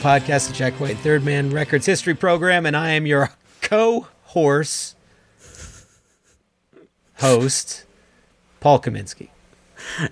[0.00, 3.30] Podcast, the Jack White Third Man Records History Program, and I am your
[3.60, 4.94] co-horse
[7.18, 7.84] host,
[8.60, 9.28] Paul Kaminsky.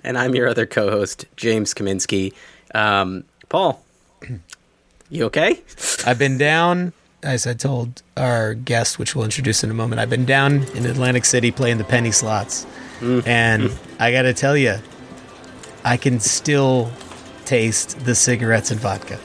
[0.05, 2.35] and I'm your other co-host, James Kaminsky.
[2.75, 3.83] Um, Paul,
[5.11, 5.63] you okay?
[6.05, 10.01] I've been down, as I told our guest, which we'll introduce in a moment.
[10.01, 12.67] I've been down in Atlantic City playing the penny slots,
[13.01, 14.77] and I got to tell you,
[15.83, 16.91] I can still
[17.47, 19.19] taste the cigarettes and vodka.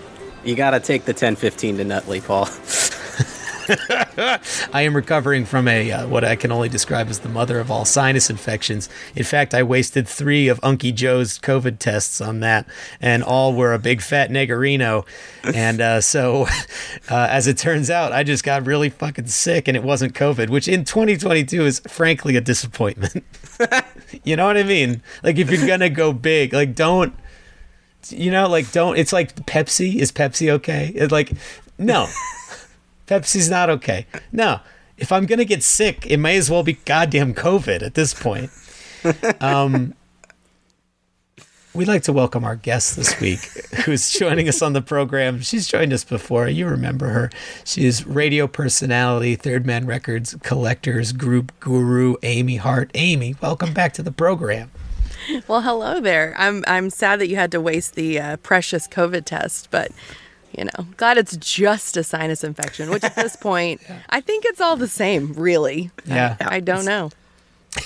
[0.43, 2.47] You got to take the 1015 to Nutley, Paul.
[4.73, 7.71] I am recovering from a uh, what I can only describe as the mother of
[7.71, 8.89] all sinus infections.
[9.15, 12.67] In fact, I wasted three of Unky Joe's COVID tests on that,
[12.99, 15.05] and all were a big fat negarino.
[15.43, 16.47] And uh, so,
[17.09, 20.49] uh, as it turns out, I just got really fucking sick, and it wasn't COVID,
[20.49, 23.23] which in 2022 is frankly a disappointment.
[24.25, 25.01] you know what I mean?
[25.23, 27.15] Like if you're gonna go big, like don't.
[28.11, 28.97] You know, like don't.
[28.97, 29.95] It's like Pepsi.
[29.95, 30.91] Is Pepsi okay?
[30.95, 31.31] It's like
[31.77, 32.07] no.
[33.07, 34.05] Pepsi's not okay.
[34.31, 34.59] No,
[34.97, 38.51] if I'm gonna get sick, it may as well be goddamn COVID at this point.
[39.41, 39.95] Um,
[41.73, 43.39] we'd like to welcome our guest this week,
[43.83, 45.41] who's joining us on the program.
[45.41, 46.47] She's joined us before.
[46.47, 47.29] You remember her.
[47.65, 52.91] She is radio personality, Third Man Records collectors group guru, Amy Hart.
[52.93, 54.71] Amy, welcome back to the program.
[55.47, 56.33] Well, hello there.
[56.37, 59.91] I'm I'm sad that you had to waste the uh, precious COVID test, but
[60.57, 62.89] you know, glad it's just a sinus infection.
[62.89, 65.33] Which at this point, I think it's all the same.
[65.33, 66.37] Really, Yeah.
[66.39, 67.11] I, I don't know.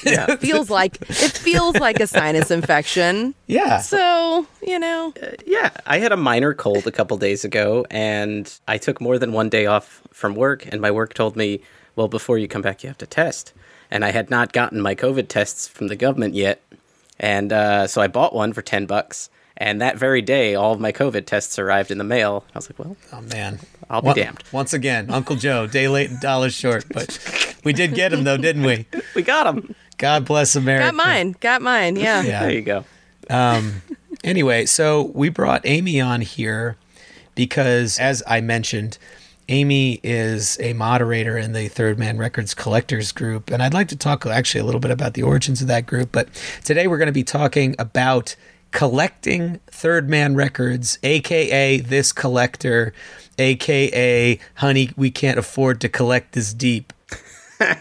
[0.04, 3.34] Yeah, it feels like it feels like a sinus infection.
[3.48, 3.80] Yeah.
[3.80, 5.14] So you know,
[5.46, 9.32] Yeah, I had a minor cold a couple days ago, and I took more than
[9.32, 11.62] one day off from work, and my work told me,
[11.96, 13.54] well, before you come back, you have to test.
[13.90, 16.62] and I had not gotten my COVID tests from the government yet,
[17.20, 19.30] and uh, so I bought one for ten bucks.
[19.60, 22.46] And that very day, all of my COVID tests arrived in the mail.
[22.54, 23.58] I was like, "Well, Oh man,
[23.90, 27.18] I'll be On- damned." Once again, Uncle Joe, day late and dollar short, but
[27.64, 28.86] we did get him though, didn't we?
[29.16, 29.74] we got them.
[29.98, 30.86] God bless America.
[30.90, 31.36] Got mine.
[31.40, 31.96] Got mine.
[31.96, 32.22] Yeah.
[32.22, 32.42] Yeah.
[32.42, 32.86] There you go.
[34.24, 36.78] Anyway, so we brought Amy on here
[37.36, 38.98] because, as I mentioned,
[39.50, 43.50] Amy is a moderator in the Third Man Records Collectors Group.
[43.50, 46.12] And I'd like to talk actually a little bit about the origins of that group.
[46.12, 46.28] But
[46.64, 48.36] today we're going to be talking about
[48.72, 52.94] collecting Third Man Records, aka this collector,
[53.38, 56.92] aka honey, we can't afford to collect this deep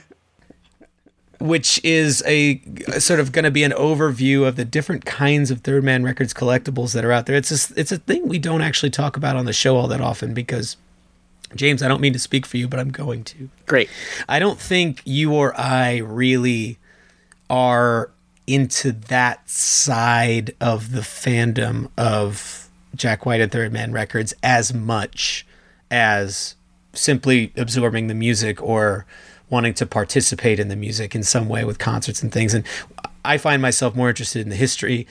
[1.38, 2.60] which is a
[2.98, 6.32] sort of going to be an overview of the different kinds of Third Man Records
[6.32, 7.36] collectibles that are out there.
[7.36, 10.00] It's a, it's a thing we don't actually talk about on the show all that
[10.00, 10.76] often because
[11.54, 13.48] James, I don't mean to speak for you, but I'm going to.
[13.66, 13.88] Great.
[14.28, 16.78] I don't think you or I really
[17.48, 18.10] are
[18.46, 25.46] into that side of the fandom of Jack White and Third Man Records as much
[25.90, 26.56] as
[26.92, 29.06] simply absorbing the music or
[29.50, 32.54] wanting to participate in the music in some way with concerts and things.
[32.54, 32.64] And
[33.24, 35.06] I find myself more interested in the history.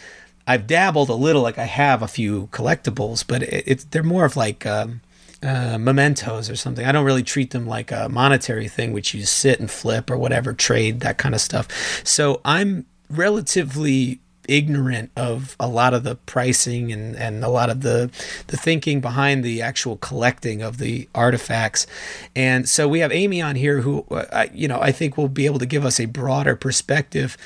[0.48, 4.26] I've dabbled a little, like I have a few collectibles, but it, it's they're more
[4.26, 5.02] of like um,
[5.46, 6.86] uh, mementos or something.
[6.86, 10.18] I don't really treat them like a monetary thing, which you sit and flip or
[10.18, 11.68] whatever, trade that kind of stuff.
[12.04, 17.82] So I'm relatively ignorant of a lot of the pricing and, and a lot of
[17.82, 18.12] the
[18.48, 21.88] the thinking behind the actual collecting of the artifacts.
[22.36, 25.30] And so we have Amy on here who uh, I, you know I think will
[25.30, 27.38] be able to give us a broader perspective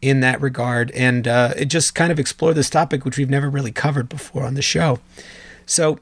[0.00, 3.50] in that regard and uh, it just kind of explore this topic which we've never
[3.50, 5.00] really covered before on the show.
[5.66, 5.98] So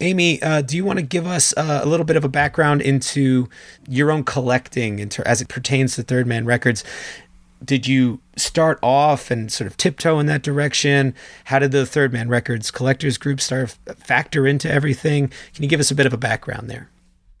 [0.00, 2.80] Amy, uh, do you want to give us uh, a little bit of a background
[2.80, 3.48] into
[3.88, 6.82] your own collecting inter- as it pertains to Third Man Records?
[7.62, 11.14] Did you start off and sort of tiptoe in that direction?
[11.44, 15.28] How did the Third Man Records collectors group start factor into everything?
[15.54, 16.88] Can you give us a bit of a background there?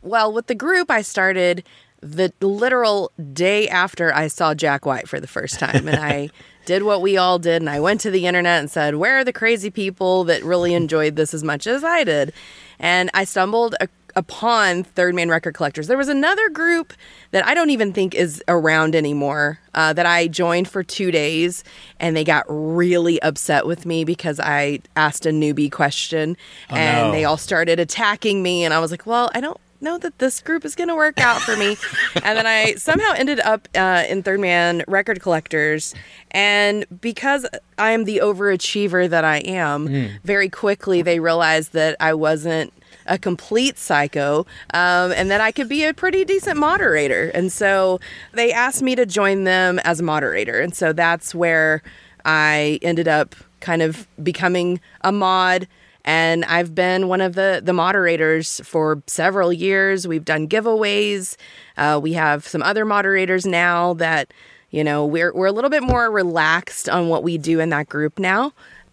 [0.02, 1.64] Well, with the group, I started
[2.02, 5.86] the literal day after I saw Jack White for the first time.
[5.86, 6.30] And I
[6.64, 7.62] did what we all did.
[7.62, 10.74] And I went to the internet and said, Where are the crazy people that really
[10.74, 12.32] enjoyed this as much as I did?
[12.78, 15.86] And I stumbled a- upon Third Man Record Collectors.
[15.86, 16.92] There was another group
[17.32, 21.64] that I don't even think is around anymore uh, that I joined for two days.
[21.98, 26.36] And they got really upset with me because I asked a newbie question.
[26.70, 27.12] and no.
[27.12, 28.64] they all started attacking me.
[28.64, 31.20] And I was like, Well, I don't know that this group is going to work
[31.20, 31.76] out for me.
[32.22, 35.94] and then I somehow ended up uh, in Third Man Record Collectors.
[36.30, 37.46] And because
[37.78, 39.88] I am the overachiever that I am,
[40.24, 42.72] very quickly they realized that I wasn't
[43.06, 47.30] a complete psycho um, and that I could be a pretty decent moderator.
[47.34, 48.00] And so
[48.32, 50.60] they asked me to join them as a moderator.
[50.60, 51.82] And so that's where
[52.24, 55.66] I ended up kind of becoming a mod
[56.04, 60.06] and I've been one of the the moderators for several years.
[60.06, 61.36] We've done giveaways.
[61.76, 64.32] Uh, we have some other moderators now that
[64.70, 67.88] you know we're we're a little bit more relaxed on what we do in that
[67.88, 68.52] group now.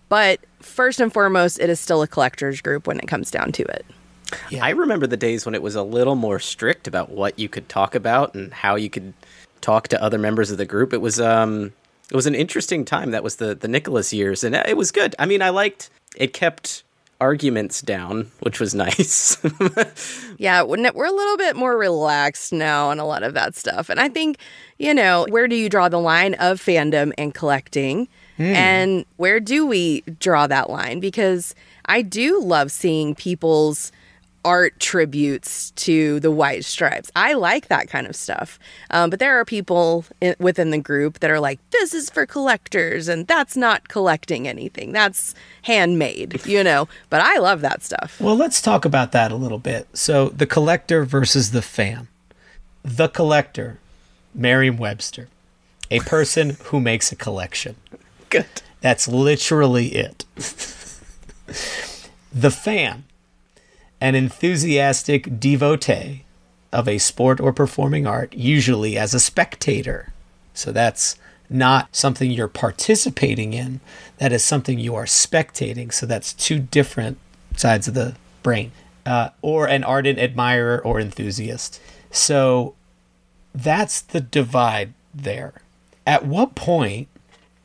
[0.10, 3.64] But first and foremost, it is still a collectors group when it comes down to
[3.64, 3.86] it.
[4.50, 4.66] Yeah.
[4.66, 7.70] I remember the days when it was a little more strict about what you could
[7.70, 9.14] talk about and how you could
[9.62, 10.94] talk to other members of the group.
[10.94, 11.74] It was um
[12.10, 13.12] it was an interesting time.
[13.12, 15.16] That was the the Nicholas years, and it was good.
[15.20, 16.34] I mean, I liked it.
[16.34, 16.84] Kept
[17.20, 19.38] arguments down, which was nice.
[20.38, 23.56] Yeah, wouldn't it- we're a little bit more relaxed now on a lot of that
[23.56, 23.90] stuff.
[23.90, 24.38] And I think,
[24.78, 28.08] you know, where do you draw the line of fandom and collecting?
[28.38, 28.44] Hmm.
[28.44, 31.00] And where do we draw that line?
[31.00, 31.56] Because
[31.86, 33.92] I do love seeing people's
[34.48, 37.12] art tributes to the white stripes.
[37.18, 38.58] I like that kind of stuff.
[38.90, 42.26] Um, but there are people in, within the group that are like, this is for
[42.26, 44.94] collectors and that's not collecting anything.
[44.94, 46.88] That's handmade, you know?
[47.10, 48.22] But I love that stuff.
[48.22, 49.90] Well, let's talk about that a little bit.
[49.92, 52.08] So, the collector versus the fan.
[52.84, 53.80] The collector,
[54.34, 55.28] Merriam Webster,
[55.92, 57.76] a person who makes a collection.
[58.30, 58.46] good.
[58.80, 60.24] That's literally it.
[62.32, 63.04] the fan,
[64.00, 66.24] an enthusiastic devotee
[66.72, 70.14] of a sport or performing art, usually as a spectator.
[70.54, 71.16] So that's
[71.50, 73.80] not something you're participating in,
[74.18, 75.94] that is something you are spectating.
[75.94, 77.18] So that's two different
[77.56, 78.72] sides of the brain.
[79.06, 81.80] Uh, or an ardent admirer or enthusiast.
[82.12, 82.76] So
[83.56, 85.54] that's the divide there.
[86.06, 87.08] At what point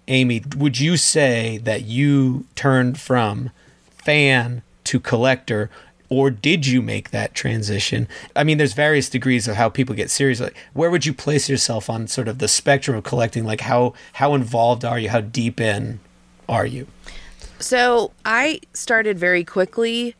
[0.08, 3.50] Amy, would you say that you turned from
[3.90, 5.70] fan to collector,
[6.12, 8.06] or did you make that transition?
[8.36, 10.40] I mean, there's various degrees of how people get serious.
[10.40, 13.44] Like, where would you place yourself on sort of the spectrum of collecting?
[13.44, 15.08] Like, how how involved are you?
[15.08, 16.00] How deep in
[16.48, 16.86] are you?
[17.60, 20.14] So I started very quickly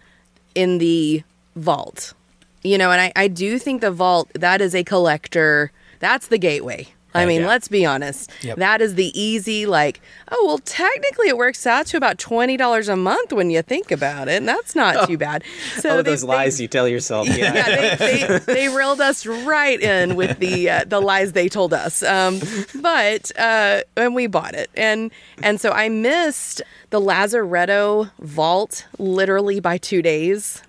[0.55, 1.25] in the
[1.57, 2.15] vault,
[2.63, 5.73] you know, and I, I do think the vault that is a collector.
[5.99, 6.89] That's the gateway.
[7.15, 7.47] I Oh, mean, yeah.
[7.49, 8.31] let's be honest.
[8.43, 8.57] Yep.
[8.59, 10.01] That is the easy, like,
[10.31, 14.29] oh, well, technically it works out to about $20 a month when you think about
[14.29, 14.37] it.
[14.39, 15.45] And that's not too bad.
[15.77, 17.29] So oh, they- those they- lies you tell yourself.
[17.33, 17.55] Yeah.
[17.55, 21.73] yeah, they, they, they reeled us right in with the uh, the lies they told
[21.73, 22.03] us.
[22.03, 22.41] Um,
[22.81, 25.11] but uh, and we bought it, and
[25.43, 30.63] and so I missed the Lazaretto vault literally by two days,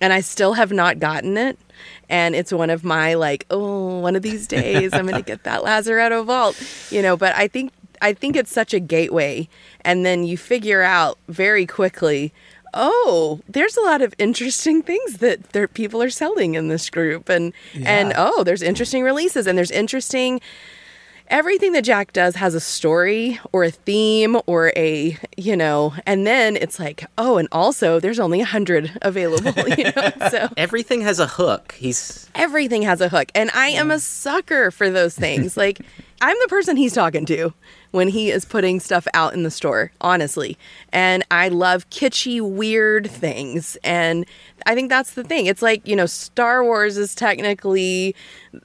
[0.00, 1.58] and I still have not gotten it.
[2.10, 5.62] And it's one of my like, oh, one of these days I'm gonna get that
[5.62, 7.16] Lazaretto vault, you know.
[7.16, 9.48] But I think I think it's such a gateway,
[9.82, 12.32] and then you figure out very quickly
[12.74, 17.28] oh, there's a lot of interesting things that there, people are selling in this group,
[17.28, 20.40] and and oh, there's interesting releases, and there's interesting.
[21.30, 26.26] Everything that Jack does has a story or a theme or a, you know, and
[26.26, 30.12] then it's like, oh, and also there's only a hundred available, you know.
[30.28, 31.76] So Everything has a hook.
[31.78, 35.80] He's everything has a hook and i am a sucker for those things like
[36.20, 37.52] i'm the person he's talking to
[37.92, 40.56] when he is putting stuff out in the store honestly.
[40.92, 43.76] And i love kitschy weird things.
[43.84, 44.26] And
[44.66, 45.46] i think that's the thing.
[45.46, 48.14] It's like you know star wars is technically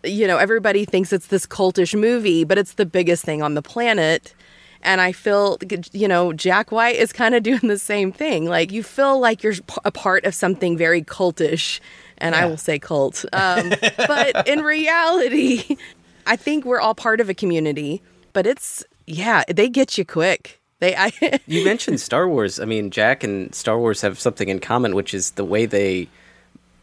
[0.04, 3.62] you know everybody thinks it's this cultish movie but it's the biggest thing on the
[3.62, 4.34] planet.
[4.82, 5.58] And I feel,
[5.94, 8.46] you know, Jack White is kind of doing the same thing.
[8.46, 11.80] Like you feel like you're a part of something very cultish,
[12.20, 13.26] and I will say cult.
[13.34, 15.76] Um, but in reality,
[16.26, 18.02] I think we're all part of a community.
[18.34, 20.60] But it's yeah, they get you quick.
[20.80, 21.12] They I
[21.48, 22.60] You mentioned Star Wars.
[22.60, 26.08] I mean, Jack and Star Wars have something in common, which is the way they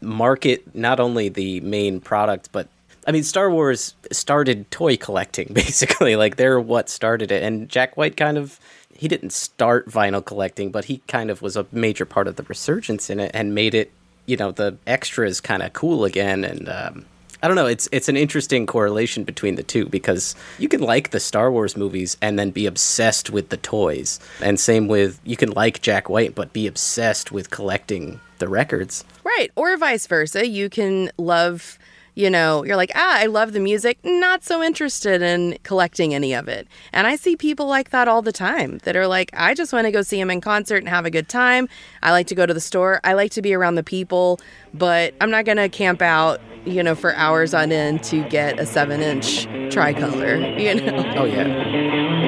[0.01, 2.67] market not only the main product, but
[3.05, 6.15] I mean, Star Wars started toy collecting basically.
[6.15, 8.59] Like they're what started it, and Jack White kind of
[8.95, 12.43] he didn't start vinyl collecting, but he kind of was a major part of the
[12.43, 13.91] resurgence in it and made it,
[14.27, 16.43] you know, the extras kind of cool again.
[16.43, 17.05] And um,
[17.43, 21.11] I don't know, it's it's an interesting correlation between the two because you can like
[21.11, 25.35] the Star Wars movies and then be obsessed with the toys, and same with you
[25.35, 29.03] can like Jack White but be obsessed with collecting the records.
[29.25, 30.47] right or vice versa.
[30.47, 31.77] You can love.
[32.15, 36.33] You know, you're like, ah, I love the music, not so interested in collecting any
[36.33, 36.67] of it.
[36.91, 39.85] And I see people like that all the time that are like, I just want
[39.85, 41.67] to go see him in concert and have a good time.
[42.03, 42.99] I like to go to the store.
[43.03, 44.39] I like to be around the people,
[44.73, 48.59] but I'm not going to camp out, you know, for hours on end to get
[48.59, 51.13] a seven inch tricolor, you know?
[51.17, 52.22] Oh yeah.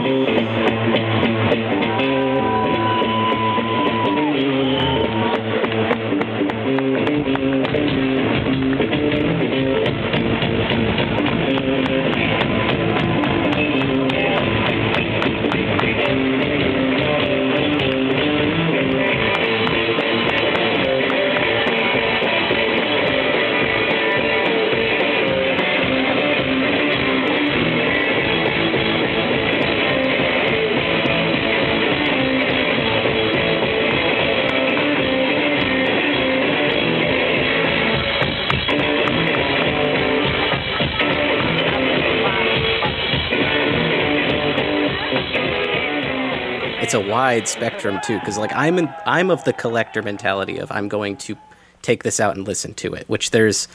[46.86, 50.72] It's a wide spectrum too because like i'm in, i'm of the collector mentality of
[50.72, 51.36] i'm going to
[51.82, 53.68] take this out and listen to it which there's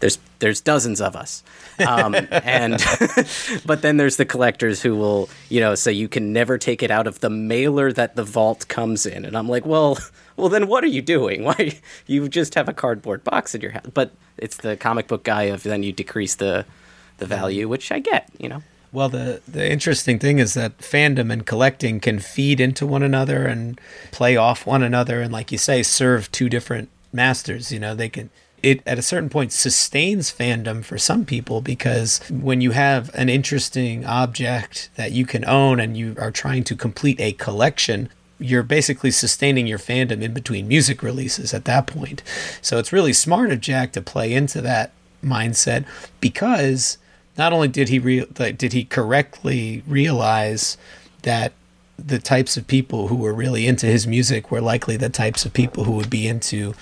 [0.00, 1.42] there's there's dozens of us.
[1.84, 2.84] Um, and
[3.66, 6.90] but then there's the collectors who will you know say you can never take it
[6.90, 9.24] out of the mailer that the vault comes in.
[9.24, 9.98] And i'm like well
[10.36, 11.44] well then what are you doing?
[11.44, 15.24] Why you just have a cardboard box in your house but it's the comic book
[15.24, 16.64] guy of then you decrease the
[17.16, 21.30] the value which i get you know Well, the the interesting thing is that fandom
[21.32, 23.80] and collecting can feed into one another and
[24.12, 27.70] play off one another, and like you say, serve two different masters.
[27.70, 28.30] You know, they can.
[28.60, 33.28] It at a certain point sustains fandom for some people because when you have an
[33.28, 38.08] interesting object that you can own and you are trying to complete a collection,
[38.40, 42.22] you're basically sustaining your fandom in between music releases at that point.
[42.60, 44.90] So it's really smart of Jack to play into that
[45.22, 45.84] mindset
[46.20, 46.98] because
[47.38, 50.76] not only did he re- like, did he correctly realize
[51.22, 51.52] that
[51.98, 55.52] the types of people who were really into his music were likely the types of
[55.52, 56.74] people who would be into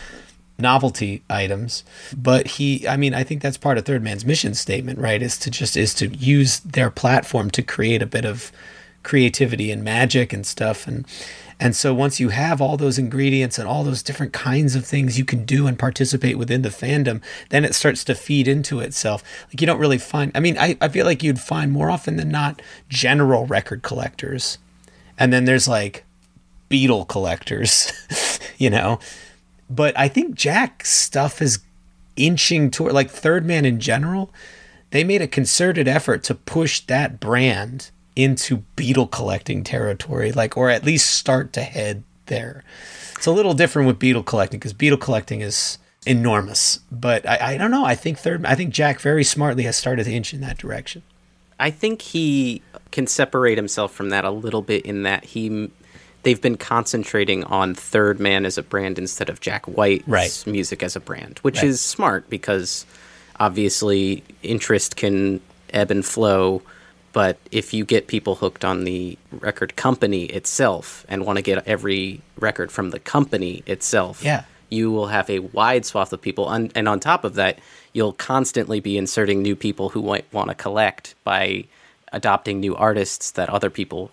[0.58, 1.84] novelty items.
[2.16, 5.38] But he i mean i think that's part of third man's mission statement right is
[5.40, 8.50] to just is to use their platform to create a bit of
[9.06, 10.86] creativity and magic and stuff.
[10.86, 11.06] And
[11.58, 15.18] and so once you have all those ingredients and all those different kinds of things
[15.18, 19.22] you can do and participate within the fandom, then it starts to feed into itself.
[19.48, 22.16] Like you don't really find I mean, I, I feel like you'd find more often
[22.16, 24.58] than not general record collectors.
[25.18, 26.04] And then there's like
[26.70, 27.90] Beatle collectors,
[28.58, 28.98] you know.
[29.70, 31.60] But I think Jack's stuff is
[32.16, 34.30] inching toward like Third Man in general.
[34.90, 40.70] They made a concerted effort to push that brand into Beatle collecting territory, like, or
[40.70, 42.64] at least start to head there.
[43.14, 46.80] It's a little different with Beatle collecting because Beatle collecting is enormous.
[46.90, 47.84] But I, I don't know.
[47.84, 48.44] I think third.
[48.46, 51.02] I think Jack very smartly has started to inch in that direction.
[51.60, 55.70] I think he can separate himself from that a little bit in that he
[56.22, 60.44] they've been concentrating on Third Man as a brand instead of Jack White's Right.
[60.46, 61.66] music as a brand, which Right.
[61.68, 62.84] is smart because
[63.38, 65.40] obviously interest can
[65.72, 66.62] ebb and flow.
[67.16, 71.66] But if you get people hooked on the record company itself and want to get
[71.66, 74.42] every record from the company itself, Yeah.
[74.68, 76.50] you will have a wide swath of people.
[76.50, 77.58] And, and on top of that,
[77.94, 81.64] you'll constantly be inserting new people who might want to collect by
[82.12, 84.10] adopting new artists that other people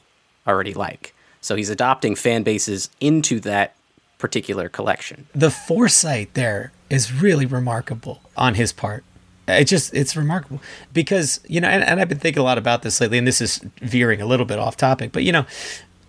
[0.47, 1.13] already like.
[1.41, 3.75] So he's adopting fan bases into that
[4.17, 5.27] particular collection.
[5.35, 9.03] the foresight there is really remarkable on his part.
[9.47, 10.61] It just it's remarkable
[10.93, 13.41] because you know, and, and I've been thinking a lot about this lately, and this
[13.41, 15.45] is veering a little bit off topic, but you know,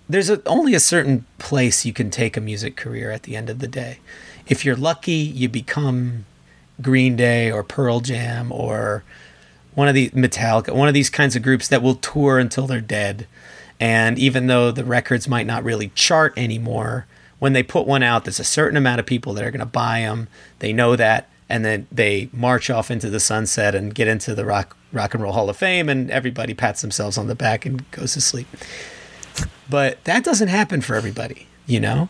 [0.08, 3.50] there's a, only a certain place you can take a music career at the end
[3.50, 3.98] of the day.
[4.46, 6.26] If you're lucky, you become
[6.80, 9.02] Green Day or Pearl Jam or
[9.74, 12.80] one of the Metallica, one of these kinds of groups that will tour until they're
[12.80, 13.26] dead.
[13.80, 17.06] And even though the records might not really chart anymore,
[17.38, 19.66] when they put one out, there's a certain amount of people that are going to
[19.66, 20.28] buy them.
[20.60, 24.44] They know that, and then they march off into the sunset and get into the
[24.44, 27.88] rock rock and roll Hall of Fame, and everybody pats themselves on the back and
[27.92, 28.48] goes to sleep.
[29.70, 32.08] But that doesn't happen for everybody, you know?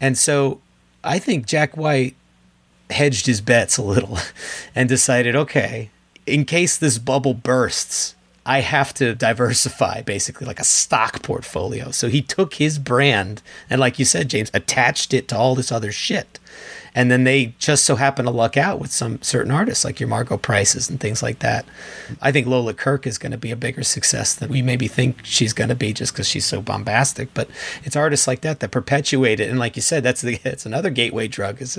[0.00, 0.62] And so
[1.04, 2.16] I think Jack White
[2.88, 4.18] hedged his bets a little
[4.74, 5.90] and decided, okay,
[6.24, 8.14] in case this bubble bursts,
[8.46, 11.90] I have to diversify basically like a stock portfolio.
[11.90, 15.70] So he took his brand and, like you said, James, attached it to all this
[15.70, 16.38] other shit.
[16.94, 20.08] And then they just so happen to luck out with some certain artists like your
[20.08, 21.66] Margo Prices and things like that.
[22.22, 25.18] I think Lola Kirke is going to be a bigger success than we maybe think
[25.22, 27.34] she's going to be just because she's so bombastic.
[27.34, 27.50] But
[27.84, 29.50] it's artists like that that perpetuate it.
[29.50, 31.78] And like you said, that's the it's another gateway drug is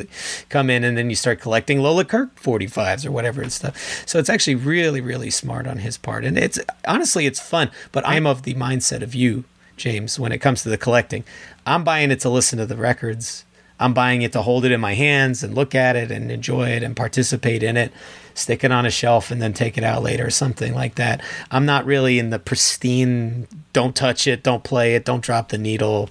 [0.49, 4.05] come in and then you start collecting Lola Kirke 45s or whatever and stuff.
[4.05, 6.25] So it's actually really, really smart on his part.
[6.25, 7.71] And it's honestly, it's fun.
[7.91, 9.45] But I'm of the mindset of you,
[9.77, 11.23] James, when it comes to the collecting.
[11.65, 13.45] I'm buying it to listen to the records.
[13.79, 16.69] I'm buying it to hold it in my hands and look at it and enjoy
[16.69, 17.91] it and participate in it,
[18.33, 21.21] stick it on a shelf and then take it out later or something like that.
[21.51, 25.57] I'm not really in the pristine, don't touch it, don't play it, don't drop the
[25.57, 26.09] needle.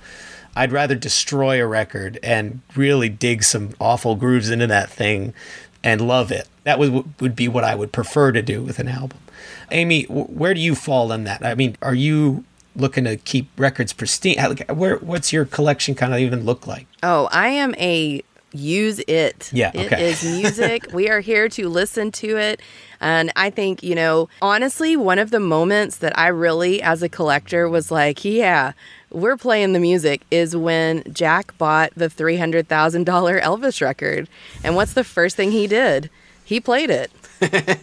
[0.54, 5.34] I'd rather destroy a record and really dig some awful grooves into that thing
[5.84, 6.48] and love it.
[6.64, 9.18] That would would be what I would prefer to do with an album.
[9.70, 11.44] Amy, where do you fall in that?
[11.44, 12.44] I mean, are you
[12.76, 14.38] looking to keep records pristine?
[14.38, 16.86] How- Where what's your collection kind of even look like?
[17.02, 19.50] Oh, I am a use it.
[19.52, 20.08] Yeah, It okay.
[20.10, 20.86] is music.
[20.94, 22.60] we are here to listen to it.
[23.00, 27.08] And I think, you know, honestly, one of the moments that I really, as a
[27.10, 28.72] collector, was like, yeah,
[29.10, 32.64] we're playing the music is when Jack bought the $300,000
[33.42, 34.26] Elvis record.
[34.64, 36.08] And what's the first thing he did?
[36.44, 37.10] He played it.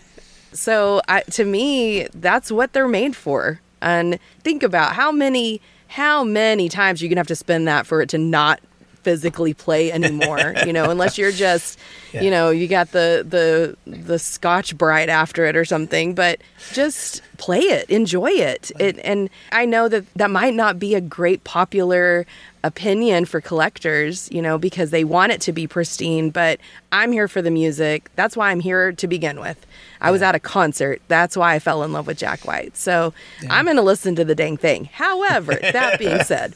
[0.56, 3.60] So I, to me, that's what they're made for.
[3.84, 8.02] And think about how many how many times you're gonna have to spend that for
[8.02, 8.60] it to not
[9.04, 10.54] physically play anymore.
[10.66, 11.78] you know, unless you're just,
[12.14, 12.22] Yeah.
[12.22, 16.14] you know, you got the the the Scotch Brite after it or something.
[16.16, 16.42] But
[16.72, 18.72] just play it, enjoy it.
[18.80, 22.26] It and I know that that might not be a great popular
[22.64, 26.60] opinion for collectors, you know, because they want it to be pristine, but
[26.92, 28.10] I'm here for the music.
[28.16, 29.66] That's why I'm here to begin with.
[30.00, 31.02] I was at a concert.
[31.08, 32.78] That's why I fell in love with Jack White.
[32.78, 33.14] So
[33.50, 34.86] I'm going to listen to the dang thing.
[34.86, 36.56] However, that being said,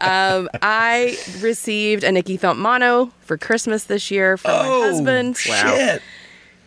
[0.00, 5.36] um, I received an Icky Thump mono for Christmas this year from my husband.
[5.36, 6.02] shit.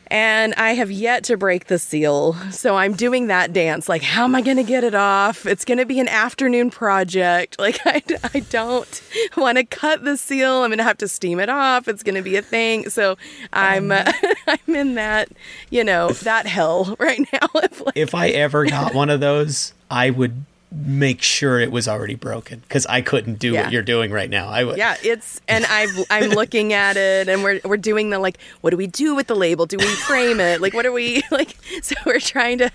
[0.10, 2.34] And I have yet to break the seal.
[2.52, 3.89] So I'm doing that dance.
[3.89, 5.46] Like, how am I going to get it off?
[5.46, 7.56] It's going to be an afternoon project.
[7.67, 8.02] Like, I,
[8.34, 9.02] I don't
[9.36, 10.63] want to cut the seal.
[10.63, 11.89] I'm going to have to steam it off.
[11.89, 12.89] It's going to be a thing.
[12.89, 13.17] So
[13.52, 14.10] I'm, uh,
[14.48, 15.30] I'm in that,
[15.70, 17.48] you know, that hell right now.
[17.54, 22.15] Like, If I ever got one of those, I would make sure it was already
[22.15, 23.63] broken because I couldn't do Yeah.
[23.63, 24.49] what you're doing right now.
[24.49, 24.77] I would.
[24.77, 28.71] Yeah, it's and I've I'm looking at it and we're we're doing the like what
[28.71, 29.65] do we do with the label?
[29.65, 30.60] Do we frame it?
[30.60, 32.69] Like what are we like so we're trying to,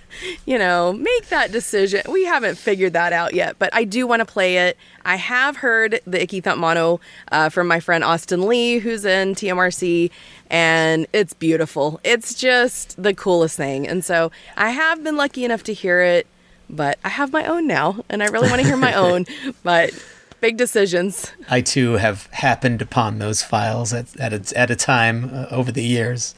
[0.47, 2.01] you know, make that decision.
[2.11, 4.79] We haven't figured that out yet, but I do want to play it.
[5.05, 6.99] I have heard the Icky Thump mono
[7.31, 10.11] uh, from my friend Austin Lee who's in TMRC
[10.49, 12.01] and it's beautiful.
[12.05, 13.87] It's just the coolest thing.
[13.87, 16.27] And so I have been lucky enough to hear it,
[16.73, 19.27] but I have my own now and I really want to hear my own,
[19.63, 19.93] but
[20.41, 21.31] big decisions.
[21.49, 25.71] I too have happened upon those files at at a, at a time uh, over
[25.71, 26.35] the years,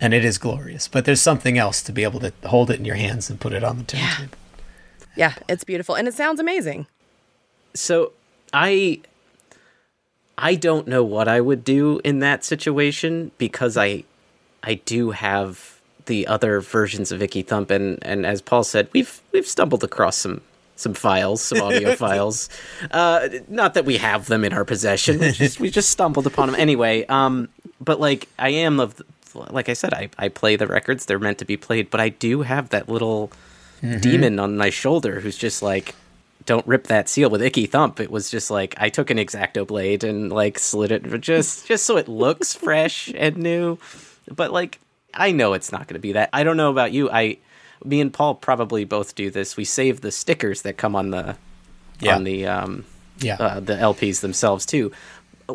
[0.00, 0.88] and it is glorious.
[0.88, 3.52] But there's something else to be able to hold it in your hands and put
[3.52, 4.36] it on the turntable.
[5.16, 6.86] Yeah, it's beautiful and it sounds amazing.
[7.74, 8.12] So
[8.52, 9.00] I
[10.36, 14.04] I don't know what I would do in that situation because I
[14.62, 15.77] I do have
[16.08, 20.16] the other versions of Icky Thump and and as Paul said, we've we've stumbled across
[20.16, 20.40] some
[20.74, 22.48] some files, some audio files.
[22.90, 25.18] Uh, not that we have them in our possession.
[25.18, 27.04] We just, we just stumbled upon them anyway.
[27.06, 27.48] Um,
[27.80, 29.00] but like I am of,
[29.34, 31.06] like I said, I I play the records.
[31.06, 31.90] They're meant to be played.
[31.90, 33.30] But I do have that little
[34.00, 35.94] demon on my shoulder who's just like,
[36.46, 38.00] don't rip that seal with icky thump.
[38.00, 41.84] It was just like I took an exacto blade and like slid it just just
[41.84, 43.78] so it looks fresh and new.
[44.34, 44.78] But like
[45.14, 46.30] I know it's not going to be that.
[46.32, 47.10] I don't know about you.
[47.10, 47.38] I
[47.84, 49.56] me and Paul probably both do this.
[49.56, 51.36] We save the stickers that come on the
[52.00, 52.16] Yeah.
[52.16, 52.84] on the um
[53.18, 53.36] Yeah.
[53.40, 54.92] uh, the LPs themselves too.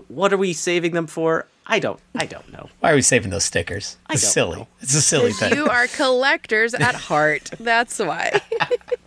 [0.08, 1.48] What are we saving them for?
[1.68, 2.70] I don't I don't know.
[2.80, 3.98] Why are we saving those stickers?
[4.10, 4.58] It's don't silly.
[4.60, 4.68] know.
[4.82, 5.54] It's a silly thing.
[5.56, 7.52] you are collectors at heart.
[7.60, 8.42] That's why.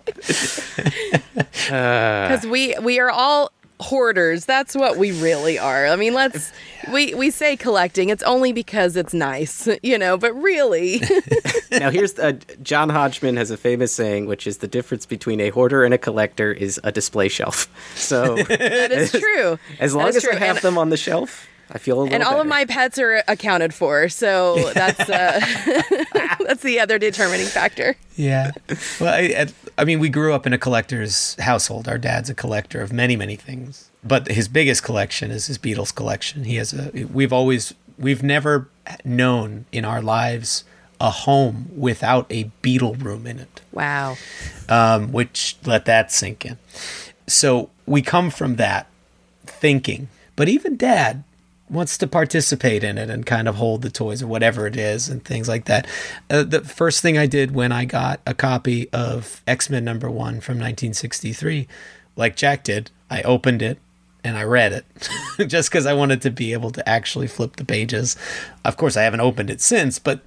[1.66, 4.44] Because we we are all hoarders.
[4.44, 5.86] That's what we really are.
[5.86, 6.52] I mean, let's
[6.92, 8.08] we we say collecting.
[8.08, 10.16] It's only because it's nice, you know.
[10.16, 11.00] But really,
[11.70, 15.50] now here's uh, John Hodgman has a famous saying, which is the difference between a
[15.50, 17.68] hoarder and a collector is a display shelf.
[18.06, 19.58] So that is true.
[19.80, 20.32] as long as true.
[20.32, 22.64] I have and, them on the shelf, I feel a little and all of my
[22.64, 24.08] pets are accounted for.
[24.08, 25.40] So that's uh,
[26.40, 27.96] that's the other determining factor.
[28.14, 28.52] Yeah.
[29.00, 31.88] Well, I, I- mean, we grew up in a collector's household.
[31.88, 35.94] Our dad's a collector of many, many things, but his biggest collection is his Beatles
[35.94, 36.44] collection.
[36.44, 36.90] He has a.
[37.12, 38.68] We've always, we've never
[39.04, 40.64] known in our lives
[41.00, 43.60] a home without a Beatle room in it.
[43.72, 44.16] Wow.
[44.68, 46.56] um, which let that sink in.
[47.26, 48.86] So we come from that
[49.44, 51.22] thinking, but even dad
[51.68, 55.08] wants to participate in it and kind of hold the toys or whatever it is
[55.08, 55.86] and things like that.
[56.30, 60.08] Uh, the first thing I did when I got a copy of X Men number
[60.08, 61.66] one from 1963,
[62.14, 63.78] like Jack did, I opened it
[64.22, 64.84] and I read it
[65.48, 68.16] just because I wanted to be able to actually flip the pages.
[68.64, 70.20] Of course, I haven't opened it since, but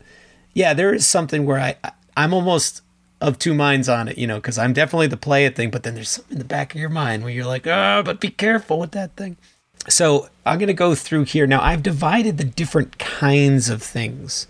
[0.54, 1.78] yeah, there is something where I
[2.18, 2.82] I'm almost
[3.22, 5.84] of two minds on it, you know, because I'm definitely the play it thing, but
[5.84, 8.30] then there's something in the back of your mind where you're like, oh, but be
[8.30, 9.38] careful with that thing.
[9.88, 11.48] So I'm going to go through here.
[11.48, 14.48] Now, I've divided the different kinds of things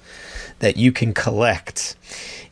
[0.59, 1.95] that you can collect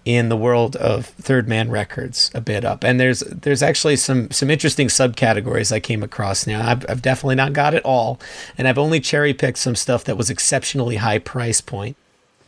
[0.05, 2.85] in the world of third man records a bit up.
[2.85, 6.47] And there's there's actually some some interesting subcategories i came across.
[6.47, 8.17] Now I've, I've definitely not got it all
[8.57, 11.97] and i've only cherry picked some stuff that was exceptionally high price point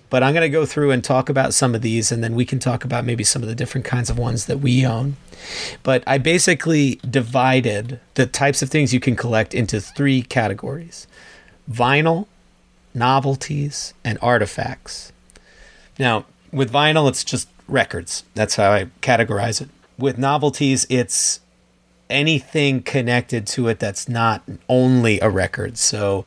[0.09, 2.45] but I'm going to go through and talk about some of these, and then we
[2.45, 5.17] can talk about maybe some of the different kinds of ones that we own.
[5.83, 11.07] But I basically divided the types of things you can collect into three categories
[11.69, 12.25] vinyl,
[12.93, 15.11] novelties, and artifacts.
[15.99, 18.23] Now, with vinyl, it's just records.
[18.33, 19.69] That's how I categorize it.
[19.97, 21.41] With novelties, it's
[22.09, 25.77] anything connected to it that's not only a record.
[25.77, 26.25] So,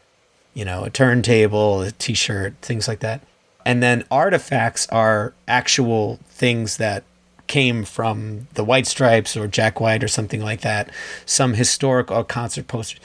[0.54, 3.22] you know, a turntable, a t shirt, things like that.
[3.64, 7.04] And then artifacts are actual things that
[7.46, 10.90] came from the White Stripes or Jack White or something like that.
[11.26, 12.98] Some historical concert poster,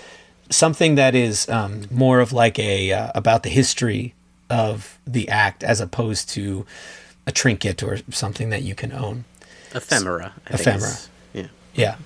[0.50, 4.13] something that is um, more of like a uh, about the history
[4.50, 6.65] of the act as opposed to
[7.26, 9.26] a trinket or something that you can own.
[9.76, 10.34] ephemera.
[10.48, 10.96] Ephemera.
[11.77, 11.97] Yeah.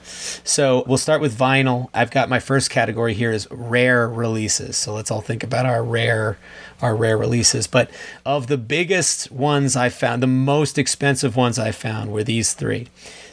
[0.43, 1.89] So we'll start with vinyl.
[1.93, 4.75] I've got my first category here is rare releases.
[4.75, 6.37] So let's all think about our rare
[6.81, 7.67] our rare releases.
[7.67, 7.89] But
[8.25, 12.89] of the biggest ones I found, the most expensive ones I found were these three.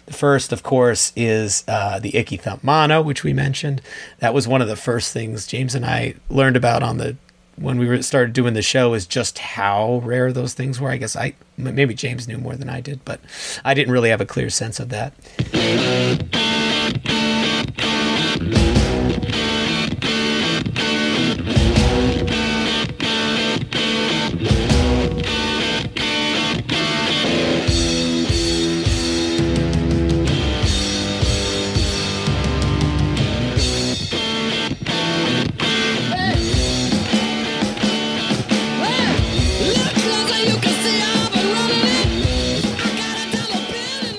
[0.06, 3.82] The first, of course, is uh, the Icky Thump Mono, which we mentioned.
[4.20, 7.16] That was one of the first things James and I learned about on the
[7.60, 10.90] when we started doing the show is just how rare those things were.
[10.90, 13.20] I guess I maybe James knew more than I did, but
[13.64, 15.12] I didn't really have a clear sense of that.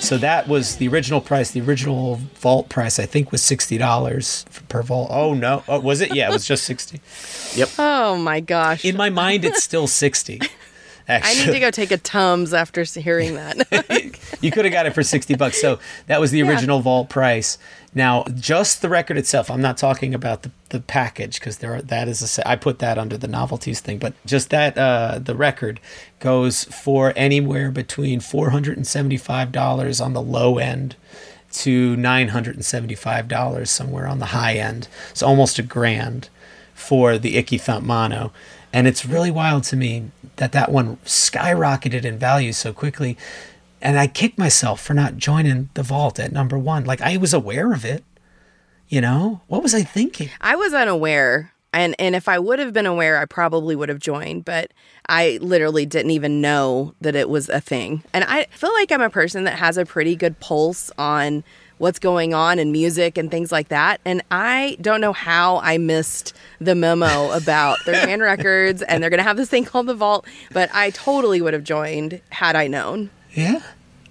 [0.10, 1.52] So that was the original price.
[1.52, 5.10] The original vault price, I think, was sixty dollars per vault.
[5.12, 6.15] Oh no, oh, was it?
[6.15, 7.00] Yeah, it was just sixty.
[7.56, 7.69] Yep.
[7.78, 8.84] Oh my gosh.
[8.84, 10.41] In my mind, it's still sixty.
[11.10, 13.58] I need to go take a Tums after hearing that.
[14.41, 15.60] you could have got it for 60 bucks.
[15.60, 17.58] So that was the original vault price.
[17.93, 21.82] Now, just the record itself, I'm not talking about the, the package because there are,
[21.82, 25.36] that is a I put that under the novelties thing, but just that uh, the
[25.36, 25.80] record
[26.19, 30.95] goes for anywhere between $475 on the low end
[31.52, 34.88] to $975 somewhere on the high end.
[35.10, 36.30] It's almost a grand
[36.76, 38.32] for the Icky Thump Mono.
[38.71, 43.17] And it's really wild to me that that one skyrocketed in value so quickly.
[43.82, 46.86] And I kicked myself for not joining the vault at number one.
[46.86, 48.03] Like I was aware of it.
[48.88, 50.29] You know, what was I thinking?
[50.41, 51.53] I was unaware.
[51.71, 54.71] And and if I would have been aware, I probably would have joined, but
[55.08, 58.03] I literally didn't even know that it was a thing.
[58.12, 61.43] And I feel like I'm a person that has a pretty good pulse on
[61.80, 64.00] what's going on in music and things like that.
[64.06, 69.10] And I don't know how I missed the memo about Third Man Records and they're
[69.10, 72.56] going to have this thing called The Vault, but I totally would have joined had
[72.56, 73.10] I known.
[73.34, 73.62] Yeah.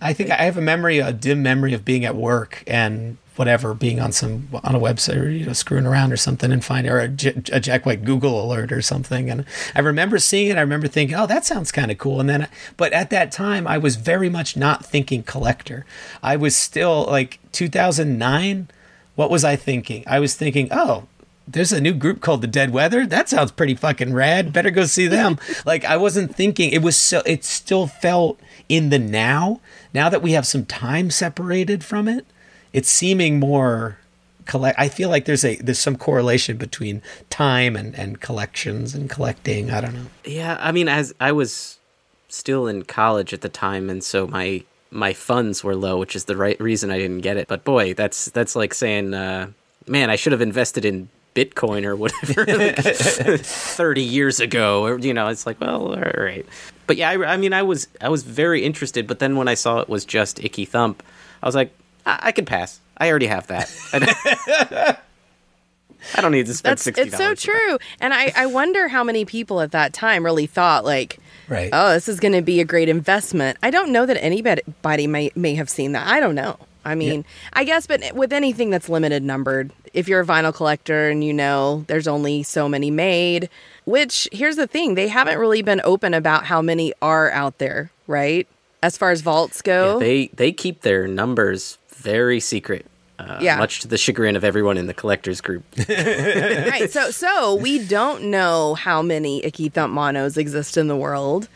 [0.00, 3.72] I think I have a memory, a dim memory of being at work and whatever,
[3.74, 6.92] being on some on a website or you know screwing around or something and finding
[6.92, 7.04] or a,
[7.52, 9.30] a Jack White Google alert or something.
[9.30, 10.56] And I remember seeing it.
[10.56, 12.20] I remember thinking, oh, that sounds kind of cool.
[12.20, 15.86] And then, but at that time, I was very much not thinking collector.
[16.22, 18.68] I was still like 2009.
[19.14, 20.04] What was I thinking?
[20.06, 21.06] I was thinking, oh,
[21.46, 23.06] there's a new group called the Dead Weather.
[23.06, 24.52] That sounds pretty fucking rad.
[24.52, 25.38] Better go see them.
[25.66, 29.60] like I wasn't thinking it was so it still felt in the now.
[29.94, 32.26] Now that we have some time separated from it,
[32.72, 33.98] it's seeming more
[34.48, 39.08] collect I feel like there's a there's some correlation between time and and collections and
[39.08, 39.70] collecting.
[39.70, 40.06] I don't know.
[40.24, 41.78] Yeah, I mean, as I was
[42.28, 46.24] still in college at the time, and so my my funds were low, which is
[46.24, 47.46] the right reason I didn't get it.
[47.46, 49.48] But boy, that's that's like saying, uh,
[49.86, 52.76] man, I should have invested in Bitcoin or whatever like,
[53.44, 54.84] thirty years ago.
[54.84, 56.46] Or you know, it's like, well, all right.
[56.86, 59.54] But yeah, I, I mean, I was I was very interested, but then when I
[59.54, 61.02] saw it was just Icky Thump,
[61.42, 61.72] I was like,
[62.08, 62.80] I, I can pass.
[62.96, 63.72] I already have that.
[63.92, 64.96] I
[66.20, 67.78] don't need to spend That's sixty it's so true.
[68.00, 71.18] And I, I wonder how many people at that time really thought like
[71.48, 71.70] Right.
[71.72, 73.56] oh, this is going to be a great investment.
[73.62, 76.06] I don't know that anybody may may have seen that.
[76.06, 76.58] I don't know.
[76.84, 81.10] I mean, I guess, but with anything that's limited numbered, if you're a vinyl collector
[81.10, 83.50] and you know there's only so many made,
[83.84, 87.90] which here's the thing, they haven't really been open about how many are out there,
[88.06, 88.46] right?
[88.82, 89.98] As far as vaults go.
[89.98, 91.78] They they keep their numbers
[92.12, 92.86] very secret.
[93.18, 93.58] Uh, Yeah.
[93.58, 95.64] Much to the chagrin of everyone in the collectors group.
[95.88, 96.88] right.
[96.90, 101.48] So so we don't know how many Icky Thump monos exist in the world.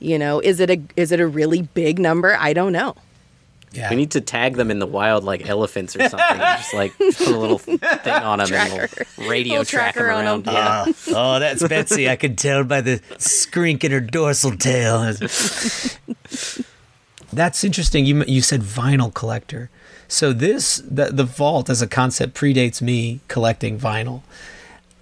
[0.00, 2.36] You know, is it a is it a really big number?
[2.40, 2.94] I don't know.
[3.74, 3.88] Yeah.
[3.90, 6.38] We need to tag them in the wild like elephants or something.
[6.38, 7.78] just like put a little thing
[8.12, 9.06] on them and Tracker.
[9.18, 10.54] we'll radio Little track them tracker on 'em.
[10.54, 10.86] around.
[10.88, 10.92] Yeah.
[11.16, 12.08] oh, that's Betsy.
[12.08, 15.12] I can tell by the scrink in her dorsal tail.
[17.32, 18.04] That's interesting.
[18.04, 19.70] You you said vinyl collector.
[20.12, 24.20] So this the the vault as a concept predates me collecting vinyl.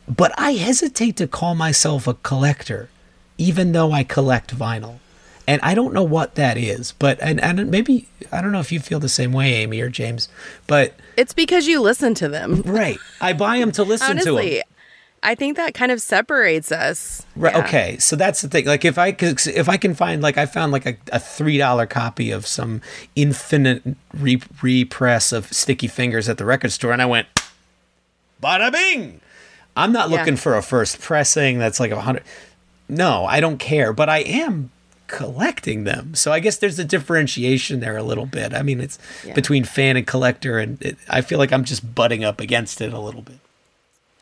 [0.07, 2.89] But I hesitate to call myself a collector
[3.37, 4.99] even though I collect vinyl.
[5.49, 8.71] And I don't know what that is, but and, and maybe I don't know if
[8.71, 10.29] you feel the same way, Amy or James,
[10.69, 12.63] but It's because you listen to them.
[12.65, 14.63] right, I buy them to listen to them.
[15.23, 17.27] I think that kind of separates us.
[17.37, 17.53] Right.
[17.55, 17.65] Yeah.
[17.65, 17.99] Okay.
[17.99, 18.65] So that's the thing.
[18.65, 21.59] Like if I could, if I can find like I found like a, a three
[21.59, 22.81] dollar copy of some
[23.15, 23.83] infinite
[24.15, 27.27] re- repress of Sticky Fingers at the record store, and I went,
[28.43, 29.21] bada bing.
[29.77, 30.17] I'm not Yeah.
[30.19, 32.25] looking for a first pressing that's like a hundred.
[32.89, 33.93] No, I don't care.
[33.93, 34.71] But I am
[35.07, 36.15] collecting them.
[36.15, 38.55] So I guess there's a differentiation there a little bit.
[38.55, 39.35] I mean, it's Yeah.
[39.35, 42.93] between fan and collector, and it, I feel like I'm just butting up against it
[42.93, 43.39] a little bit.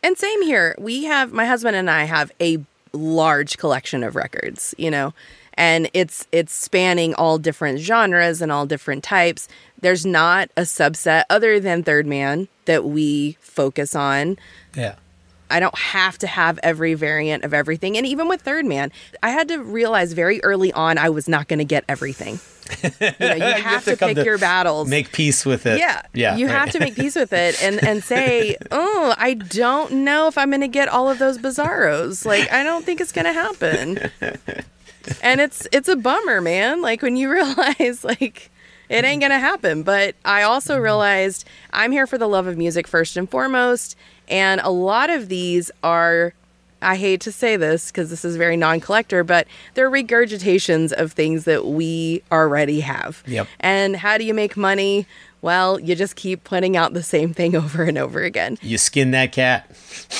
[0.02, 0.74] And same here.
[0.78, 2.58] We have my husband and I have a
[2.92, 5.14] large collection of records, you know.
[5.54, 9.48] And it's it's spanning all different genres and all different types.
[9.80, 14.38] There's not a subset other than Third Man that we focus on.
[14.76, 14.94] Yeah.
[15.50, 17.96] I don't have to have every variant of everything.
[17.96, 21.48] And even with Third Man, I had to realize very early on I was not
[21.48, 22.38] going to get everything.
[22.82, 24.88] You, know, you have, to, come pick your battles.
[24.88, 25.78] Make peace with it.
[25.78, 26.36] Yeah, Yeah.
[26.36, 26.54] You right.
[26.54, 30.50] have to make peace with it and and say, oh, I don't know if I'm
[30.50, 32.24] going to get all of those bizarros.
[32.24, 34.10] Like, I don't think it's going to happen.
[35.22, 36.82] and it's it's a bummer, man.
[36.82, 38.50] Like when you realize like
[38.88, 39.82] it ain't going to happen.
[39.82, 40.84] But I also mm-hmm.
[40.84, 43.96] realized I'm here for the love of music first and foremost,
[44.28, 46.32] and a lot of these are
[46.80, 51.12] I hate to say this because this is very non collector, but they're regurgitations of
[51.12, 53.22] things that we already have.
[53.26, 53.48] Yep.
[53.60, 55.06] And how do you make money?
[55.40, 58.58] Well, you just keep putting out the same thing over and over again.
[58.60, 59.70] You skin that cat.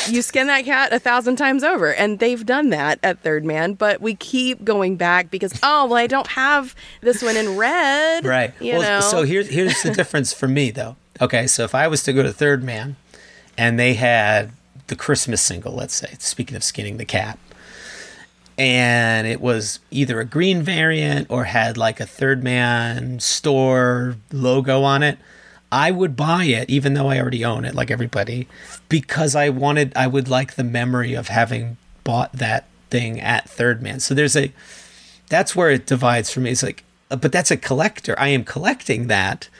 [0.08, 3.74] You skin that cat a thousand times over, and they've done that at Third Man,
[3.74, 8.24] but we keep going back because, oh, well, I don't have this one in red.
[8.24, 8.52] Right.
[8.60, 9.08] You well, know?
[9.08, 10.96] so here's here's the difference for me though.
[11.20, 12.96] Okay, so if I was to go to Third Man,
[13.56, 14.52] and they had
[14.88, 17.38] the Christmas single, let's say, speaking of skinning the cat,
[18.59, 24.83] and it was either a green variant or had like a Third Man store logo
[24.83, 25.18] on it.
[25.70, 28.48] I would buy it, even though I already own it, like everybody,
[28.88, 33.83] because I wanted, I would like the memory of having bought that thing at Third
[33.83, 34.01] Man.
[34.01, 34.51] So there's a,
[35.29, 36.51] that's where it divides for me.
[36.51, 38.18] It's like, uh, but that's a collector.
[38.18, 39.51] I am collecting that,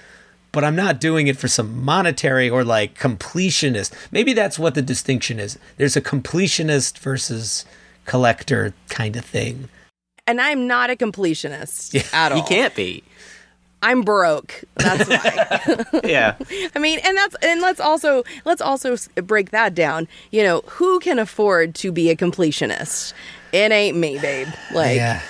[0.53, 3.93] but I'm not doing it for some monetary or like completionist.
[4.11, 5.59] Maybe that's what the distinction is.
[5.77, 7.65] There's a completionist versus
[8.07, 9.69] collector kind of thing.
[10.27, 12.43] and I'm not a completionist at all.
[12.43, 13.03] He can't be.
[13.81, 14.65] I'm broke.
[14.77, 16.01] That's why.
[16.05, 16.37] Yeah.
[16.75, 20.09] I mean, and that's and let's also let's also break that down.
[20.33, 23.13] You know, who can afford to be a completionist?
[23.53, 24.49] It ain't me, babe.
[24.75, 25.23] Like yeah,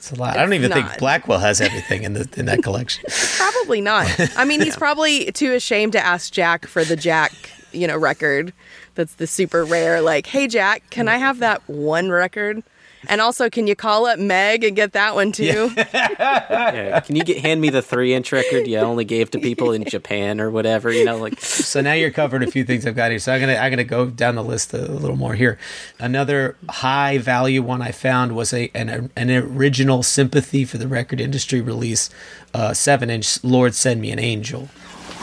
[0.00, 0.38] it's a lot.
[0.38, 0.96] I don't even think.
[0.96, 3.04] Blackwell has everything in the in that collection.
[3.36, 4.08] probably not.
[4.34, 7.32] I mean, he's probably too ashamed to ask Jack for the Jack,
[7.72, 8.54] you know, record.
[8.94, 10.00] That's the super rare.
[10.00, 12.62] Like, hey Jack, can I have that one record?
[13.08, 15.72] And also, can you call up Meg and get that one too?
[15.76, 17.00] yeah.
[17.04, 19.84] Can you get hand me the three inch record you only gave to people in
[19.84, 20.92] Japan or whatever?
[20.92, 23.18] You know, like so now you're covering a few things I've got here.
[23.18, 25.58] So I'm gonna I'm gonna go down the list a little more here.
[25.98, 31.20] Another high value one I found was a an, an original sympathy for the record
[31.20, 32.10] industry release,
[32.54, 34.68] uh, seven inch Lord Send Me an Angel.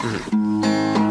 [0.01, 1.06] Good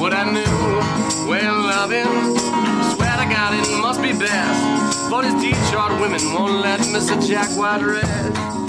[0.00, 2.36] What I knew, well loving,
[2.94, 5.08] swear to God it must be best.
[5.10, 7.16] For these Detroit women won't let Mr.
[7.26, 8.65] Jack White rest.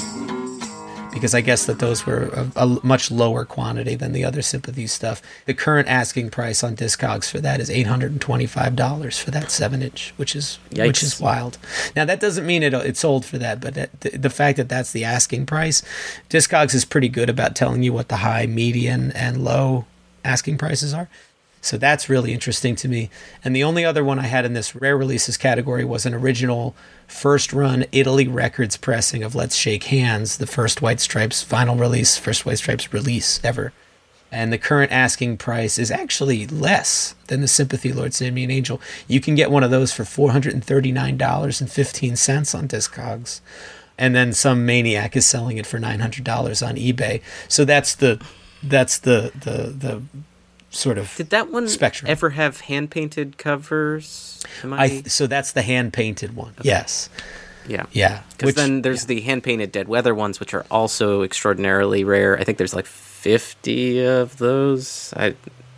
[1.18, 4.88] Because I guess that those were a, a much lower quantity than the other sympathy
[4.88, 5.22] stuff.
[5.46, 9.32] The current asking price on Discogs for that is eight hundred and twenty-five dollars for
[9.32, 11.58] that seven inch, which is which is wild.
[11.96, 14.70] Now that doesn't mean it it sold for that, but that, the, the fact that
[14.70, 15.82] that's the asking price,
[16.30, 19.86] Discogs is pretty good about telling you what the high, median, and low
[20.24, 21.10] asking prices are.
[21.62, 23.10] So that's really interesting to me.
[23.44, 26.76] And the only other one I had in this rare releases category was an original
[27.08, 32.18] first run Italy Records pressing of Let's Shake Hands, the first White Stripes vinyl release,
[32.18, 33.74] first White Stripes release ever.
[34.32, 38.52] And the current asking price is actually less than the Sympathy Lord Send Me an
[38.52, 38.82] Angel.
[39.08, 43.40] You can get one of those for $439.15 on Discogs.
[43.98, 47.22] And then some maniac is selling it for $900 on eBay.
[47.48, 48.22] So that's the
[48.64, 50.02] that's the the the
[50.78, 52.10] sort of did that one spectrum.
[52.10, 54.44] ever have hand painted covers?
[54.64, 56.54] I, I so that's the hand painted one.
[56.62, 57.10] Yes.
[57.68, 57.86] yeah.
[57.92, 58.22] Yeah.
[58.38, 62.38] Because then there's the hand painted dead weather ones, which are also extraordinarily rare.
[62.40, 65.14] I think there's like 50 of those.
[65.18, 65.36] I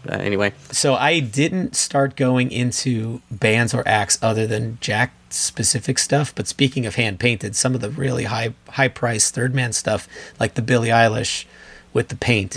[0.07, 0.53] uh, anyway.
[0.71, 6.33] so I didn't start going into bands or acts other than Jack specific stuff.
[6.33, 10.07] But speaking of hand painted, some of the really high high price third man stuff,
[10.39, 11.45] like the Billie Eilish
[11.93, 12.55] with the paint,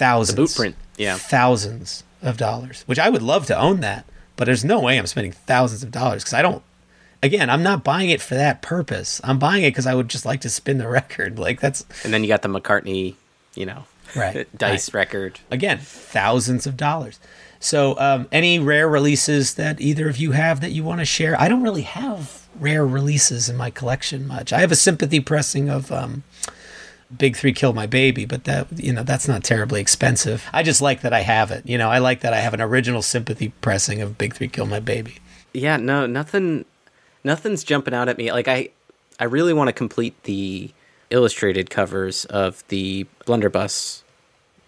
[0.00, 0.36] thousands.
[0.36, 1.16] The boot print, yeah.
[1.16, 2.82] thousands of dollars.
[2.86, 4.04] Which I would love to own that,
[4.36, 6.62] but there's no way I'm spending thousands of dollars because I don't.
[7.22, 9.20] Again, I'm not buying it for that purpose.
[9.22, 11.38] I'm buying it because I would just like to spin the record.
[11.38, 13.14] Like that's And then you got the McCartney,
[13.54, 13.84] you know,
[14.16, 15.38] Right, dice record.
[15.52, 17.20] again thousands of dollars
[17.60, 21.40] so um, any rare releases that either of you have that you want to share
[21.40, 25.68] i don't really have rare releases in my collection much i have a sympathy pressing
[25.68, 26.24] of um,
[27.16, 30.80] big three kill my baby but that you know that's not terribly expensive i just
[30.80, 33.48] like that i have it you know i like that i have an original sympathy
[33.60, 35.16] pressing of big three kill my baby
[35.52, 36.64] Yeah, no, nothing
[37.24, 38.30] nothing's jumping out at me.
[38.32, 38.68] Like I
[39.18, 40.70] I really want to complete the
[41.10, 44.04] illustrated covers of the Blunderbuss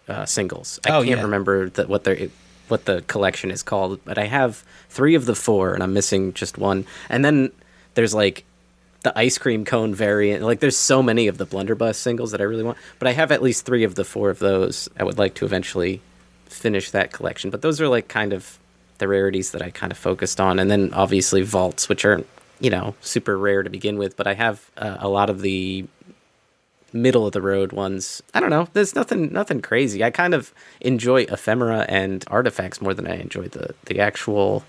[0.09, 0.81] uh, singles.
[0.85, 1.23] I Oh, can't yeah.
[1.23, 2.31] remember the, what the
[2.69, 6.33] what the collection is called, but I have 3 of the 4 and I'm missing
[6.33, 6.85] just one.
[7.09, 7.53] And then
[7.95, 8.45] there's like
[9.03, 10.45] the ice cream cone variant.
[10.45, 13.33] Like there's so many of the Blunderbuss singles that I really want, but I have
[13.33, 14.89] at least 3 of the 4 of those.
[14.99, 16.01] I would like to eventually
[16.47, 17.51] finish that collection.
[17.51, 18.59] But those are like kind of
[18.99, 22.23] the rarities that I kind of focused on, and then obviously vaults, which are
[22.61, 25.85] you know super rare to begin with, but I have uh, a lot of the
[26.93, 28.23] middle of the road ones.
[28.35, 28.69] I don't know.
[28.73, 30.05] There's nothing nothing crazy.
[30.05, 34.65] I kind of enjoy ephemera and artifacts more than I enjoy the the actual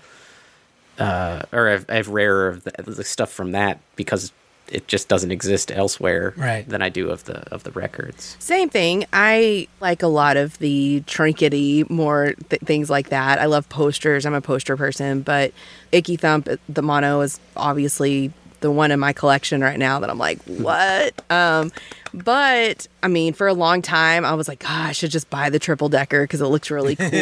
[0.98, 4.32] uh or I've, I've rarer of the, the stuff from that because
[4.68, 6.66] it just doesn't exist elsewhere Right.
[6.66, 8.36] than I do of the of the records.
[8.38, 9.04] Same thing.
[9.12, 13.38] I like a lot of the trinkety, more th- things like that.
[13.38, 14.24] I love posters.
[14.24, 15.52] I'm a poster person, but
[15.92, 18.32] Icky Thump, the mono, is obviously
[18.64, 21.22] the one in my collection right now that I'm like, what?
[21.30, 21.70] um,
[22.14, 25.50] but I mean, for a long time, I was like, God, I should just buy
[25.50, 27.12] the triple decker because it looks really cool, you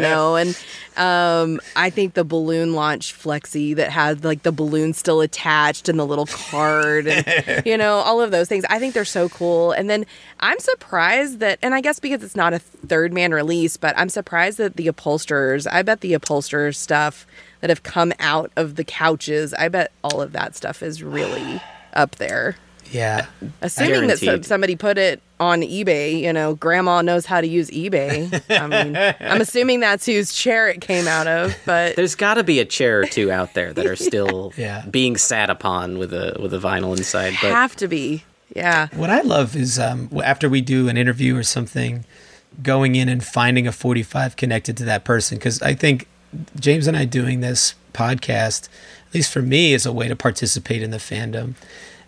[0.00, 0.36] know.
[0.36, 0.58] And
[0.98, 5.98] um, I think the balloon launch flexi that had like the balloon still attached and
[5.98, 8.66] the little card, and you know, all of those things.
[8.68, 9.72] I think they're so cool.
[9.72, 10.04] And then
[10.40, 14.08] I'm surprised that, and I guess because it's not a third man release, but I'm
[14.10, 15.66] surprised that the upholsterers.
[15.66, 17.26] I bet the upholsterers stuff
[17.64, 19.54] that have come out of the couches.
[19.54, 21.62] I bet all of that stuff is really
[21.94, 22.56] up there.
[22.90, 23.24] Yeah.
[23.62, 27.70] Assuming that some, somebody put it on eBay, you know, grandma knows how to use
[27.70, 28.28] eBay.
[28.50, 32.44] I mean, I'm assuming that's whose chair it came out of, but There's got to
[32.44, 34.84] be a chair or two out there that are still Yeah.
[34.84, 37.32] being sat upon with a with a vinyl inside.
[37.40, 38.24] But have to be.
[38.54, 38.88] Yeah.
[38.94, 42.04] What I love is um, after we do an interview or something,
[42.62, 45.38] going in and finding a 45 connected to that person.
[45.38, 46.08] Because I think
[46.58, 48.68] James and I doing this podcast,
[49.08, 51.54] at least for me, is a way to participate in the fandom.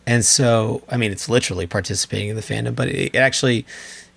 [0.07, 3.67] And so, I mean, it's literally participating in the fandom, but it, it actually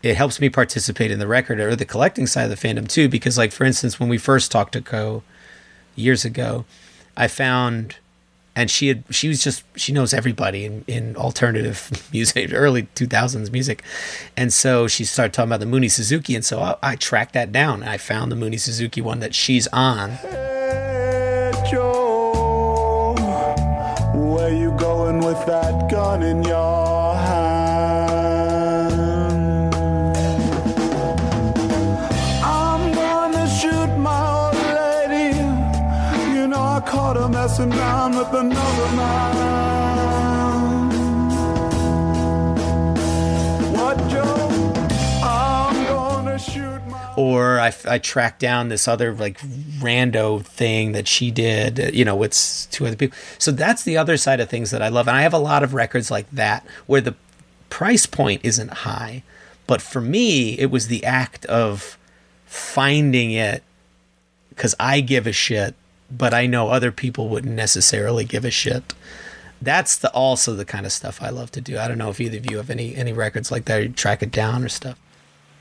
[0.01, 3.09] it helps me participate in the record or the collecting side of the fandom too.
[3.09, 5.23] Because, like for instance, when we first talked to Co
[5.95, 6.65] years ago,
[7.17, 7.97] I found
[8.55, 13.51] and she had she was just she knows everybody in, in alternative music early 2000s
[13.51, 13.83] music.
[14.35, 16.35] And so she started talking about the mooney suzuki.
[16.35, 19.33] And so i, I tracked that down and i found the mooney suzuki one that
[19.33, 20.11] she's on.
[20.11, 23.15] Hey, Joe,
[24.15, 26.68] where you going with that gun in your
[37.67, 39.39] her with another man.
[43.73, 43.99] What?
[45.21, 47.13] I'm gonna shoot my.
[47.17, 49.39] or I, I tracked down this other like
[49.79, 53.17] rando thing that she did, uh, you know, with two other people.
[53.37, 55.07] So that's the other side of things that I love.
[55.07, 57.15] And I have a lot of records like that where the
[57.69, 59.23] price point isn't high.
[59.67, 61.97] But for me, it was the act of
[62.45, 63.63] finding it
[64.49, 65.75] because I give a shit,
[66.11, 68.93] but I know other people wouldn't necessarily give a shit.
[69.61, 71.77] That's the also the kind of stuff I love to do.
[71.77, 73.89] I don't know if either of you have any any records like that, or you
[73.89, 74.97] track it down or stuff.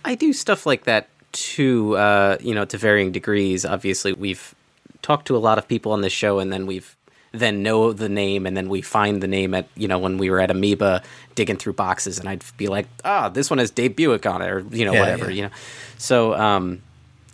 [0.05, 3.65] I do stuff like that too, uh, you know, to varying degrees.
[3.65, 4.55] Obviously, we've
[5.03, 6.95] talked to a lot of people on this show, and then we've
[7.33, 10.31] then know the name, and then we find the name at you know when we
[10.31, 11.03] were at Amoeba
[11.35, 14.49] digging through boxes, and I'd be like, ah, this one has Dave Buick on it,
[14.49, 15.37] or you know Yeah, whatever, yeah.
[15.37, 15.51] you know.
[15.99, 16.83] So, um,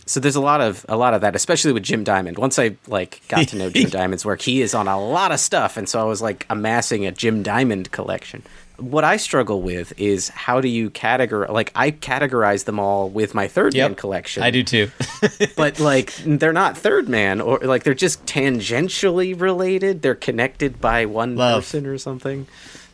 [0.07, 2.39] so there's a lot of a lot of that, especially with Jim Diamond.
[2.39, 5.41] Once I like got to know Jim Diamond's work, he is on a lot of
[5.41, 8.43] stuff, and so I was like amassing a Jim Diamond collection.
[8.77, 11.51] What I struggle with is how do you categorize?
[11.51, 14.43] Like I categorize them all with my third man collection.
[14.43, 14.91] I do too.
[15.57, 20.03] but like they're not third man, or like they're just tangentially related.
[20.03, 21.63] They're connected by one Love.
[21.63, 22.47] person or something.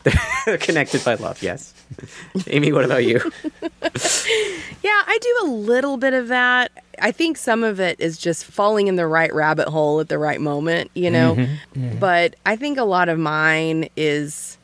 [0.45, 1.41] They're connected by love.
[1.41, 1.73] Yes.
[2.47, 3.19] Amy, what about you?
[4.83, 6.71] Yeah, I do a little bit of that.
[6.99, 10.17] I think some of it is just falling in the right rabbit hole at the
[10.17, 11.35] right moment, you know.
[11.35, 11.79] Mm-hmm.
[11.79, 11.99] Mm-hmm.
[11.99, 14.57] But I think a lot of mine is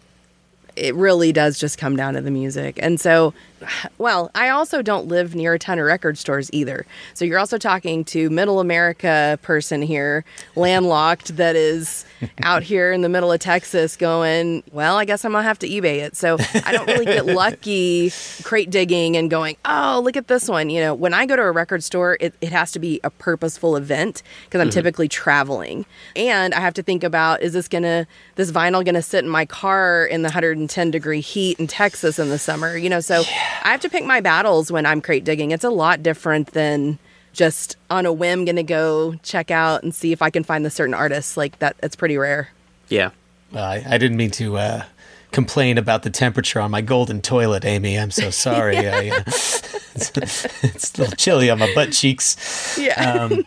[0.75, 2.79] it really does just come down to the music.
[2.81, 3.33] And so,
[3.97, 6.85] well, I also don't live near a ton of record stores either.
[7.13, 10.23] So you're also talking to middle America person here,
[10.55, 12.05] landlocked that is
[12.41, 15.59] out here in the middle of Texas going, well, I guess I'm going to have
[15.59, 16.15] to eBay it.
[16.15, 18.11] So I don't really get lucky
[18.43, 20.70] crate digging and going, oh, look at this one.
[20.70, 23.09] You know, when I go to a record store, it, it has to be a
[23.09, 24.74] purposeful event because I'm mm-hmm.
[24.74, 25.86] typically traveling.
[26.15, 29.24] And I have to think about, is this going to, this vinyl going to sit
[29.24, 32.78] in my car in the 110 degree heat in Texas in the summer?
[32.78, 33.24] You know, so
[33.63, 35.51] I have to pick my battles when I'm crate digging.
[35.51, 36.99] It's a lot different than
[37.38, 40.65] just on a whim going to go check out and see if I can find
[40.65, 41.38] the certain artists.
[41.38, 42.49] Like that, it's pretty rare.
[42.89, 43.11] Yeah.
[43.51, 44.83] Well, I, I didn't mean to uh,
[45.31, 47.97] complain about the temperature on my golden toilet, Amy.
[47.97, 48.77] I'm so sorry.
[48.88, 50.11] I, uh, it's,
[50.63, 52.77] it's a little chilly on my butt cheeks.
[52.77, 53.29] Yeah.
[53.29, 53.45] Um,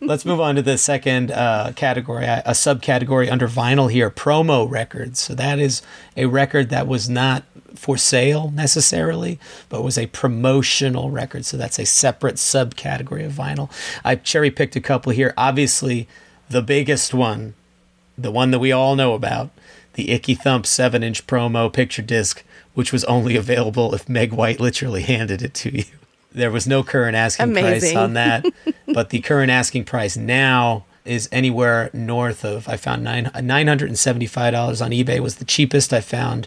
[0.00, 4.68] let's move on to the second uh, category, a a subcategory under vinyl here promo
[4.68, 5.20] records.
[5.20, 5.80] So that is
[6.16, 7.44] a record that was not
[7.74, 9.38] for sale necessarily,
[9.68, 11.44] but was a promotional record.
[11.44, 13.70] So that's a separate subcategory of vinyl.
[14.04, 15.34] I cherry picked a couple here.
[15.36, 16.08] Obviously,
[16.48, 17.54] the biggest one
[18.18, 19.50] the one that we all know about,
[19.94, 22.42] the Icky Thump 7 inch promo picture disc,
[22.74, 25.84] which was only available if Meg White literally handed it to you.
[26.32, 28.44] There was no current asking price on that,
[28.86, 33.88] but the current asking price now is anywhere north of I found nine nine hundred
[33.88, 36.46] and seventy five dollars on eBay was the cheapest I found,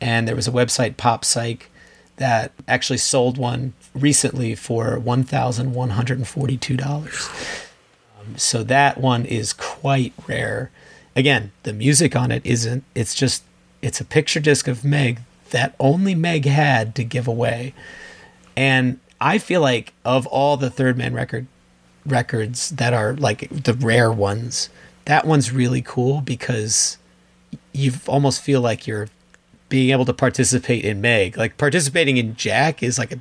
[0.00, 1.70] and there was a website Pop Psych
[2.16, 7.28] that actually sold one recently for one thousand one hundred and forty two dollars.
[8.18, 10.70] Um, so that one is quite rare.
[11.16, 12.84] Again, the music on it isn't.
[12.94, 13.42] It's just
[13.82, 15.20] it's a picture disc of Meg
[15.50, 17.74] that only Meg had to give away,
[18.56, 21.46] and I feel like of all the Third Man record
[22.06, 24.70] records that are like the rare ones,
[25.04, 26.98] that one's really cool because
[27.72, 29.08] you almost feel like you're
[29.68, 31.36] being able to participate in Meg.
[31.36, 33.18] Like participating in Jack is like a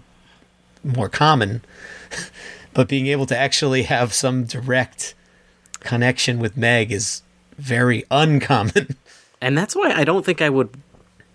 [0.84, 1.62] more common,
[2.74, 5.14] but being able to actually have some direct
[5.80, 7.22] connection with Meg is
[7.58, 8.95] very uncommon.
[9.39, 10.72] And that's why I don't think I would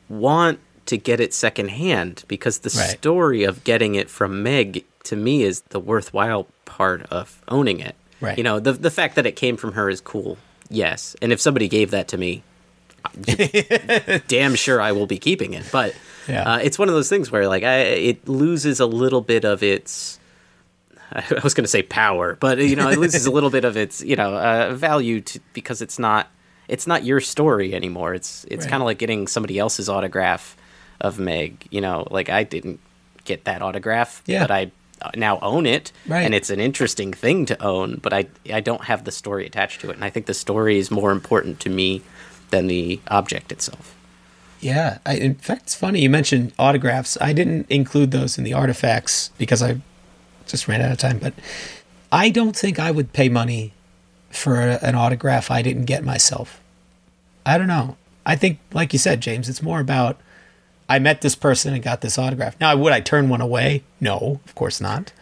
[0.08, 2.90] want to get it secondhand because the Right.
[2.98, 7.94] story of getting it from Meg to me is the worthwhile part of owning it.
[8.20, 8.36] Right.
[8.36, 10.36] You know, the the fact that it came from her is cool.
[10.68, 11.14] Yes.
[11.22, 12.42] And if somebody gave that to me,
[14.28, 15.64] damn sure I will be keeping it.
[15.72, 15.94] But
[16.28, 16.54] Yeah.
[16.54, 19.62] uh, it's one of those things where like I it loses a little bit of
[19.62, 20.18] its
[21.12, 23.76] I was going to say power, but you know, it loses a little bit of
[23.76, 26.28] its, you know, uh, value to, because it's not
[26.68, 28.14] it's not your story anymore.
[28.14, 28.70] It's it's Right.
[28.70, 30.56] kind of like getting somebody else's autograph
[31.00, 32.80] of Meg, you know, like I didn't
[33.24, 34.40] get that autograph, Yeah.
[34.44, 34.70] but I
[35.02, 36.22] uh, now own it Right.
[36.24, 39.80] and it's an interesting thing to own, but I I don't have the story attached
[39.82, 39.96] to it.
[39.96, 42.02] And I think the story is more important to me
[42.52, 43.96] than the object itself.
[44.60, 47.18] Yeah, I, in fact, it's funny you mentioned autographs.
[47.20, 49.80] I didn't include those in the artifacts because I
[50.46, 51.18] just ran out of time.
[51.18, 51.34] But
[52.12, 53.72] I don't think I would pay money
[54.30, 56.60] for a, an autograph I didn't get myself.
[57.44, 57.96] I don't know.
[58.24, 60.20] I think, like you said, James, it's more about
[60.88, 62.54] I met this person and got this autograph.
[62.60, 63.82] Now, would I turn one away?
[64.00, 65.12] No, of course not.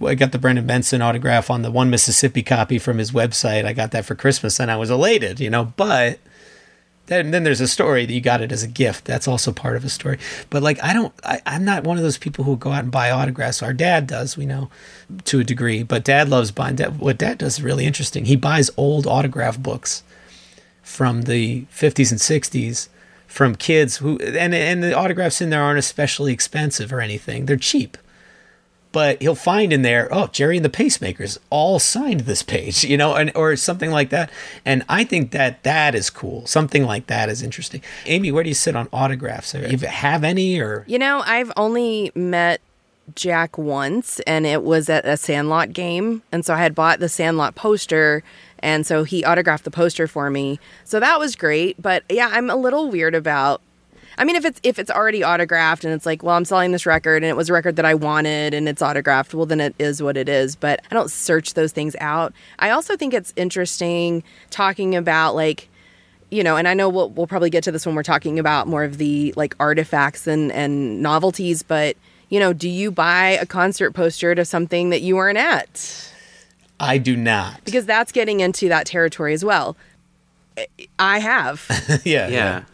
[0.00, 3.64] I got the Brendan Benson autograph on the one Mississippi copy from his website.
[3.64, 6.18] I got that for Christmas and I was elated, you know, but
[7.06, 9.04] then then there's a story that you got it as a gift.
[9.04, 10.18] That's also part of a story.
[10.50, 12.92] But like I don't I, I'm not one of those people who go out and
[12.92, 13.62] buy autographs.
[13.62, 14.70] Our dad does, we know,
[15.24, 15.82] to a degree.
[15.82, 18.26] But dad loves buying dad, what dad does is really interesting.
[18.26, 20.02] He buys old autograph books
[20.82, 22.88] from the 50s and 60s
[23.26, 27.46] from kids who and and the autographs in there aren't especially expensive or anything.
[27.46, 27.96] They're cheap
[28.92, 32.96] but he'll find in there, oh, Gerry and the Pacemakers all signed this page, you
[32.96, 34.30] know, and or something like that.
[34.64, 36.46] And I think that that is cool.
[36.46, 37.82] Something like that is interesting.
[38.06, 39.52] Amy, where do you sit on autographs?
[39.52, 42.60] Do you have any or You know, I've only met
[43.14, 46.22] Jack once, and it was at a Sandlot game.
[46.30, 48.22] And so I had bought the Sandlot poster,
[48.60, 50.60] and so he autographed the poster for me.
[50.84, 51.80] So that was great.
[51.80, 53.60] But yeah, I'm a little weird about.
[54.18, 56.86] I mean, if it's if it's already autographed and it's like, well, I'm selling this
[56.86, 59.74] record and it was a record that I wanted and it's autographed, well, then it
[59.78, 60.56] is what it is.
[60.56, 62.32] But I don't search those things out.
[62.58, 65.68] I also think it's interesting talking about like
[66.30, 68.66] you know, and I know we'll we'll probably get to this when we're talking about
[68.66, 71.96] more of the like artifacts and and novelties, but
[72.30, 76.10] you know, do you buy a concert poster to something that you weren't at?
[76.80, 77.62] I do not.
[77.64, 79.76] Because that's getting into that territory as well.
[80.98, 81.66] I have
[82.04, 82.64] yeah, Yeah.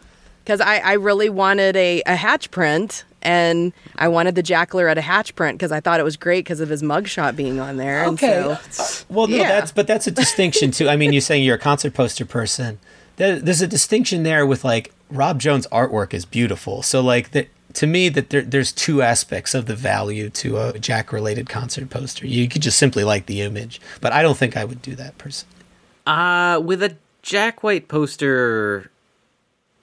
[0.49, 4.97] Because I, I really wanted a, a hatch print and I wanted the Jackler at
[4.97, 7.77] a hatch print because I thought it was great because of his mugshot being on
[7.77, 8.01] there.
[8.03, 8.41] And Okay.
[8.71, 9.47] so- Uh, well, no, Yeah.
[9.49, 10.89] that's but that's a distinction too.
[10.89, 12.79] I mean, you're saying you're a concert poster person.
[13.17, 16.81] There's a distinction there with like Rob Jones' artwork is beautiful.
[16.81, 20.79] So like that to me that there, there's two aspects of the value to a
[20.79, 22.25] Jack related concert poster.
[22.25, 25.15] You could just simply like the image, but I don't think I would do that
[25.19, 25.53] personally.
[26.07, 28.89] Uh, with a Jack White poster,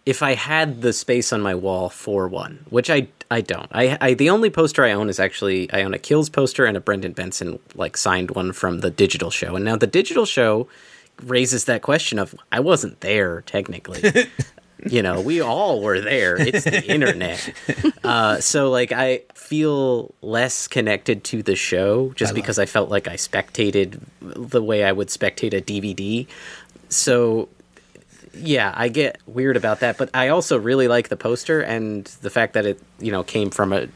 [0.06, 3.68] if I had the space on my wall for one, which I I don't.
[3.72, 6.76] I, I the only poster I own is actually I own a Kills poster and
[6.76, 9.56] a Brendan Benson like signed one from the digital show.
[9.56, 10.68] And now the digital show
[11.22, 14.28] raises that question of I wasn't there technically.
[14.86, 16.40] you know, we all were there.
[16.40, 17.52] It's the internet.
[18.04, 23.08] Uh, so like I feel less connected to the show just because I felt like
[23.08, 26.28] I spectated the way I would spectate a DVD.
[26.88, 27.48] So
[28.38, 32.30] yeah, I get weird about that, but I also really like the poster and the
[32.30, 33.88] fact that it, you know, came from a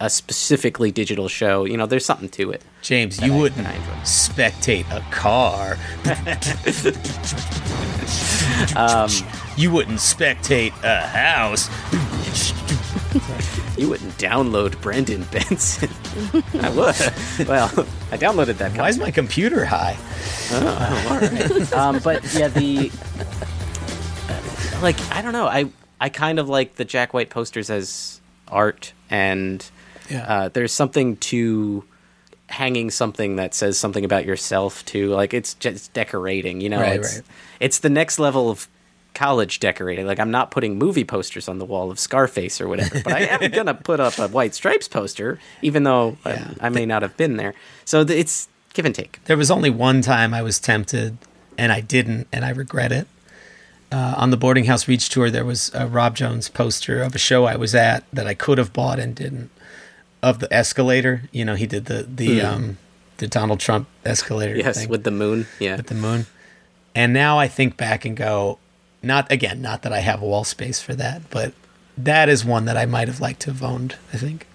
[0.00, 1.64] a specifically digital show.
[1.64, 2.62] You know, there's something to it.
[2.82, 3.66] James, you I- wouldn't
[4.02, 5.76] spectate a car.
[8.76, 9.10] Um,
[9.56, 11.68] you wouldn't spectate a house.
[13.78, 15.88] You wouldn't download Brendan Benson.
[16.60, 17.48] I would.
[17.48, 17.68] Well,
[18.10, 18.76] I downloaded that.
[18.76, 19.96] Why is my computer high?
[20.52, 21.72] Oh, all right.
[21.72, 22.90] um, but yeah, the
[24.82, 25.46] like I don't know.
[25.46, 25.66] I
[26.00, 29.64] I kind of like the Jack White posters as art, and
[30.10, 30.24] Yeah.
[30.26, 31.84] uh, there's something to
[32.48, 35.08] hanging something that says something about yourself too.
[35.10, 36.80] Like it's just decorating, you know.
[36.80, 37.24] Right, it's, right.
[37.60, 38.68] it's the next level of
[39.14, 40.06] college decorating.
[40.06, 43.20] Like I'm not putting movie posters on the wall of Scarface or whatever, but I
[43.20, 46.52] am gonna put up a White Stripes poster, even though Yeah.
[46.60, 47.54] I, I may not have been there.
[47.84, 49.20] So th- it's give and take.
[49.24, 51.16] There was only one time I was tempted,
[51.56, 53.06] and I didn't, and I regret it.
[53.92, 57.18] Uh, on the boarding house reach tour, there was a Rob Jones poster of a
[57.18, 59.50] show I was at that I could have bought and didn't.
[60.22, 62.78] Of the escalator, you know, he did the the um
[63.18, 64.56] the Donald Trump escalator.
[64.56, 65.46] Yes, thing with the moon.
[65.58, 65.76] Yeah.
[65.76, 66.26] with the moon.
[66.94, 68.58] And now I think back and go,
[69.02, 71.52] not again, not that I have wall space for that, but
[71.98, 73.96] that is one that I might have liked to have owned.
[74.12, 74.46] I think.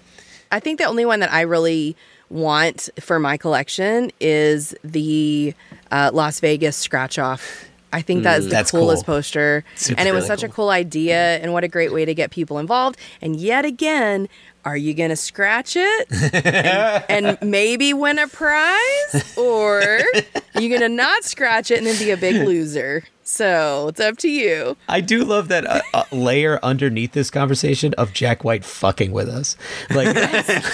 [0.51, 1.95] I think the only one that I really
[2.29, 5.53] want for my collection is the
[5.91, 7.66] uh, Las Vegas scratch off.
[7.93, 9.15] I think that is the That's coolest cool.
[9.15, 9.63] poster.
[9.75, 10.65] Super and it was really such a cool.
[10.65, 12.97] cool idea and what a great way to get people involved.
[13.21, 14.27] And yet again,
[14.65, 19.37] are you going to scratch it and, and maybe win a prize?
[19.37, 23.03] Or are you going to not scratch it and then be a big loser?
[23.27, 24.77] So it's up to you.
[24.87, 29.27] I do love that uh, uh, layer underneath this conversation of Jack White fucking with
[29.27, 29.57] us.
[29.89, 30.15] Like,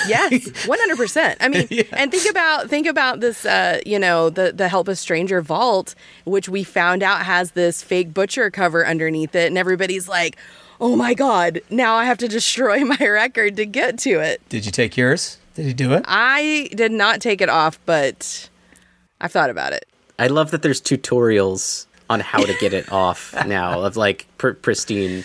[0.07, 1.39] yes, one hundred percent.
[1.41, 3.43] I mean, and think about think about this.
[3.43, 5.95] Uh, you know, the the Help a Stranger vault,
[6.25, 10.37] which we found out has this fake butcher cover underneath it, and everybody's like,
[10.79, 11.59] "Oh my god!
[11.71, 15.39] Now I have to destroy my record to get to it." did you take yours?
[15.55, 16.05] Did he do it?
[16.07, 18.47] I did not take it off, but
[19.19, 19.87] I've thought about it.
[20.19, 24.51] I love that there's tutorials on how to get it off now of like pr-
[24.51, 25.24] pristine.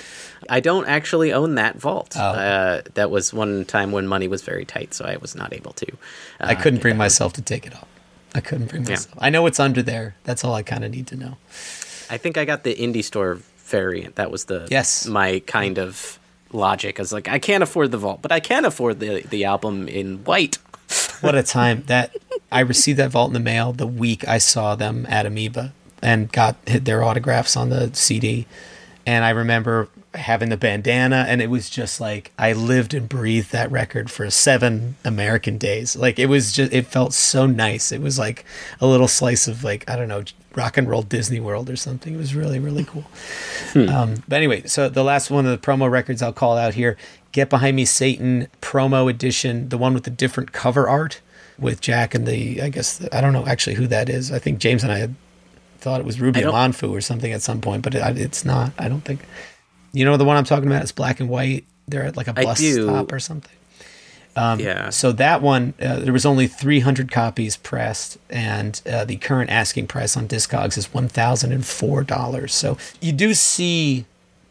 [0.49, 2.15] I don't actually own that vault.
[2.17, 2.21] Oh.
[2.21, 5.73] Uh, that was one time when money was very tight, so I was not able
[5.75, 5.87] to.
[6.41, 7.87] Uh, I couldn't bring myself to take it off.
[8.35, 9.15] I couldn't bring myself.
[9.19, 10.15] I know it's under there.
[10.25, 11.37] That's all I kind of need to know.
[12.11, 14.15] I think I got the indie store variant.
[14.17, 15.07] That was the Yes.
[15.07, 16.19] my kind of
[16.53, 16.99] logic.
[16.99, 19.89] I was like, I can't afford the vault, but I can afford the the album
[19.89, 20.57] in white.
[21.21, 22.17] What a time that
[22.51, 25.73] I received that vault in the mail the week I saw them at Amoeba
[26.03, 28.47] and got hit their autographs on the CD.
[29.07, 33.53] And I remember having the bandana, and it was just like I lived and breathed
[33.53, 35.97] that record for seven American days.
[35.97, 37.93] Like it was just, it felt so nice.
[37.93, 38.45] It was like
[38.81, 40.25] a little slice of like I don't know,
[40.55, 42.15] rock and roll Disney World or something.
[42.15, 43.05] It was really really cool.
[43.89, 46.97] Um, but anyway, so the last one of the promo records I'll call out here
[47.33, 51.21] Get Behind Me Satan promo edition, the one with the different cover art
[51.59, 54.33] with Jack and the, I guess, the, I don't know actually who that is.
[54.33, 55.15] I think James and I had
[55.81, 58.73] thought it was Ruby Monfu or something at some point, but it, it's not.
[58.79, 59.21] I don't think.
[59.93, 60.83] You know the one I'm talking about?
[60.83, 61.65] It's black and white.
[61.87, 63.53] They're at like a bus stop or something.
[64.61, 64.91] yeah.
[64.91, 69.89] So that one, uh, there was only 300 copies pressed, and uh, the current asking
[69.89, 72.51] price on Discogs is $1,004.
[72.51, 74.05] So you do see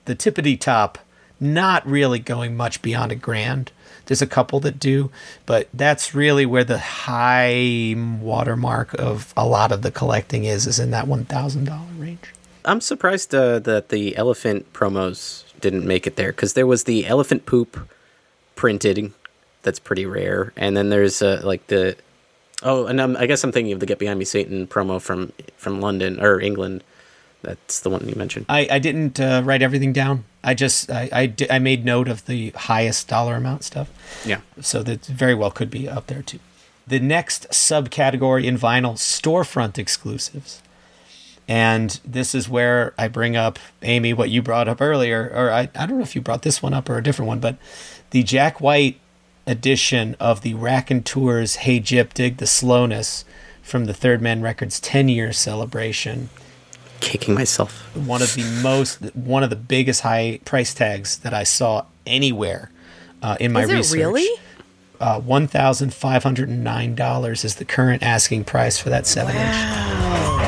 [0.06, 0.98] the tippity top
[1.40, 3.72] not really going much beyond a grand.
[4.08, 5.12] There's a couple that do,
[5.46, 10.80] but that's really where the high watermark of a lot of the collecting is, is
[10.80, 12.34] in that $1,000 range.
[12.66, 17.08] I'm surprised uh, that the elephant promos didn't make it there because there was the
[17.08, 17.90] elephant poop
[18.56, 19.14] printed.
[19.64, 21.96] That's pretty rare, and then there's uh, like the
[22.64, 25.32] oh, and I'm, I guess I'm thinking of the Get Behind Me Satan promo from
[25.58, 26.84] from London or England.
[27.42, 28.46] That's the one you mentioned.
[28.50, 30.26] I, I didn't uh, write everything down.
[30.48, 33.92] I just I, I, di- I made note of the highest dollar amount stuff.
[34.26, 34.40] Yeah.
[34.62, 36.40] So that very well could be up there too.
[36.88, 40.62] The next subcategory in vinyl storefront exclusives.
[41.50, 45.70] And this is where I bring up Amy what you brought up earlier or I,
[45.76, 47.58] I don't know if you brought this one up or a different one, but
[48.12, 49.02] the Jack White
[49.46, 53.26] edition of the Raconteurs Hey Gyp Dig the Slowness
[53.62, 56.30] from the Third Man Records 10 year celebration
[57.00, 57.74] Kicking myself.
[57.96, 62.72] one of the most one of the biggest high price tags that I saw anywhere
[63.22, 63.98] uh, in my Is it research.
[64.00, 64.28] really?
[65.00, 69.06] Uh, One thousand five hundred and nine dollars is the current asking price for that
[69.06, 70.47] seven inch.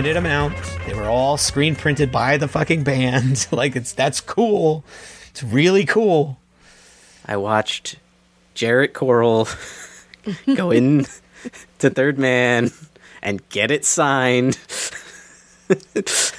[0.00, 0.56] Limited amount.
[0.86, 3.46] They were all screen printed by the fucking band.
[3.52, 4.82] like it's that's cool.
[5.28, 6.38] It's really cool.
[7.26, 7.96] I watched
[8.54, 9.46] Jarrett Coral
[10.56, 11.04] go in
[11.80, 12.70] to Third Man
[13.20, 14.58] and get it signed.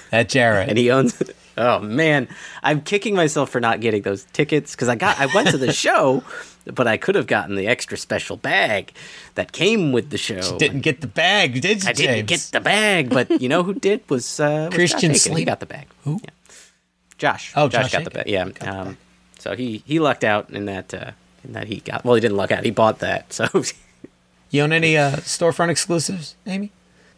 [0.09, 0.69] That Jarrett.
[0.69, 1.35] and he owns it.
[1.55, 2.29] Oh man,
[2.63, 5.71] I'm kicking myself for not getting those tickets because I got I went to the
[5.85, 6.23] show,
[6.65, 8.91] but I could have gotten the extra special bag
[9.35, 10.57] that came with the show.
[10.57, 13.73] didn't get the bag, did you, I didn't get the bag, but you know who
[13.73, 15.37] did was, uh, was Christian Josh Aiken.
[15.37, 15.87] He got the bag.
[16.03, 16.19] Who?
[16.23, 16.29] Yeah.
[17.17, 17.53] Josh.
[17.55, 18.49] Oh, Josh, Josh got the Aiken.
[18.51, 18.57] bag.
[18.63, 18.81] Yeah.
[18.81, 18.97] Um,
[19.39, 21.11] so he he lucked out in that uh,
[21.43, 22.03] in that he got.
[22.05, 22.63] Well, he didn't luck out.
[22.63, 23.33] He bought that.
[23.33, 23.47] So
[24.51, 26.71] You own any uh, storefront exclusives, Amy?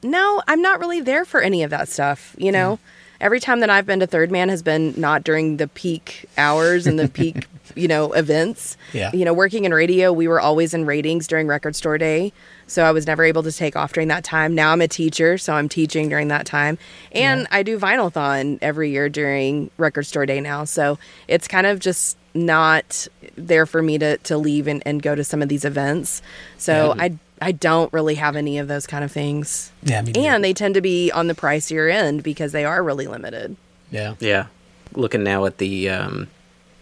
[0.04, 2.36] No, I'm not really there for any of that stuff.
[2.38, 2.80] You know,
[3.24, 6.86] every time that I've been to Third Man has been not during the peak hours
[6.86, 8.78] and the peak, you know, events.
[8.92, 9.12] Yeah.
[9.14, 12.34] You know, working in radio, we were always in ratings during Record Store Day.
[12.68, 14.54] So I was never able to take off during that time.
[14.54, 16.78] Now I'm a teacher, so I'm teaching during that time.
[17.14, 20.66] And I do Vinylthon every year during Record Store Day now.
[20.66, 21.00] So
[21.30, 23.08] it's kind of just not
[23.38, 26.22] there for me to, to leave and, and go to some of these events.
[26.58, 29.70] So I I don't really have any of those kind of things.
[29.84, 30.30] Yeah, me neither.
[30.30, 33.58] And they tend to be on the pricier end because they are really limited.
[33.92, 34.16] Yeah.
[34.20, 34.48] yeah,
[34.94, 36.28] looking now at the um,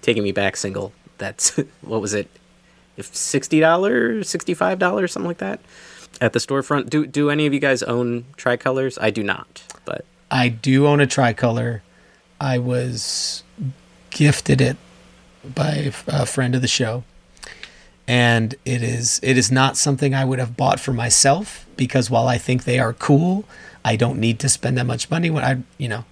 [0.04, 0.94] "Taking Me Back" single.
[1.18, 2.30] That's what was it?
[2.96, 5.60] If sixty dollars, sixty five dollars, something like that.
[6.22, 9.00] At the storefront, do do any of you guys own tricolors?
[9.02, 11.82] I do not, but I do own a tricolor.
[12.40, 13.44] I was
[14.12, 14.78] gifted it
[15.44, 17.04] by a friend of the show.
[18.08, 22.28] And it is it is not something I would have bought for myself because while
[22.28, 23.46] I think they are cool,
[23.86, 26.06] I don't need to spend that much money when I, you know,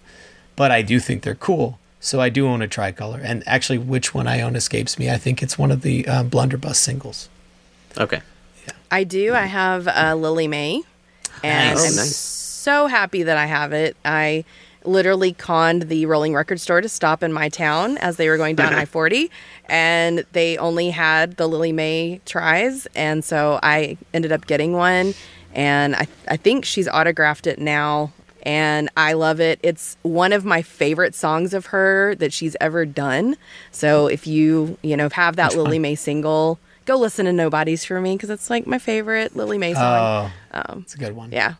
[0.55, 1.77] but I do think they're cool.
[1.99, 3.19] So I do own a tricolor.
[3.21, 5.09] And actually which one I own escapes me.
[5.09, 7.27] I think it's one of the um, Blunderbuss singles.
[7.97, 8.21] okay.
[8.65, 8.73] Yeah.
[8.91, 9.33] I do.
[9.33, 10.83] I have uh, Lillie Mae,
[11.43, 11.85] and Nice.
[11.85, 12.15] I'm Oh, nice.
[12.15, 13.97] so happy that I have it.
[14.05, 14.45] I
[14.89, 18.55] literally conned the rolling record store to stop in my town as they were going
[18.55, 19.29] down I 40,
[19.65, 22.87] and they only had the Lillie Mae tries.
[22.95, 25.13] And so I ended up getting one,
[25.53, 28.11] and I, I think she's autographed it now.
[28.43, 29.59] And I love it.
[29.63, 33.35] It's one of my favorite songs of her that she's ever done.
[33.71, 37.99] So if you, you know, have that Lillie Mae single, go listen to Nobody's for
[37.99, 40.31] Me because it's like my favorite Lillie Mae song.
[40.53, 41.31] Oh, um, it's a good one.
[41.33, 41.55] yeah.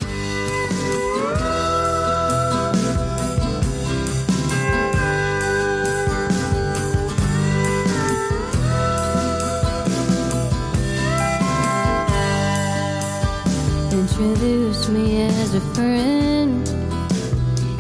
[14.20, 16.67] Introduce me as a friend.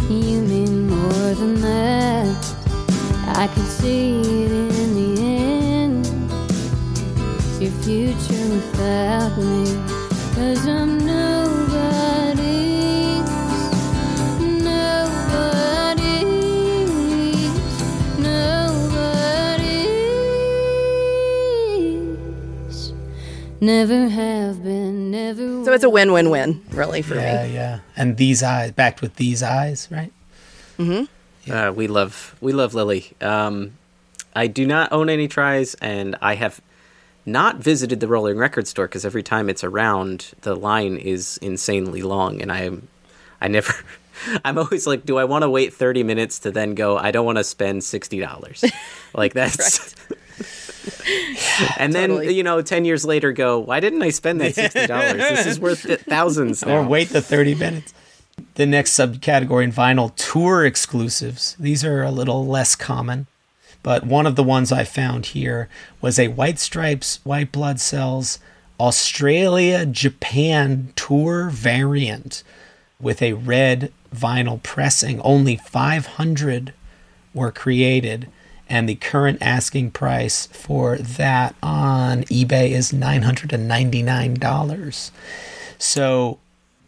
[0.09, 2.55] You mean more than that.
[3.35, 6.05] I can see it in the end.
[7.61, 9.65] Your future without me.
[10.33, 10.98] Cause I'm
[23.61, 27.53] Never have been, never So it's a win win win, really, for Yeah, me.
[27.53, 27.75] yeah.
[27.75, 27.79] yeah.
[27.97, 30.13] And these eyes backed with these eyes, right?
[30.77, 31.51] Mm-hmm.
[31.51, 33.11] Uh, we love we love Lillie.
[33.21, 33.73] Um,
[34.35, 36.61] I do not own any tries, and I have
[37.25, 42.01] not visited the Rolling Record store because every time it's around, the line is insanely
[42.01, 42.87] long, and I am
[43.41, 43.73] I never.
[44.45, 46.97] I'm always like, do I want to wait 30 minutes to then go?
[46.97, 48.63] I don't want to spend sixty dollars.
[49.13, 49.95] like that's.
[51.77, 53.59] and then you know, ten years later, go.
[53.59, 55.13] Why didn't I spend that sixty dollars?
[55.13, 56.63] this is worth th- thousands.
[56.63, 57.93] Or wait the 30 minutes.
[58.55, 61.55] The next subcategory in vinyl tour exclusives.
[61.59, 63.27] These are a little less common,
[63.83, 65.67] but one of the ones I found here
[66.01, 68.39] was a White Stripes, White Blood Cells
[68.79, 72.43] Australia Japan tour variant
[73.01, 75.19] with a red vinyl pressing.
[75.21, 76.73] Only 500
[77.33, 78.29] were created,
[78.69, 85.11] and the current asking price for that on eBay is $999.
[85.77, 86.39] So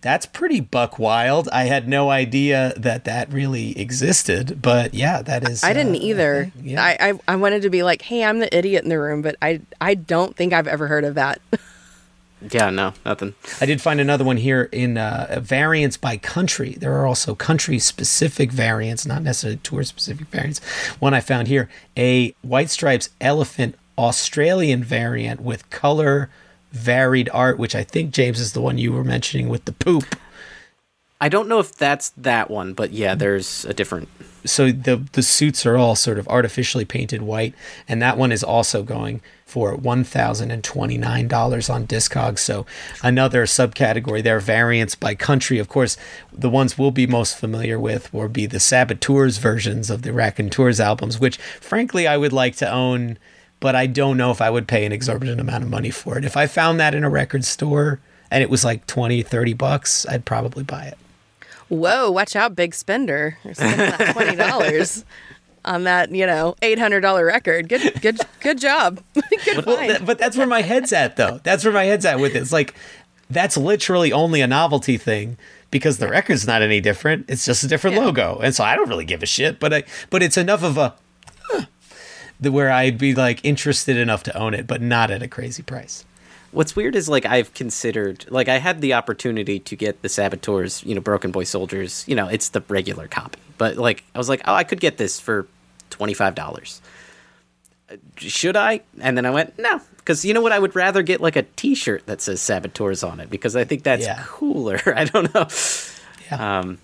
[0.01, 1.47] that's pretty buck wild.
[1.49, 5.63] I had no idea that that really existed, but yeah, that is.
[5.63, 6.51] I didn't uh, either.
[6.61, 6.83] Yeah.
[6.83, 9.35] I, I I wanted to be like, hey, I'm the idiot in the room, but
[9.41, 11.41] I I don't think I've ever heard of that.
[12.49, 13.35] Yeah, no, nothing.
[13.59, 16.71] I did find another one here in uh, variants by country.
[16.73, 20.59] There are also country specific variants, not necessarily tour specific variants.
[20.99, 26.29] One I found here a White Stripes Elephant Australian variant with color
[26.71, 30.15] varied art, which I think James is the one you were mentioning with the poop.
[31.19, 34.09] I don't know if that's that one, but yeah, there's a different
[34.45, 37.53] so the the suits are all sort of artificially painted white,
[37.87, 42.39] and that one is also going for one thousand and twenty nine dollars on Discogs.
[42.39, 42.65] So
[43.03, 45.59] another subcategory there, variants by country.
[45.59, 45.97] Of course,
[46.31, 50.79] the ones we'll be most familiar with will be the Saboteurs versions of the Raconteurs
[50.79, 53.17] albums, which frankly I would like to own,
[53.59, 56.25] but I don't know if I would pay an exorbitant amount of money for it.
[56.25, 60.05] If I found that in a record store and it was like 20, 30 bucks,
[60.07, 60.97] I'd probably buy it.
[61.71, 63.37] Whoa, watch out, big spender.
[63.45, 65.05] You're spending that twenty dollars
[65.63, 67.69] on that, you know, eight hundred dollar record.
[67.69, 69.01] Good good good job.
[69.45, 69.89] good Well, find.
[69.91, 71.39] th- but that's where my head's at, though.
[71.43, 72.39] That's where my head's at with it.
[72.41, 72.73] It's like
[73.29, 75.37] that's literally only a novelty thing
[75.69, 77.25] because the record's not any different.
[77.29, 78.03] It's just a different Yeah.
[78.05, 79.57] logo, and so I don't really give a shit.
[79.59, 80.93] But I, but it's enough of a
[81.43, 81.65] huh,
[82.41, 86.03] where I'd be like interested enough to own it, but not at a crazy price.
[86.51, 90.83] What's weird is like I've considered like I had the opportunity to get the Saboteurs,
[90.85, 92.03] you know, Broken Boy Soldiers.
[92.07, 94.97] You know, it's the regular copy, but like I was like, oh, I could get
[94.97, 95.47] this for
[95.89, 96.81] twenty five dollars.
[98.17, 98.81] Should I?
[99.01, 100.51] And then I went no, because you know what?
[100.53, 103.83] I would rather get like a T-shirt that says Saboteurs on it because I think
[103.83, 104.23] that's Yeah.
[104.27, 104.79] cooler.
[104.95, 105.47] I don't know.
[106.29, 106.59] Yeah.
[106.59, 106.77] Um,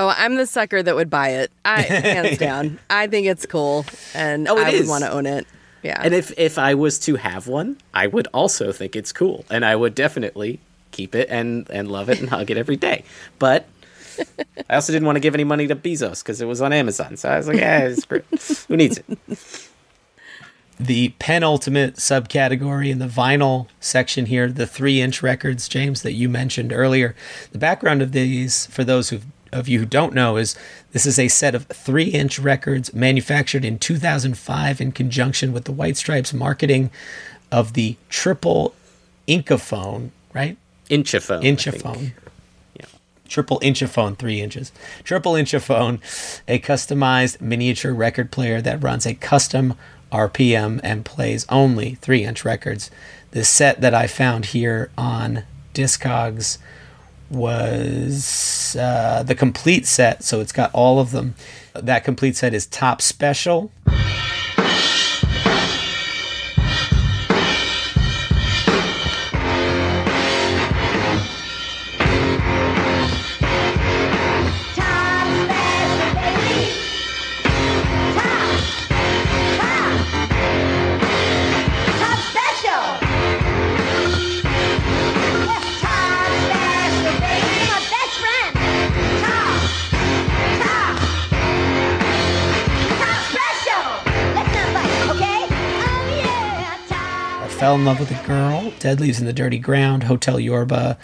[0.00, 1.52] oh, I'm the sucker that would buy it.
[1.64, 2.80] I hands down.
[2.90, 3.84] I think it's cool,
[4.14, 5.46] and Oh, it I would want to own it.
[5.82, 6.00] Yeah.
[6.02, 9.64] And if if I was to have one, I would also think it's cool, and
[9.64, 10.60] I would definitely
[10.92, 13.04] keep it and and love it and hug it every day.
[13.38, 13.66] But
[14.70, 17.16] I also didn't want to give any money to Bezos because it was on Amazon.
[17.16, 18.64] So I was like, yeah, screw it.
[18.68, 19.68] Who needs it?
[20.80, 26.28] the penultimate subcategory in the vinyl section here, the three inch records, James, that you
[26.28, 27.14] mentioned earlier.
[27.52, 29.20] The background of these, for those who
[29.52, 30.56] of you who don't know, is
[30.92, 35.72] this is a set of three inch records manufactured in 2005 in conjunction with the
[35.72, 36.90] White Stripes marketing
[37.50, 38.74] of the triple
[39.28, 40.56] Inchaphone, right?
[40.88, 41.42] Inchaphone.
[41.42, 42.12] Inchaphone.
[42.74, 42.86] Yeah.
[43.28, 44.72] Triple Inchaphone, three inches.
[45.04, 46.00] Triple Inchaphone,
[46.48, 49.74] a customized miniature record player that runs a custom
[50.10, 52.90] RPM and plays only three inch records.
[53.30, 56.58] This set that I found here on Discogs
[57.32, 61.34] was uh, the complete set, so it's got all of them.
[61.74, 63.70] That complete set is top special.
[97.82, 98.72] In love with a girl.
[98.78, 100.96] Dead Leaves in the Dirty Ground, Hotel Yorba,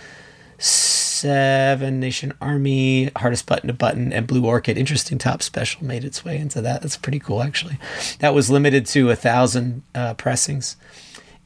[0.58, 4.78] Seven Nation Army, Hardest Button to Button, and Blue Orchid.
[4.78, 6.82] Interesting top special made its way into that.
[6.82, 7.78] That's pretty cool, actually.
[8.20, 10.76] That was limited to a thousand uh, pressings.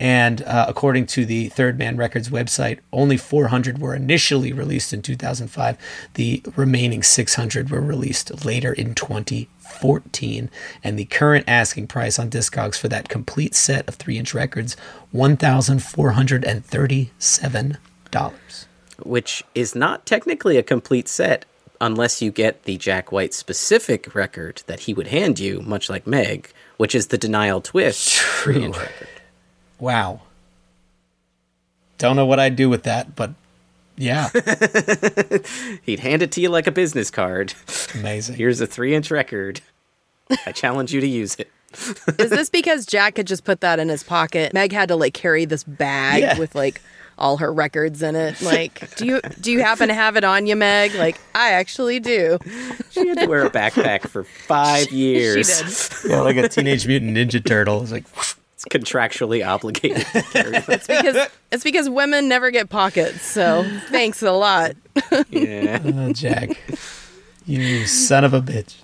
[0.03, 5.01] And uh, according to the Third Man Records website, only 400 were initially released in
[5.01, 5.79] 2005.
[6.15, 10.51] The remaining 600 were released later in 2014.
[10.83, 14.77] And the current asking price on Discogs for that complete set of three inch records,
[15.15, 17.77] $1,437.
[19.05, 21.45] Which is not technically a complete set
[21.81, 26.09] unless you get the Jack White specific record that he would hand you, much like
[26.09, 28.75] Meg, which is the Denial Twist record.
[29.83, 30.21] Wow.
[31.99, 33.33] Don't know what I'd do with that, but
[33.97, 34.29] yeah,
[35.83, 37.53] He'd hand it to you like a business card.
[37.95, 38.37] amazing.
[38.37, 39.61] Here's a three-inch record.
[40.47, 41.51] I challenge you to use it.
[42.19, 44.55] Is this because Jack had just put that in his pocket?
[44.55, 46.39] Meg had to like carry this bag Yeah.
[46.39, 46.81] with like
[47.19, 48.41] all her records in it.
[48.41, 50.95] Like, do you do you happen to have it on you, Meg?
[50.95, 52.39] Like, I actually do.
[52.91, 55.49] She had to wear a backpack for five years.
[55.59, 56.13] She did.
[56.13, 57.83] Yeah, like a Teenage Mutant Ninja Turtle.
[57.83, 58.05] It's like,
[58.65, 60.07] It's contractually obligated.
[60.07, 60.57] to carry.
[60.69, 63.23] It's because it's because women never get pockets.
[63.23, 64.73] So thanks a lot.
[65.31, 65.81] yeah.
[65.85, 66.51] oh, Jack,
[67.45, 68.75] you son of a bitch.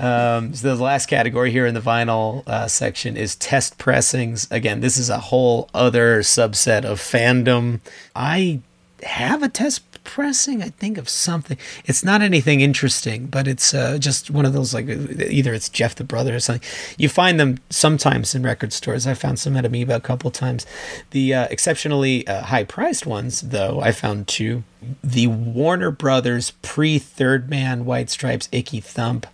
[0.00, 4.48] Um, so the last category here in the vinyl uh, section is test pressings.
[4.50, 7.80] Again, this is a whole other subset of fandom.
[8.16, 8.60] I
[9.02, 11.58] have a test pressing, I think, of something.
[11.84, 15.94] It's not anything interesting, but it's uh, just one of those like either it's Jeff
[15.94, 16.66] the Brother or something.
[16.96, 19.06] You find them sometimes in record stores.
[19.06, 20.64] I found some at Amoeba a couple times.
[21.10, 24.64] The uh, exceptionally uh, high priced ones, though, I found two.
[25.04, 29.26] The Warner Brothers pre Third Man White Stripes Icky Thump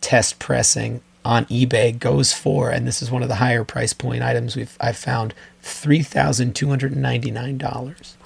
[0.00, 4.24] test pressing on eBay goes for, and this is one of the higher price point
[4.24, 8.16] items we've I've found, three thousand two hundred ninety nine dollars.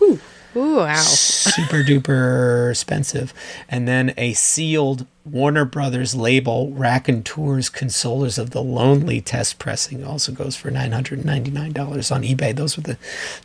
[0.56, 0.94] Ooh, wow.
[0.96, 3.32] super duper expensive.
[3.68, 10.32] And then a sealed Warner Brothers label, Raconteurs Consolers of the Lonely test pressing also
[10.32, 12.54] goes for $999 on eBay.
[12.54, 12.98] Those were the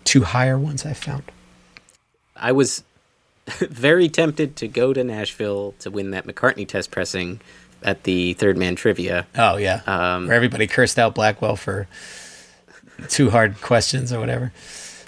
[0.04, 1.24] two higher ones I found.
[2.36, 2.84] I was
[3.48, 7.40] very tempted to go to Nashville to win that McCartney test pressing
[7.84, 9.28] at the Third Man Trivia.
[9.36, 9.82] Oh, yeah.
[9.86, 11.88] Um, Where everybody cursed out Blackwell for
[13.10, 14.52] too hard questions or whatever.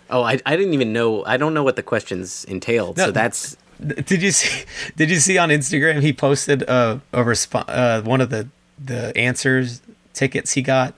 [0.09, 1.25] Oh, I, I didn't even know.
[1.25, 2.97] I don't know what the questions entailed.
[2.97, 4.65] No, so that's Did you see?
[4.95, 6.01] Did you see on Instagram?
[6.01, 7.69] He posted uh, a response?
[7.69, 8.47] uh, one of the
[8.83, 9.81] the answers
[10.13, 10.93] tickets he got,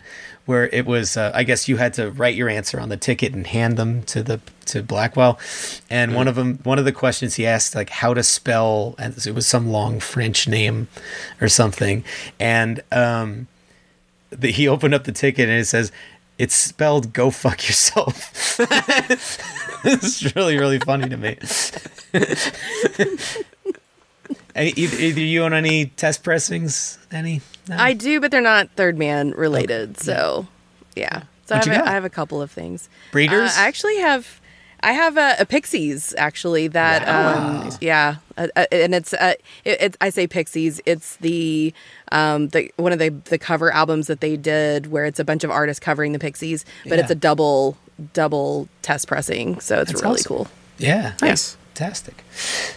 [0.46, 1.18] where it was.
[1.18, 4.04] Uh, I guess you had to write your answer on the ticket and hand them
[4.04, 5.40] to the to Blackwell,
[5.90, 9.16] and one of them, one of the questions he asked like how to spell, and
[9.26, 10.88] it was some long French name
[11.42, 12.04] or something,
[12.40, 13.48] and um,
[14.30, 15.92] the, he opened up the ticket and it says.
[16.40, 18.58] It's spelled "go fuck yourself."
[19.86, 21.38] it's really, really funny to me.
[24.56, 26.98] Any, either, either you on any test pressings?
[27.12, 27.42] Any?
[27.68, 27.78] No?
[27.78, 29.98] I do, but they're not third man related.
[30.00, 30.48] So,
[30.96, 31.24] yeah.
[31.46, 31.84] So I have, you a.
[31.84, 32.90] I have a couple of things.
[33.12, 33.52] Breeders?
[33.52, 34.42] Uh, I actually have.
[34.82, 39.34] I have a, a Pixies actually that um yeah uh, uh, and it's uh
[39.66, 41.74] it, it's I say Pixies it's the
[42.12, 45.44] um the one of the the cover albums that they did where it's a bunch
[45.44, 47.78] of artists covering the Pixies but it's a double
[48.14, 50.28] double test pressing so it's That's really awesome.
[50.28, 50.48] cool.
[50.78, 51.14] Yeah.
[51.22, 51.58] Nice.
[51.76, 52.26] Fantastic.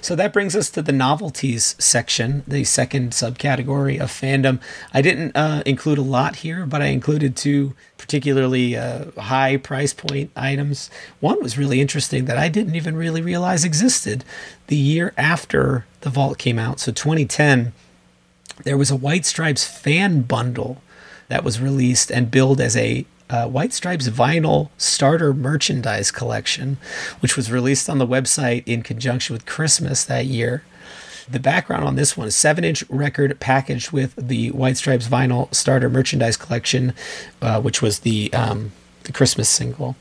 [0.01, 4.61] So that brings us to the novelties section, the second subcategory of fandom.
[4.95, 9.93] I didn't uh, include a lot here, but I included two particularly uh, high price
[9.93, 10.89] point items.
[11.19, 14.25] One was really interesting that I didn't even really realize existed.
[14.69, 17.73] The year after the Vault came out, so 2010,
[18.65, 20.83] there was a White Stripes fan bundle
[21.29, 26.77] that was released and billed as a uh, White Stripes vinyl starter merchandise collection,
[27.21, 30.63] which was released on the website in conjunction with Christmas that year.
[31.29, 35.53] The background on this one is seven inch record packaged with the White Stripes vinyl
[35.55, 36.93] starter merchandise collection,
[37.41, 38.73] uh, which was the um,
[39.05, 39.97] the Christmas single.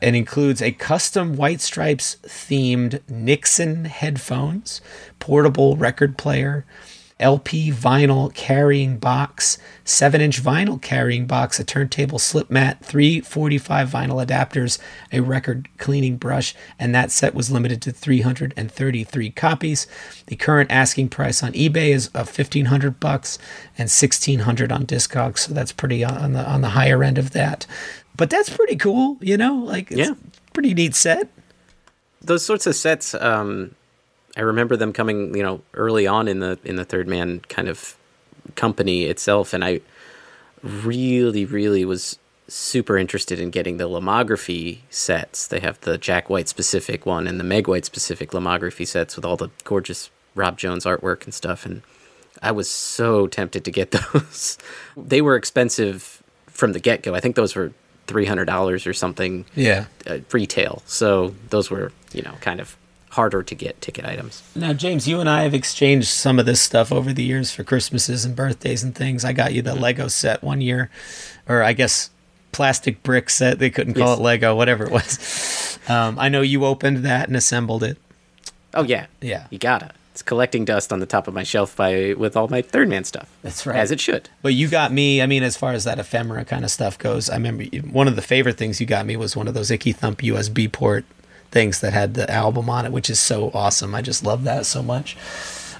[0.00, 4.80] It includes a custom White Stripes themed Nixon headphones,
[5.18, 6.64] portable record player,
[7.20, 13.88] LP vinyl carrying box, 7 inch vinyl carrying box, a turntable slip mat, three 45
[13.90, 14.78] vinyl adapters,
[15.12, 19.86] a record cleaning brush, and that set was limited to 333 copies.
[20.26, 23.38] The current asking price on eBay is of 1500 bucks
[23.78, 27.66] and 1600 on Discogs, so that's pretty on the on the higher end of that.
[28.16, 29.54] But that's pretty cool, you know?
[29.56, 30.14] Like it's Yeah.
[30.52, 31.28] pretty neat set.
[32.22, 33.14] those sorts of sets.
[33.14, 33.74] Um,
[34.40, 37.68] I remember them coming, you know, early on in the in the Third Man kind
[37.68, 37.94] of
[38.56, 39.80] company itself, and I
[40.62, 42.18] really, really was
[42.48, 45.46] super interested in getting the lomography sets.
[45.46, 49.26] They have the Jack White specific one and the Meg White specific lomography sets with
[49.26, 51.82] all the gorgeous Rob Jones artwork and stuff, and
[52.42, 54.56] I was so tempted to get those.
[54.96, 57.14] they were expensive from the get go.
[57.14, 57.72] I think those were
[58.06, 59.84] three hundred dollars or something Yeah.
[60.06, 60.82] uh, retail.
[60.86, 62.76] So those were, you know, kind of
[63.10, 64.42] harder to get ticket items.
[64.54, 67.64] Now, James, you and I have exchanged some of this stuff over the years for
[67.64, 69.24] Christmases and birthdays and things.
[69.24, 70.90] I got you the Lego set one year,
[71.48, 72.10] or I guess
[72.52, 73.58] plastic brick set.
[73.58, 74.18] They couldn't call Yes.
[74.18, 75.78] it Lego, whatever it was.
[75.88, 77.98] Um, I know you opened that and assembled it.
[78.74, 79.46] Oh yeah, Yeah.
[79.50, 79.90] you gotta.
[80.12, 83.04] It's collecting dust on the top of my shelf by with all my Third Man
[83.04, 83.28] stuff.
[83.42, 83.76] That's right.
[83.76, 84.28] as it should.
[84.42, 85.22] But you got me.
[85.22, 88.16] I mean, as far as that ephemera kind of stuff goes, I remember one of
[88.16, 91.04] the favorite things you got me was one of those Icky Thump USB port
[91.50, 93.94] things that had the album on it, which is so awesome.
[93.94, 95.16] I just love that so much.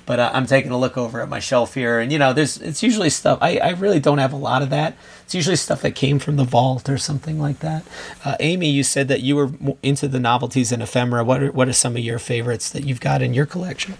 [0.06, 2.60] But uh, I'm taking a look over at my shelf here, and you know, there's
[2.60, 3.38] it's usually stuff.
[3.40, 4.96] I, I really don't have a lot of that.
[5.22, 7.84] It's usually stuff that came from the vault or something like that.
[8.24, 9.50] Uh, Amy, you said that you were
[9.82, 11.22] into the novelties and ephemera.
[11.22, 13.96] What are what are some of your favorites that you've got in your collection?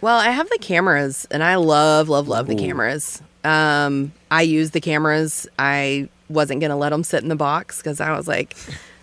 [0.00, 3.22] Well, I have the cameras, and I love, love, love the cameras.
[3.44, 5.48] Um, I use the cameras.
[5.58, 8.56] I wasn't gonna let them sit in the box because I was like,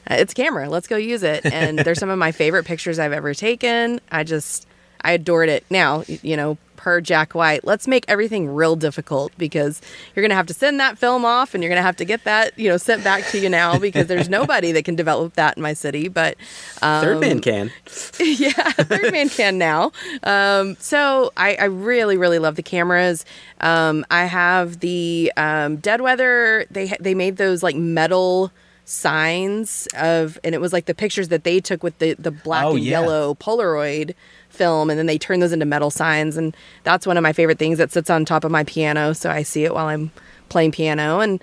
[0.09, 0.69] "It's a camera.
[0.69, 3.99] Let's go use it." And they're some of my favorite pictures I've ever taken.
[4.11, 4.67] I just,
[5.01, 5.65] I adored it.
[5.69, 9.81] Now, you know, per Jack White, let's make everything real difficult because
[10.15, 12.57] you're gonna have to send that film off, and you're gonna have to get that,
[12.57, 15.61] you know, sent back to you now because there's nobody that can develop that in
[15.63, 16.07] my city.
[16.07, 16.37] But
[16.77, 17.69] Third Um, Man can.
[18.19, 19.91] yeah, Third Man can now.
[20.23, 23.25] Um, so I, I really, really love the cameras.
[23.59, 26.65] Um, I have the um, Dead Weather.
[26.71, 28.53] They they made those like metal
[28.89, 32.65] signs of, and it was like the pictures that they took with the the black
[32.65, 32.99] Oh, and yeah.
[32.99, 34.15] yellow Polaroid
[34.49, 37.59] film, and then they turn those into metal signs, and that's one of my favorite
[37.59, 40.11] things that sits on top of my piano, so I see it while I'm
[40.49, 41.41] playing piano and.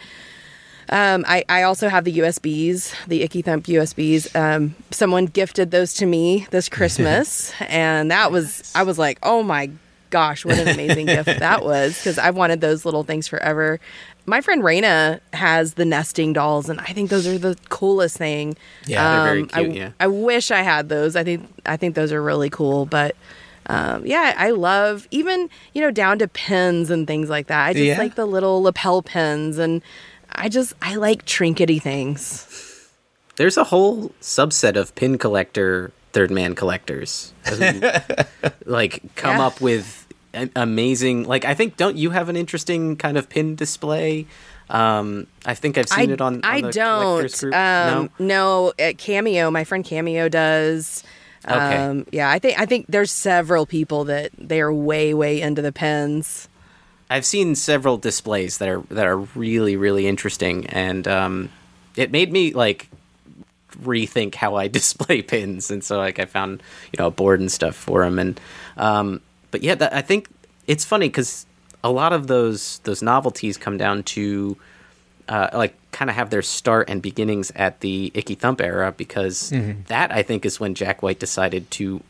[0.89, 4.37] Um, I, I also have the USBs, the Icky Thump USBs.
[4.37, 9.43] Um, someone gifted those to me this Christmas, and that was I was like, oh
[9.43, 9.69] my
[10.11, 13.81] gosh, what an amazing gift that was because I've wanted those little things forever.
[14.27, 18.57] My friend Raina has the nesting dolls, and I think those are the coolest thing.
[18.87, 19.91] Yeah, they're very Um, I, cute, yeah.
[20.01, 21.15] I wish I had those.
[21.17, 23.17] I think I think those are really cool, but.
[23.69, 27.67] Um, yeah, I love even you know down to pins and things like that.
[27.67, 27.99] I just Yeah.
[27.99, 29.83] like the little lapel pins, and
[30.31, 32.47] I just I like trinkety things.
[33.35, 37.33] There's a whole subset of pin collector third man collectors
[38.67, 39.47] like come Yeah.
[39.47, 40.06] up with
[40.55, 44.27] amazing like I think don't you have an interesting kind of pin display?
[44.69, 47.41] Um I think I've seen I, it on, on I the don't.
[47.41, 47.55] group.
[47.55, 48.27] Um, no.
[48.27, 51.05] no, at Cameo, my friend Cameo does.
[51.49, 51.77] Okay.
[51.77, 55.63] Um, yeah, I think I think there's several people that they are way way into
[55.63, 56.49] the pins.
[57.09, 61.51] I've seen several displays that are that are really really interesting, and um,
[61.95, 62.89] it made me like
[63.83, 66.63] rethink how I display pins, and so like I found
[66.93, 68.41] you know a board and stuff for them, and
[68.77, 69.21] um,
[69.57, 70.29] but yeah, that, I think
[70.67, 71.47] it's funny because
[71.83, 74.55] a lot of those those novelties come down to
[75.31, 79.49] uh, like kind of have their start and beginnings at the Icky Thump era because
[79.89, 82.03] that I think is when Jack White decided to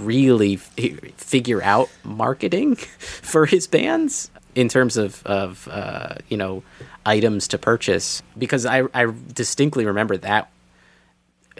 [0.00, 0.74] really f-
[1.18, 6.64] figure out marketing for his bands in terms of of uh, you know
[7.06, 10.50] items to purchase because I I distinctly remember that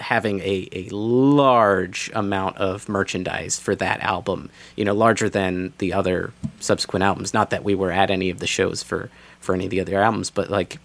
[0.03, 5.93] having a, a large amount of merchandise for that album you know larger than the
[5.93, 9.09] other subsequent albums not that we were at any of the shows for
[9.41, 10.79] for any of the other albums but like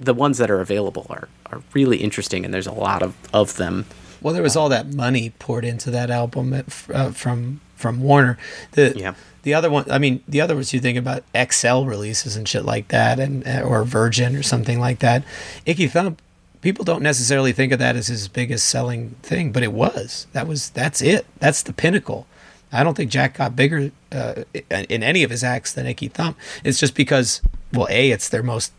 [0.00, 3.56] the ones that are available are are really interesting and there's a lot of of
[3.56, 3.84] them
[4.22, 8.38] Well, there was all that money poured into that album at, uh, from from Warner.
[8.72, 9.14] The Yeah.
[9.42, 12.64] the other one, I mean, the other ones you think about XL releases and shit
[12.64, 15.22] like that, and or Virgin or something like that.
[15.66, 16.20] Icky Thump,
[16.60, 20.26] people don't necessarily think of that as his biggest selling thing, but it was.
[20.32, 21.26] That was that's it.
[21.38, 22.26] That's the pinnacle.
[22.72, 26.36] I don't think Jack got bigger uh, in any of his acts than Icky Thump.
[26.64, 27.40] It's just because,
[27.72, 28.72] well, a it's their most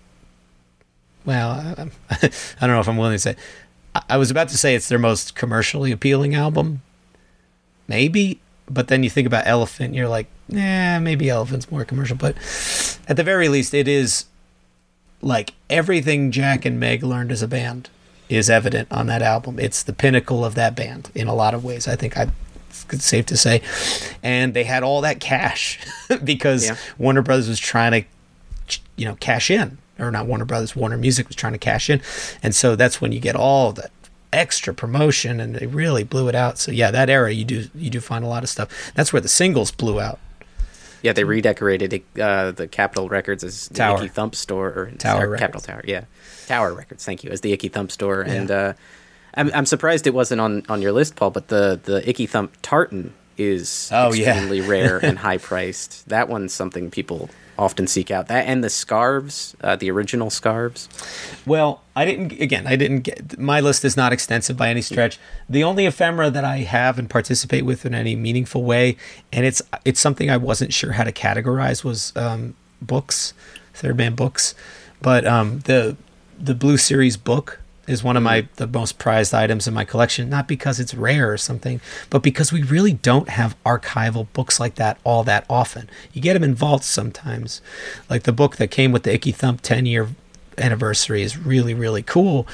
[1.25, 1.89] well, I,
[2.21, 2.29] I
[2.61, 3.35] don't know if I'm willing to say.
[3.95, 6.81] I- I was about to say it's their most commercially appealing album,
[7.87, 8.39] maybe.
[8.69, 12.17] But then you think about Elephant, you're like, nah, maybe Elephant's more commercial.
[12.17, 12.35] But
[13.07, 14.25] at the very least, it is
[15.21, 17.89] like everything Jack and Meg learned as a band
[18.29, 19.59] is evident on that album.
[19.59, 21.87] It's the pinnacle of that band in a lot of ways.
[21.87, 22.29] I think I.
[22.89, 23.61] It's safe to say,
[24.23, 25.79] and they had all that cash
[26.23, 26.77] because Yeah.
[26.97, 28.07] Warner Brothers was trying to
[28.95, 32.01] you know cash in or not warner brothers warner music was trying to cash in
[32.43, 33.91] and so that's when you get all that
[34.33, 37.89] extra promotion and they really blew it out so yeah that era you do you
[37.89, 40.19] do find a lot of stuff that's where the singles blew out
[41.01, 43.97] Yeah, they redecorated uh, the Capitol Records as the Tower.
[43.99, 45.81] Icky Thump store or Tower or Capitol Tower.
[45.85, 46.05] Yeah,
[46.47, 47.05] Tower Records.
[47.05, 48.21] Thank you, as the Icky Thump store.
[48.21, 48.73] And uh,
[49.35, 51.29] I'm I'm surprised it wasn't on on your list, Paul.
[51.31, 54.31] But the the Icky Thump tartan is Oh, yeah.
[54.31, 56.09] extremely rare and high priced.
[56.09, 58.27] That one's something people often seek out.
[58.27, 60.87] That and the scarves, uh, the original scarves.
[61.45, 62.33] Well, I didn't.
[62.39, 63.37] Again, I didn't get.
[63.39, 65.19] My list is not extensive by any stretch.
[65.49, 68.97] The only ephemera that I have and participate with in any meaningful way,
[69.31, 73.33] and it's it's something I wasn't sure how to categorize was um, books,
[73.73, 74.55] third man books.
[75.01, 75.97] But um, the
[76.39, 78.53] the Blue Series book is one of my mm.
[78.55, 80.29] the most prized items in my collection.
[80.29, 84.75] Not because it's rare or something, but because we really don't have archival books like
[84.75, 85.89] that all that often.
[86.13, 87.61] You get them in vaults sometimes,
[88.09, 90.09] like the book that came with the Icky Thump ten year
[90.57, 92.47] anniversary is really really cool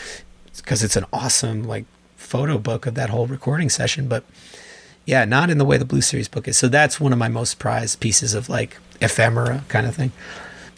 [0.58, 1.86] because it's an awesome like
[2.18, 4.24] photo book of that whole recording session but
[5.06, 7.28] yeah not in the way the blue series book is so that's one of my
[7.28, 10.12] most prized pieces of like ephemera kind of thing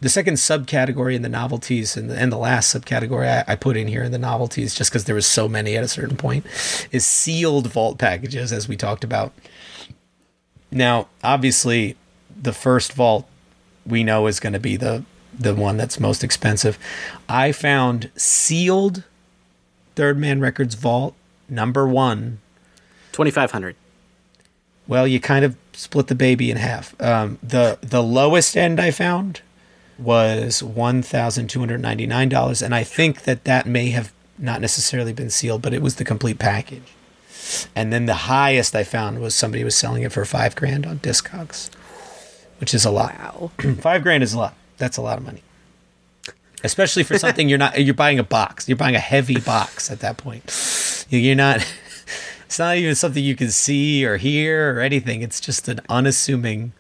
[0.01, 3.77] the second subcategory in the novelties and the, and the last subcategory I, I put
[3.77, 6.45] in here in the novelties just because there was so many at a certain point
[6.91, 9.33] is sealed vault packages as we talked about
[10.71, 11.95] now obviously
[12.39, 13.27] the first vault
[13.85, 15.03] we know is going to be the
[15.37, 16.79] the one that's most expensive.
[17.27, 19.03] I found sealed
[19.95, 21.13] Third Man Records vault
[21.49, 22.39] number 1.
[23.11, 23.75] Twenty five hundred.
[24.87, 26.99] Well, you kind of split the baby in half.
[27.01, 29.41] Um, the the lowest end I found
[29.97, 34.11] was one thousand two hundred ninety nine dollars, and I think that that may have
[34.37, 36.93] not necessarily been sealed, but it was the complete package.
[37.75, 40.99] And then the highest I found was somebody was selling it for five grand on
[40.99, 41.69] Discogs,
[42.59, 43.15] which is a lot.
[43.17, 43.51] Wow.
[43.79, 44.55] five grand is a lot.
[44.77, 45.41] That's a lot of money,
[46.63, 47.81] especially for something you're not.
[47.81, 48.67] You're buying a box.
[48.67, 51.05] You're buying a heavy box at that point.
[51.09, 51.65] You're not.
[52.45, 55.23] It's not even something you can see or hear or anything.
[55.23, 56.73] It's just an unassuming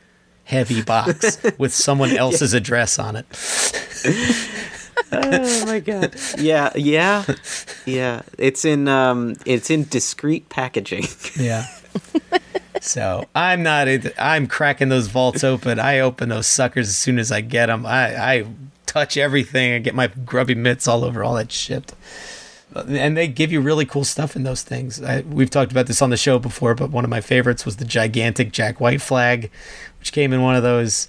[0.45, 3.25] heavy box with someone else's address on it.
[5.11, 6.15] oh my god.
[6.37, 7.25] Yeah, yeah,
[7.85, 8.21] yeah.
[8.37, 11.05] It's in um, it's in discreet packaging.
[11.37, 11.65] Yeah.
[12.81, 13.87] So I'm not.
[14.19, 15.79] I'm cracking those vaults open.
[15.79, 17.85] I open those suckers as soon as I get them.
[17.85, 18.45] I, I
[18.85, 19.73] touch everything.
[19.73, 21.93] I get my grubby mitts all over all that shit.
[22.75, 25.01] And they give you really cool stuff in those things.
[25.01, 27.77] I, we've talked about this on the show before, but one of my favorites was
[27.77, 29.49] the gigantic Jack White flag,
[29.99, 31.07] which came in one of those.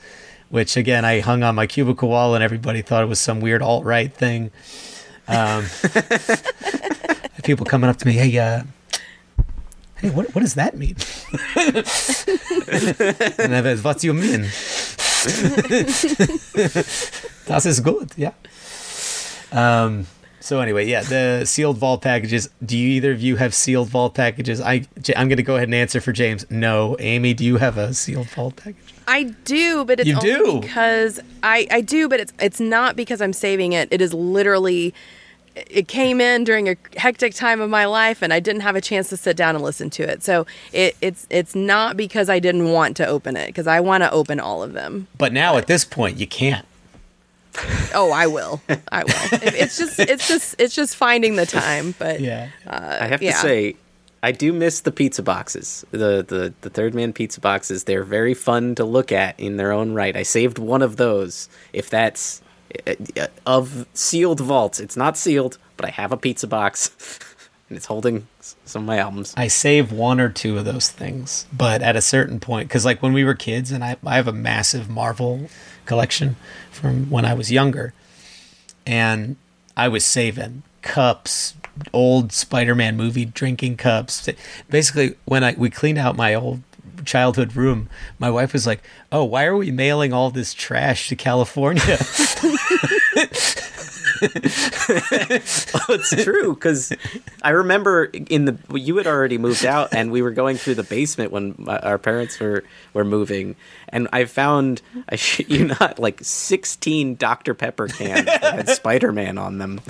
[0.49, 3.63] Which again, I hung on my cubicle wall, and everybody thought it was some weird
[3.63, 4.53] alt right thing.
[5.27, 5.65] Um,
[7.43, 8.63] people coming up to me, hey, uh,
[9.97, 10.95] hey, what, what does that mean?
[11.57, 11.79] and
[13.55, 14.43] I said, what do you mean?
[17.47, 18.33] das is good, yeah.
[19.53, 20.07] Um,
[20.47, 22.49] so anyway, yeah, the sealed vault packages.
[22.65, 24.61] Do you either of you have sealed vault packages?
[24.61, 24.87] I,
[25.17, 26.49] I'm going to go ahead and answer for James.
[26.51, 26.97] No.
[27.01, 28.95] Amy, do you have a sealed vault package?
[29.09, 30.61] I do, but it's You only do?
[30.61, 33.89] because I I do, but it's it's not because I'm saving it.
[33.91, 34.95] It is literally
[35.57, 38.81] it came in during a hectic time of my life and I didn't have a
[38.81, 40.23] chance to sit down and listen to it.
[40.23, 44.05] So it, it's it's not because I didn't want to open it because I want
[44.05, 45.09] to open all of them.
[45.19, 46.65] But now at this point, you can't.
[47.95, 48.61] Oh, I will.
[48.93, 49.13] I will.
[49.33, 52.49] It's just it's just it's just finding the time, but Yeah.
[52.67, 53.33] I have yeah.
[53.33, 53.77] to say,
[54.23, 55.85] I do miss the pizza boxes.
[55.91, 57.85] The, the the third man pizza boxes.
[57.85, 60.17] They're very fun to look at in their own right.
[60.17, 61.49] I saved one of those.
[61.73, 62.43] If that's
[62.87, 66.91] uh, uh, of sealed vaults, it's not sealed, but I have a pizza box,
[67.69, 69.35] and it's holding some of my albums.
[69.37, 73.03] I save one or two of those things, but at a certain point, because like
[73.03, 75.49] when we were kids, and I, I have a massive Marvel
[75.85, 76.37] collection
[76.71, 77.93] from when I was younger,
[78.87, 79.37] and
[79.77, 81.55] I was saving cups,
[81.93, 84.29] old Spider-Man movie drinking cups.
[84.71, 86.63] Basically, when I we cleaned out my old
[87.05, 87.89] childhood room,
[88.19, 91.99] my wife was like, "Oh, why are we mailing all this trash to California?"
[95.89, 96.93] it's true because
[97.43, 100.83] I remember in the you had already moved out, and we were going through the
[100.83, 102.65] basement when my, our parents were
[102.95, 103.57] were moving,
[103.89, 109.13] and I found I shit you not like sixteen Dr Pepper cans that had Spider
[109.13, 109.81] Man on them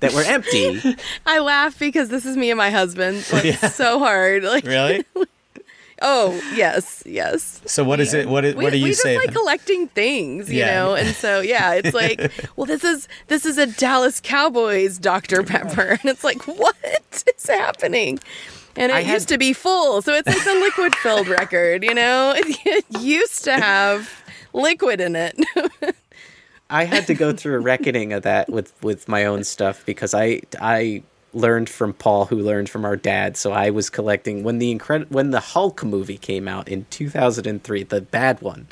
[0.00, 0.80] that were empty.
[1.26, 3.26] I laugh because this is me and my husband.
[3.32, 4.42] Like so hard.
[4.42, 5.04] Like really?
[6.00, 7.60] Oh yes, yes.
[7.66, 8.28] So what is it?
[8.28, 10.74] What is, we, what are you we just like collecting things, you Yeah.
[10.74, 15.42] know, and so yeah, it's like, well, this is this is a Dallas Cowboys Dr
[15.44, 16.76] Pepper, and it's like, what
[17.36, 18.18] is happening?
[18.76, 21.82] And it I had- used to be full, so it's like the liquid filled record,
[21.84, 22.32] you know.
[22.36, 24.08] It used to have
[24.52, 25.36] liquid in it.
[26.70, 30.14] I had to go through a reckoning of that with with my own stuff because
[30.14, 31.02] I I
[31.32, 33.36] learned from Paul who learned from our dad.
[33.36, 34.74] So I was collecting when the
[35.08, 38.66] when the Hulk movie came out in 2003 the bad one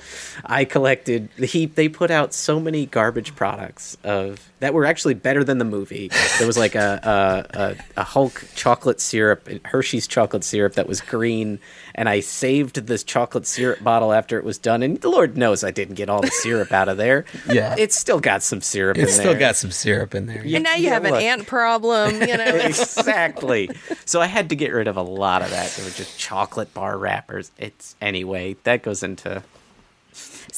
[0.45, 5.15] I collected the he they put out so many garbage products of that were actually
[5.15, 10.07] better than the movie there was like a a, a, a Hulk chocolate syrup Hershey's
[10.07, 11.59] chocolate syrup that was green
[11.95, 15.65] and I saved this chocolate syrup bottle after it was done and the Lord knows
[15.65, 17.75] I didn't get all the syrup out of there Yeah.
[17.79, 19.41] it's still got some syrup it's in still there.
[19.41, 20.43] got some syrup in there.
[20.43, 21.23] and now you yeah, have an look.
[21.23, 22.45] ant problem, you know.
[22.99, 23.71] exactly.
[24.05, 25.71] So I had to get rid of a lot of that.
[25.71, 27.51] They were just chocolate bar wrappers.
[27.59, 29.43] It's anyway, that goes into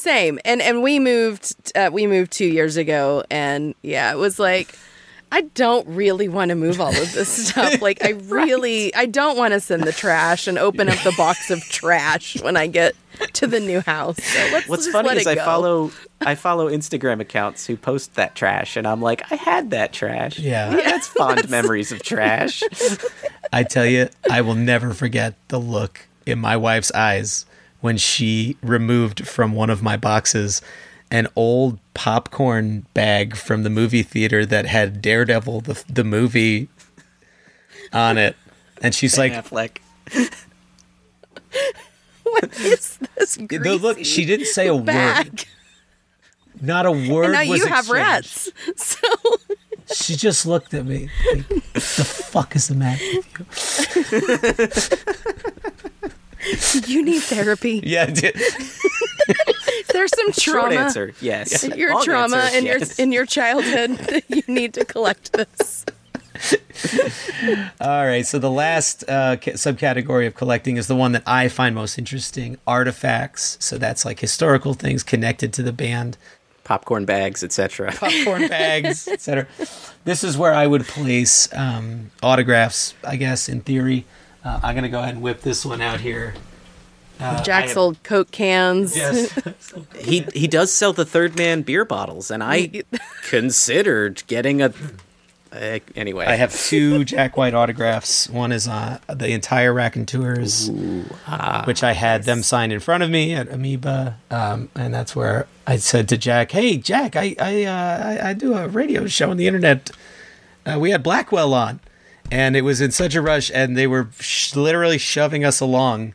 [0.01, 1.71] Same, and and we moved.
[1.75, 4.75] Uh, we moved two years ago, and yeah, it was like.
[5.33, 7.81] I don't really want to move all of this stuff.
[7.81, 11.49] Like, I really, I don't want to send the trash and open up the box
[11.49, 12.95] of trash when I get
[13.35, 14.21] to the new house.
[14.21, 15.45] So let's What's just funny let is it I go.
[15.45, 19.93] follow I follow Instagram accounts who post that trash and I'm like, I had that
[19.93, 20.37] trash.
[20.37, 20.69] Yeah.
[20.69, 22.61] That's fond memories of trash.
[23.53, 27.45] I tell you, I will never forget the look in my wife's eyes
[27.81, 30.61] when she removed from one of my boxes
[31.11, 36.69] an old popcorn bag from the movie theater that had Daredevil the the movie
[37.91, 38.35] on it.
[38.81, 39.77] And she's like, Affleck.
[42.23, 43.35] What is this?
[43.35, 45.43] the look, she didn't say a word.
[46.61, 47.91] Not a word And now was you have exchanged.
[47.93, 48.49] rats.
[48.77, 48.97] So
[49.93, 51.09] She just looked at me.
[51.33, 54.81] Like, the fuck is the matter with
[55.99, 56.07] you?
[56.87, 57.81] you need therapy.
[57.91, 58.35] Yeah, dude.
[59.93, 60.33] There's some trauma.
[60.33, 60.75] Short trauma.
[60.75, 61.67] answer, yes.
[61.75, 64.23] Your Long trauma answer, in your in your childhood.
[64.29, 65.85] you need to collect this.
[67.79, 71.75] All right, so the last uh, subcategory of collecting is the one that I find
[71.75, 73.57] most interesting artifacts.
[73.59, 76.17] So that's like historical things connected to the band,
[76.63, 77.91] Popcorn bags, etc.
[77.91, 79.47] popcorn bags, etc.
[80.05, 84.05] This is where I would place um, autographs, I guess, in theory.
[84.43, 86.33] Uh, I'm going to go ahead and whip this one out here.
[87.43, 88.95] Jack's old Coke cans.
[89.99, 92.83] he he does sell the third man beer bottles, and I
[93.29, 94.73] considered getting a.
[95.51, 98.29] Uh, anyway, I have two Jack White autographs.
[98.29, 100.71] One is uh, the entire Raconteurs,
[101.65, 105.47] which I had them signed in front of me at Amoeba, um, and that's where
[105.67, 109.29] I said to Jack, "Hey, Jack, I I uh, I, I do a radio show
[109.29, 109.91] on the internet.
[110.65, 111.79] Uh, we had Blackwell on,
[112.29, 116.13] and it was in such a rush, and they were sh- literally shoving us along,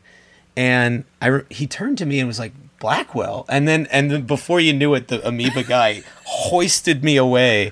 [0.55, 4.21] and I re- he turned to me and was like." Blackwell, and then and then
[4.27, 7.71] before you knew it, the amoeba guy hoisted me away.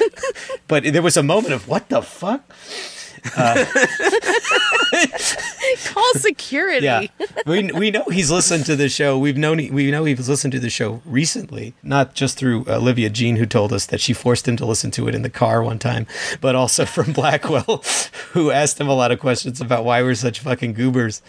[0.68, 2.50] but there was a moment of what the fuck?
[5.84, 6.84] Call security.
[6.84, 7.06] Yeah,
[7.46, 9.18] we we know he's listened to the show.
[9.18, 13.10] We've known he, we know he's listened to the show recently, not just through Olivia
[13.10, 15.62] Jean, who told us that she forced him to listen to it in the car
[15.62, 16.06] one time,
[16.40, 17.84] but also from Blackwell,
[18.32, 21.22] who asked him a lot of questions about why we're such fucking goobers.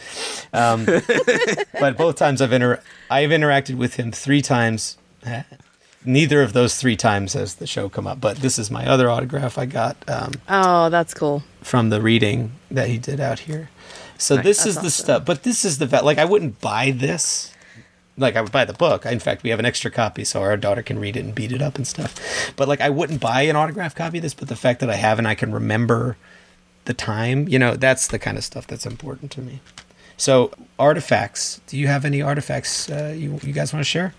[0.51, 0.85] Um,
[1.79, 4.97] but both times I've inter- I've interacted with him three times.
[6.05, 9.09] Neither of those three times has the show come up, but this is my other
[9.09, 9.97] autograph I got.
[10.09, 11.43] Um, Oh, that's cool.
[11.61, 13.69] from the reading that he did out here.
[14.17, 17.51] So this is the stuff, but this is the like I wouldn't buy this.
[18.17, 19.05] Like I would buy the book.
[19.05, 21.51] In fact, we have an extra copy so our daughter can read it and beat
[21.51, 22.53] it up and stuff.
[22.55, 24.95] But like I wouldn't buy an autograph copy of this, but the fact that I
[24.95, 26.15] have and I can remember
[26.85, 29.61] the time, you know, that's the kind of stuff that's important to me.
[30.15, 31.59] So artifacts.
[31.67, 34.13] Do you have any artifacts uh, you you guys want to share?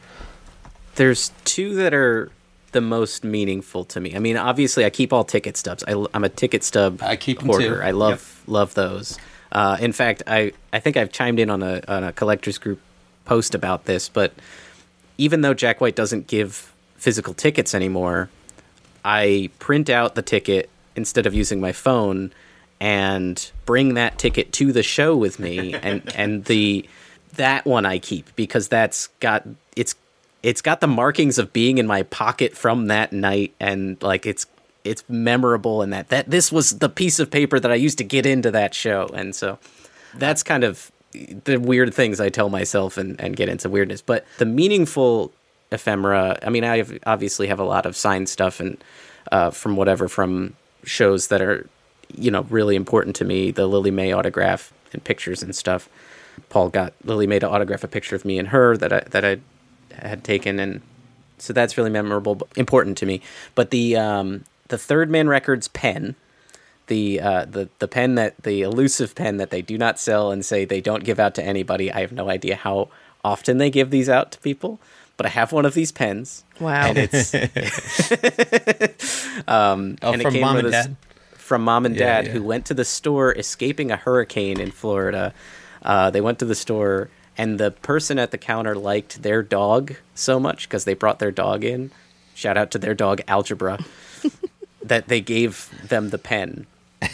[0.97, 2.31] There's two that are
[2.73, 4.15] the most meaningful to me.
[4.17, 5.85] I mean, obviously, I keep all ticket stubs.
[5.87, 7.77] I, am a ticket stub I keep 'em hoarder.
[7.77, 7.83] too.
[7.83, 9.19] I love love those.
[9.53, 12.81] Uh, in fact, I I think I've chimed in on a on a collectors group
[13.25, 14.33] post about this, but
[15.17, 18.29] even though Jack White doesn't give physical tickets anymore,
[19.05, 22.33] I print out the ticket instead of using my phone
[22.81, 26.89] and bring that ticket to the show with me and and the
[27.37, 29.47] that one I keep because that's got
[29.77, 29.95] it's
[30.45, 34.47] it's got the markings of being in my pocket from that night and like it's
[34.85, 38.05] it's memorable and that that this was the piece of paper that I used to
[38.05, 39.59] get into that show and so
[40.15, 40.93] that's kind of
[41.45, 44.03] the weird things I tell myself and, and get into weirdness.
[44.03, 45.33] But the meaningful
[45.71, 48.83] ephemera, I mean, I obviously have a lot of signed stuff and
[49.33, 50.55] uh, from whatever, from
[50.85, 51.69] shows that are,
[52.17, 55.89] you know, really important to me, the Lillie Mae autograph and pictures and stuff.
[56.49, 59.25] Paul got Lillie Mae to autograph a picture of me and her that I, that
[59.25, 59.39] I
[59.99, 60.59] had taken.
[60.59, 60.81] And
[61.39, 63.21] so that's really memorable, important to me.
[63.55, 66.17] But the, um, the Third Man Records pen,
[66.87, 70.45] the uh, the the pen that the elusive pen that they do not sell and
[70.45, 71.91] say they don't give out to anybody.
[71.91, 72.89] I have no idea how
[73.25, 74.79] often they give these out to people,
[75.17, 76.45] but I have one of these pens.
[76.61, 76.89] Wow.
[76.89, 77.35] and it's
[79.49, 80.97] um, Oh, and it from came mom and dad.
[81.33, 82.33] From mom and Yeah, dad, yeah.
[82.33, 85.33] who went to the store escaping a hurricane in Florida.
[85.83, 89.95] Uh, they went to the store, and the person at the counter liked their dog
[90.15, 91.91] so much because they brought their dog in.
[92.35, 93.79] Shout out to their dog Algebra.
[94.85, 96.67] that they gave them the pen,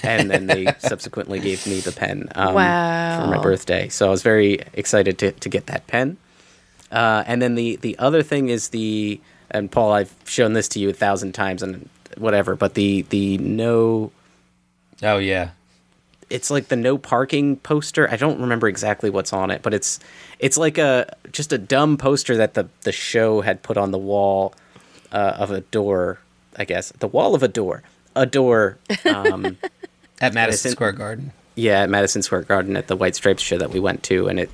[0.02, 3.88] and then they subsequently gave me the pen um, for my birthday.
[3.88, 6.16] So I was very excited to, to get that pen.
[6.90, 9.20] Uh, and then the the other thing is the
[9.50, 11.88] and Paul, I've shown this to you a thousand times and
[12.18, 14.10] whatever, but the the no
[15.02, 15.50] Oh yeah.
[16.30, 18.08] It's like the no parking poster.
[18.10, 19.98] I don't remember exactly what's on it, but it's
[20.38, 23.98] it's like a just a dumb poster that the the show had put on the
[23.98, 24.54] wall
[25.12, 26.18] uh, of a door.
[26.56, 27.82] I guess the wall of a door,
[28.16, 28.78] a door.
[29.04, 29.56] Um,
[30.20, 31.32] At Madison Square Garden.
[31.54, 34.38] yeah, at Madison Square Garden at the White Stripes show that we went to, and
[34.40, 34.50] it.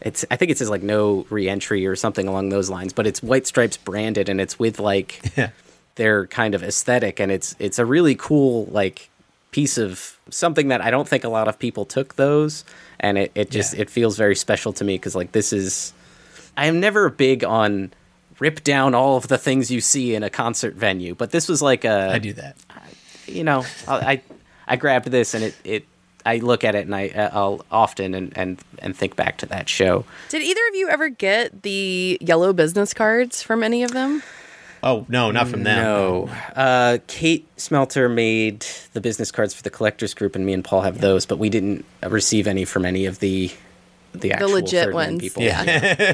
[0.00, 3.22] It's, I think it says like no re-entry or something along those lines, but it's
[3.22, 5.50] White Stripes branded and it's with like Yeah.
[5.94, 9.10] their kind of aesthetic and it's it's a really cool like
[9.52, 12.64] piece of something that I don't think a lot of people took those
[12.98, 13.82] and it, it just Yeah.
[13.82, 15.92] it feels very special to me because like this is
[16.56, 17.92] I am never big on
[18.38, 21.60] rip down all of the things you see in a concert venue but this was
[21.62, 22.56] like a I do that.
[23.26, 24.22] you know I I,
[24.68, 25.84] I grabbed this and it it
[26.24, 29.46] I look at it and I uh, I'll often and and and think back to
[29.46, 33.90] that show Did either of you ever get the yellow business cards from any of
[33.92, 34.22] them?
[34.82, 35.82] Oh no, not from them.
[35.82, 36.28] No.
[36.56, 40.80] Uh, Kate Smelter made the business cards for the collectors group, and me and Paul
[40.80, 43.52] have those, but we didn't receive any from any of the
[44.14, 45.20] the actual legit ones.
[45.20, 45.42] people.
[45.42, 45.62] Yeah.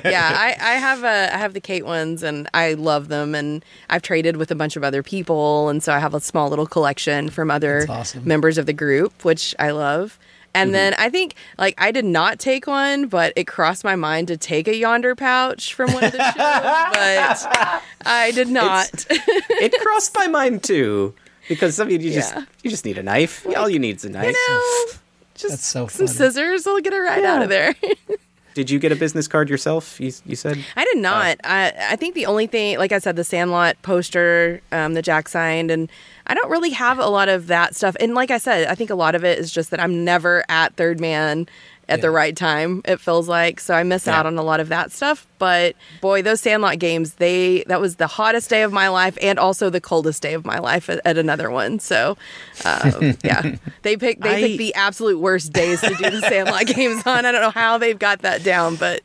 [0.05, 3.65] yeah, I, I have a I have the Kate ones and I love them and
[3.90, 6.66] I've traded with a bunch of other people and so I have a small little
[6.66, 8.24] collection from other awesome.
[8.27, 10.19] members of the group, which I love.
[10.54, 14.28] And then I think like I did not take one, but it crossed my mind
[14.28, 19.06] to take a Yondr pouch from one of the shows, but I did not.
[19.10, 21.14] it crossed my mind too,
[21.48, 22.44] because I mean, you just Yeah.
[22.62, 23.46] you just need a knife.
[23.56, 24.26] All you need is a knife.
[24.26, 24.92] you know,
[25.34, 26.16] just That's so some funny.
[26.16, 27.74] scissors will get it right out of there.
[28.54, 30.00] Did you get a business card yourself?
[30.00, 31.36] You, you said I did not.
[31.44, 35.28] I I think the only thing, like I said, the Sandlot poster um, that Jack
[35.28, 35.88] signed, and
[36.28, 37.96] I don't really have a lot of that stuff.
[38.00, 40.44] And like I said, I think a lot of it is just that I'm never
[40.48, 41.48] at Third Man
[41.88, 42.82] at the right time.
[42.84, 45.26] It feels like so I miss out on a lot of that stuff.
[45.38, 49.38] But boy, those Sandlot games, they that was the hottest day of my life, and
[49.38, 51.78] also the coldest day of my life at, at another one.
[51.78, 52.18] So
[52.66, 56.66] um, yeah, they pick they I- pick the absolute worst days to do the Sandlot
[56.74, 57.24] games on.
[57.24, 59.00] I don't know how they've got that down, but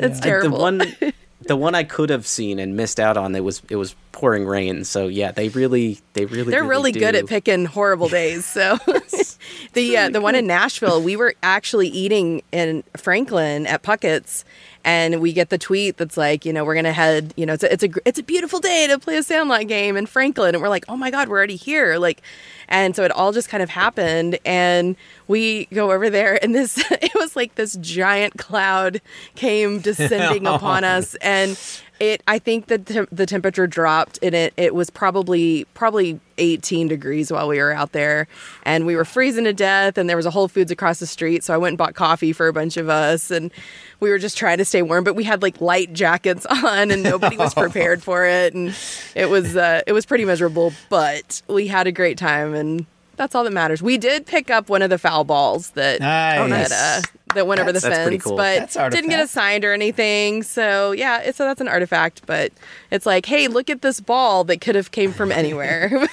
[0.00, 0.56] it's I- terrible.
[0.58, 0.96] the one
[1.42, 3.36] the one I could have seen and missed out on.
[3.36, 4.84] It was it was pouring rain.
[4.84, 7.18] So yeah, they really they really They're really, good do.
[7.18, 8.44] at picking horrible days.
[8.44, 8.78] So
[9.74, 14.44] the uh, the one in Nashville, we were actually eating in Franklin at Puckett's,
[14.84, 17.64] and we get the tweet that's like, you know, we're gonna head, you know, it's
[17.64, 20.62] a, it's a it's a beautiful day to play a Sandlot game in Franklin, and
[20.62, 22.22] we're like, oh my god, we're already here, like,
[22.68, 24.94] and so it all just kind of happened, and
[25.26, 29.00] we go over there, and this it was like this giant cloud
[29.34, 31.58] came descending upon us, and
[32.00, 36.88] it i think that the, the temperature dropped and it, it was probably probably 18
[36.88, 38.26] degrees while we were out there
[38.64, 41.44] and we were freezing to death and there was a whole foods across the street
[41.44, 43.52] so i went and bought coffee for a bunch of us and
[44.00, 47.02] we were just trying to stay warm but we had like light jackets on and
[47.02, 48.74] nobody was prepared for it and
[49.14, 53.36] it was uh, it was pretty miserable but we had a great time and that's
[53.36, 56.68] all that matters we did pick up one of the foul balls that Nice.
[56.68, 56.72] that,
[57.04, 58.36] uh, that went over the That's- that's pretty fence cool.
[58.36, 59.30] but That's didn't get artifact.
[59.30, 60.42] signed or anything.
[60.42, 62.52] So yeah, it's, so that's an artifact, but
[62.90, 65.90] it's like, hey, look at this ball that could have came from anywhere.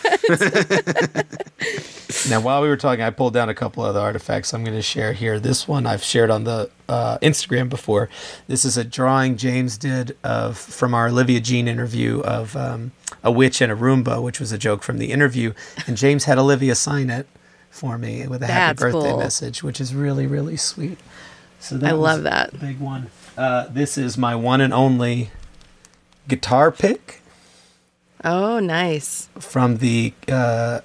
[2.30, 4.82] Now, while we were talking, I pulled down a couple other artifacts I'm going to
[4.82, 5.40] share here.
[5.40, 8.10] This one I've shared on the uh, Instagram before.
[8.48, 12.92] This is a drawing James did of from our Olivia Jean interview of um,
[13.24, 15.54] a witch and a Roomba, which was a joke from the interview.
[15.88, 17.28] And James had Olivia sign it
[17.72, 19.18] for me with a happy That's birthday cool.
[19.20, 21.00] message, which is really, really sweet.
[21.60, 22.60] So that I love that.
[22.60, 23.10] Big one.
[23.38, 25.32] Uh, this is my one and only
[26.28, 27.22] guitar pick
[28.24, 29.30] oh, nice.
[29.40, 30.82] from the uh,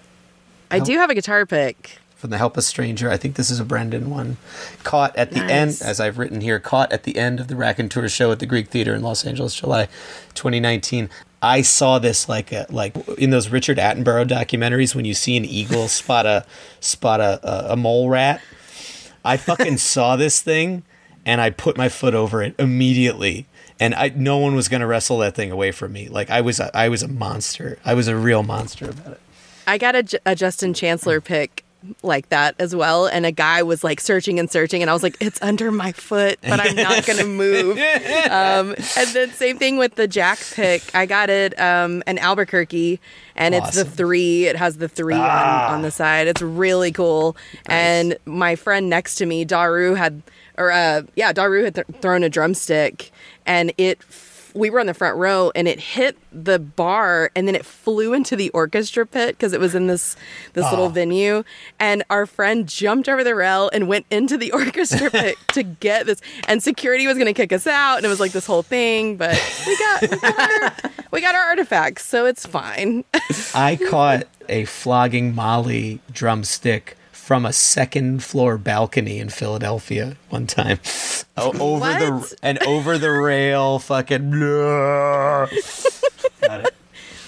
[0.70, 1.98] I do have a guitar pick.
[2.14, 3.10] from the Help Us Stranger.
[3.10, 4.36] I think this is a Brendan one.
[4.84, 5.50] Caught at the Nice.
[5.50, 8.46] end, as I've written here, caught at the end of the Raconteur show at the
[8.46, 9.86] Greek Theater in Los Angeles, July
[10.34, 11.08] 2019.
[11.42, 15.44] I saw this like a, like in those Richard Attenborough documentaries when you see an
[15.44, 16.44] eagle spot a
[16.80, 18.40] spot a, a, a mole rat.
[19.24, 20.82] I fucking saw this thing
[21.24, 23.46] and I put my foot over it immediately.
[23.78, 26.08] And I no one was gonna wrestle that thing away from me.
[26.08, 27.78] Like I was a, I was a monster.
[27.84, 29.20] I was a real monster about it.
[29.66, 29.94] I got
[30.24, 31.64] a Justin Chancellor pick
[32.02, 33.06] like that as well.
[33.06, 35.92] And a guy was like searching and searching, and I was like, it's under my
[35.92, 37.78] foot, but I'm not going to move.
[38.26, 40.82] Um, and then same thing with the Jack pick.
[40.94, 43.00] I got it um, an Albuquerque,
[43.34, 44.46] and it's the three.
[44.46, 46.26] It has the three on, on the side.
[46.26, 47.36] It's really cool.
[47.66, 50.22] And my friend next to me, Daru, had,
[50.58, 53.10] or uh, yeah, Daru had th- thrown a drumstick,
[53.46, 54.00] and it.
[54.56, 58.12] We were on the front row, and it hit the bar, and then it flew
[58.12, 60.16] into the orchestra pit because it was in this
[60.54, 60.70] this ah.
[60.70, 61.44] little venue.
[61.78, 66.06] And our friend jumped over the rail and went into the orchestra pit to get
[66.06, 66.20] this.
[66.48, 69.16] And security was going to kick us out, and it was like this whole thing.
[69.16, 73.04] But we got we got our, we got our artifacts, so it's fine.
[73.54, 76.96] I caught a flogging Molly drumstick
[77.26, 80.78] from a second floor balcony in Philadelphia one time.
[81.36, 81.98] O- over What?
[81.98, 84.30] the and over the rail, fucking.
[84.40, 85.50] Got
[86.60, 86.74] it.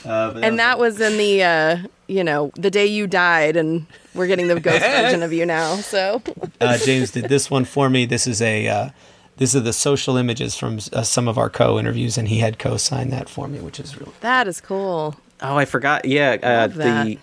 [0.05, 3.87] Uh, but and that was in the uh, you know the day you died, and
[4.15, 5.75] we're getting the ghost version of you now.
[5.77, 6.23] So
[6.61, 8.07] uh, James did this one for me.
[8.07, 8.91] This is a uh,
[9.37, 13.13] this is the social images from uh, some of our co-interviews, and he had co-signed
[13.13, 15.17] that for me, which is really that is cool.
[15.43, 16.05] Oh, I forgot.
[16.05, 17.05] Yeah, uh, Love that.
[17.07, 17.19] the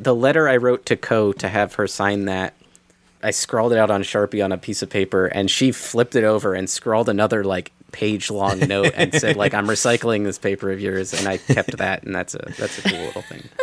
[0.00, 2.54] the letter I wrote to Co to have her sign that.
[3.22, 6.24] I scrawled it out on Sharpie on a piece of paper, and she flipped it
[6.24, 10.70] over and scrawled another like page long note and said like I'm recycling this paper
[10.70, 13.48] of yours, and I kept that, and that's a that's a cool little thing.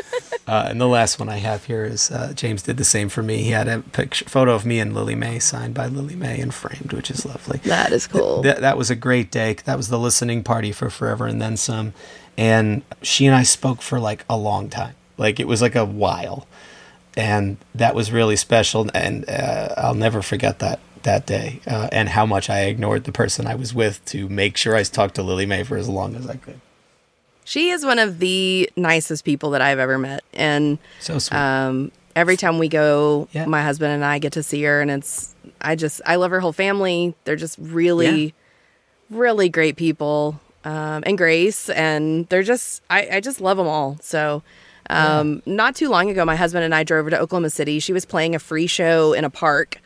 [0.47, 3.21] Uh, and the last one I have here is uh, James did the same for
[3.21, 3.43] me.
[3.43, 6.53] He had a picture, photo of me and Lillie Mae signed by Lillie Mae and
[6.53, 7.59] framed, which is lovely.
[7.65, 8.43] That is cool.
[8.43, 9.57] That, that was a great day.
[9.65, 11.93] That was the listening party for Forever and Then Some.
[12.37, 14.95] And she and I spoke for like a long time.
[15.17, 16.47] Like it was like a while.
[17.15, 18.89] And that was really special.
[18.93, 23.11] And uh, I'll never forget that that day uh, and how much I ignored the
[23.13, 26.15] person I was with to make sure I talked to Lillie Mae for as long
[26.15, 26.59] as I could.
[27.45, 31.37] She is one of the nicest people that I've ever met, and So sweet.
[31.37, 33.45] um, every time we go, Yeah.
[33.45, 36.41] my husband and I get to see her, and it's I just I love her
[36.41, 37.15] whole family.
[37.23, 38.33] They're just really,
[39.09, 43.97] really great people, um, and Grace, and they're just I, I just love them all.
[44.01, 44.43] So.
[44.89, 47.79] Um, Not too long ago, my husband and I drove her to Oklahoma City.
[47.79, 49.79] She was playing a free show in a park,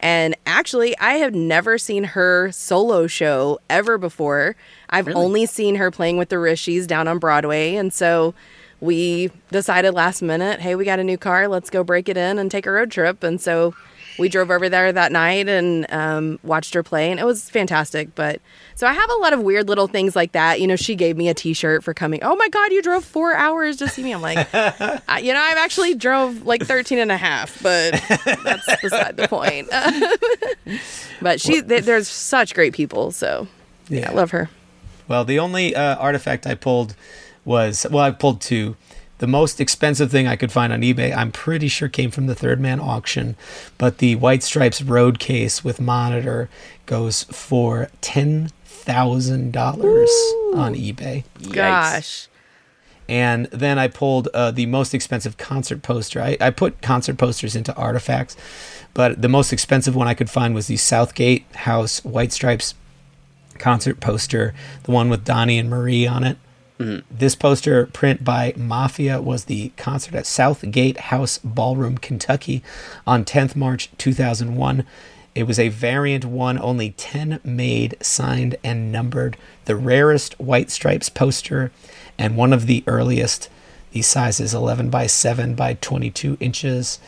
[0.00, 4.56] And actually, I have never seen her solo show ever before.
[4.90, 7.76] I've only seen her playing with the Rishis down on Broadway.
[7.76, 8.34] And so
[8.80, 11.48] we decided last minute, hey, we got a new car.
[11.48, 13.22] Let's go break it in and take a road trip.
[13.22, 13.74] And so
[14.18, 18.14] we drove over there that night and um, watched her play, and it was fantastic.
[18.14, 18.40] But
[18.74, 20.60] so I have a lot of weird little things like that.
[20.60, 22.22] You know, she gave me a T-shirt for coming.
[22.22, 24.12] Oh my God, you drove four hours to see me.
[24.12, 27.92] I'm like, I, you know, I've actually drove like 13 and a half, but
[28.42, 29.68] that's beside the point.
[31.20, 33.48] but she, th- there's such great people, so
[33.88, 34.50] yeah, I love her.
[35.08, 36.96] Well, the only uh, artifact I pulled
[37.44, 38.76] was well, I pulled two.
[39.18, 42.34] The most expensive thing I could find on eBay, I'm pretty sure came from the
[42.34, 43.34] Third Man auction,
[43.78, 46.50] but the White Stripes Road case with monitor
[46.84, 50.10] goes for ten thousand dollars
[50.54, 51.24] on eBay.
[51.50, 52.28] Gosh.
[53.08, 56.20] And then I pulled uh, the most expensive concert poster.
[56.20, 58.36] I, I put concert posters into artifacts,
[58.94, 62.74] but the most expensive one I could find was the Southgate House White Stripes
[63.58, 66.36] concert poster, the one with Donny and Marie on it.
[66.78, 67.16] Mm-hmm.
[67.16, 72.62] This poster print by Mafia was the concert at Southgate House Ballroom, Kentucky
[73.06, 74.84] on 10th March 2001.
[75.34, 79.36] It was a variant one, only 10 made, signed, and numbered.
[79.66, 81.72] The rarest White Stripes poster
[82.18, 83.48] and one of the earliest.
[83.92, 86.98] The size is 11 by 7 by 22 inches.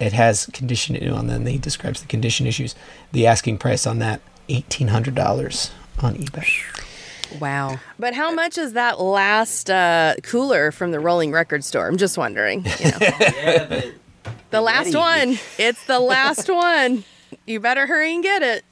[0.00, 2.74] It has condition, and then he describes the condition issues.
[3.12, 5.70] The asking price on that, $1,800
[6.00, 6.91] on eBay.
[7.40, 7.78] Wow.
[7.98, 11.88] But how much is that last uh, cooler from the Rolling Record store?
[11.88, 12.64] I'm just wondering.
[12.80, 12.98] You know.
[14.50, 15.38] the last one.
[15.58, 17.04] It's the last one.
[17.46, 18.64] You better hurry and get it.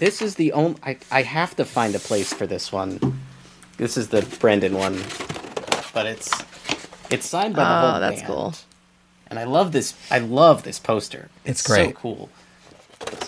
[0.00, 0.78] This is the only.
[0.82, 3.20] I, I have to find a place for this one.
[3.76, 4.94] This is the Brendan one,
[5.94, 6.32] but it's
[7.10, 7.88] it's signed by the whole thing.
[7.88, 8.26] Oh, whole that's band.
[8.32, 8.54] cool.
[9.28, 9.94] And I love this.
[10.10, 11.28] I love this poster.
[11.44, 11.80] It's great.
[11.80, 11.96] It's so great.
[11.96, 12.28] cool.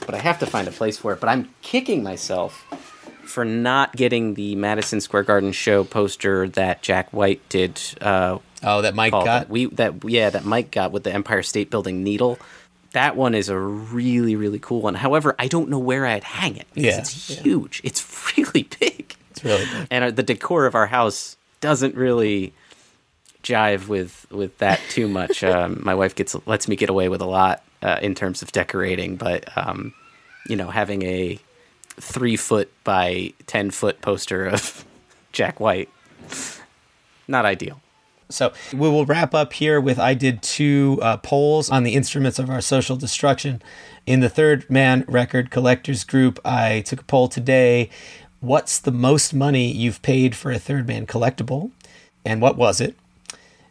[0.07, 1.21] But I have to find a place for it.
[1.21, 2.67] But I'm kicking myself
[3.31, 7.81] for not getting the Madison Square Garden show poster that Jack White did.
[8.01, 9.25] Uh, Oh, that Mike got?
[9.25, 12.39] that we that yeah that Mike got with the Empire State Building needle.
[12.93, 14.95] That one is a really really cool one.
[14.97, 16.67] However, I don't know where I'd hang it.
[16.75, 17.81] because Yeah, it's huge.
[17.85, 18.05] It's
[18.37, 19.87] really big, It's really big.
[19.91, 22.53] and uh, the decor of our house doesn't really
[23.43, 25.43] jive with with that too much.
[25.55, 28.53] um, my wife gets lets me get away with a lot uh, in terms of
[28.53, 29.95] decorating, but um,
[30.49, 31.39] you know, having a
[32.01, 34.85] three foot by ten foot poster of
[35.33, 35.89] Jack White,
[37.29, 37.81] not ideal.
[38.31, 42.39] So we will wrap up here with I did two uh, polls on the instruments
[42.39, 43.61] of our social destruction.
[44.07, 47.91] In the Third Man Record Collectors Group, I took a poll today.
[48.41, 51.71] What's the most money you've paid for a Third Man collectible?
[52.25, 52.95] And what was it?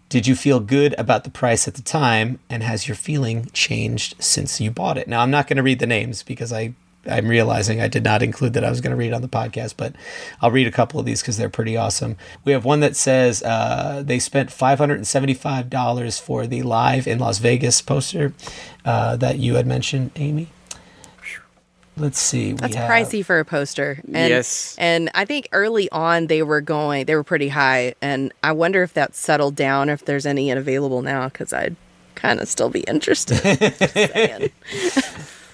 [0.09, 2.39] Did you feel good about the price at the time?
[2.49, 5.07] And has your feeling changed since you bought it?
[5.07, 6.73] Now, I'm not going to read the names because I,
[7.09, 9.75] I'm realizing I did not include that I was going to read on the podcast,
[9.77, 9.95] but
[10.41, 12.17] I'll read a couple of these because they're pretty awesome.
[12.43, 17.81] We have one that says uh, they spent $575 for the live in Las Vegas
[17.81, 18.33] poster
[18.85, 20.49] uh, that you had mentioned, Amy.
[21.97, 22.53] Let's see.
[22.53, 23.99] we That's have- pricey for a poster.
[24.05, 24.75] And, Yes.
[24.77, 27.93] And I think early on they were going, they were pretty high.
[28.01, 31.75] And I wonder if that settled down, if there's any available now, because I'd
[32.15, 33.39] kind of still be interested.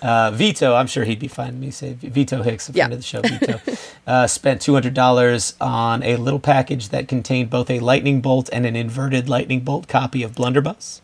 [0.06, 2.95] Uh, Vito, I'm sure he'd be fine me say Vito Hicks, a friend Yeah.
[2.95, 3.22] of the show.
[3.22, 3.60] Vito
[4.07, 8.48] uh, spent two hundred dollars on a little package that contained both a lightning bolt
[8.53, 11.02] and an inverted lightning bolt copy of Blunderbuss.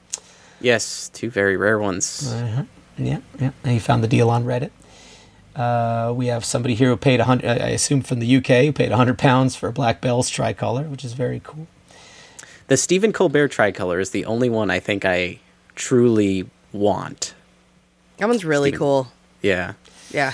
[0.60, 2.32] Yes, two very rare ones.
[2.98, 3.52] Yeah, yeah.
[3.64, 4.70] And he found the deal on Reddit.
[5.56, 7.48] Uh, we have somebody here who paid a hundred.
[7.50, 11.04] I assume from the UK, who paid hundred pounds for a Black Belles tricolor, which
[11.04, 11.66] is very cool.
[12.68, 15.40] The Stephen Colbert tricolor is the only one I think I
[15.76, 17.34] truly want.
[18.22, 18.80] That one's really Steven.
[18.80, 19.12] cool.
[19.42, 19.74] Yeah.
[20.12, 20.34] Yeah.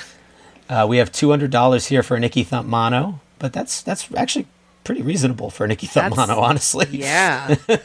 [0.70, 4.10] Uh, we have two hundred dollars here for a Icky Thump mono, but that's that's
[4.16, 4.46] actually
[4.84, 6.86] pretty reasonable for a Icky Thump That's- mono, honestly.
[6.92, 7.56] Yeah.
[7.70, 7.78] you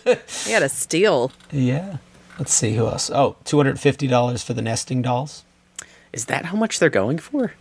[0.49, 1.31] got a steal.
[1.53, 1.99] Yeah.
[2.39, 3.11] Let's see who else.
[3.11, 5.45] Oh, $250 for the nesting dolls.
[6.13, 7.53] Is that how much they're going for?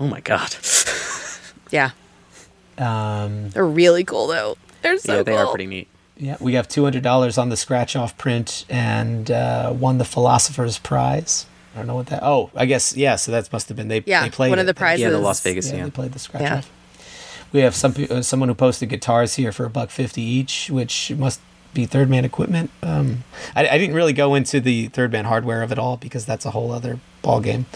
[0.00, 0.56] Oh my god.
[1.70, 1.90] Yeah.
[2.78, 4.56] Um, They're really cool, though.
[4.82, 5.40] They're so yeah, they cool.
[5.40, 5.88] are pretty neat.
[6.16, 11.46] yeah, we have $200 on the scratch off print and uh, won the Philosopher's Prize.
[11.74, 12.22] I don't know what that.
[12.22, 13.16] Oh, I guess yeah.
[13.16, 14.02] So that must have been they.
[14.06, 14.66] Yeah, they played one of it.
[14.66, 15.02] the prizes.
[15.02, 15.70] Yeah, the Las Vegas.
[15.70, 15.84] Yeah, Yeah.
[15.84, 16.56] they played the scratch Yeah.
[16.58, 16.70] off.
[17.52, 21.12] We have some uh, someone who posted guitars here for a buck fifty each, which
[21.12, 21.40] must
[21.72, 22.70] be third man equipment.
[22.82, 23.24] Um,
[23.56, 26.44] I, I didn't really go into the third man hardware of it all because that's
[26.46, 27.66] a whole other ball game.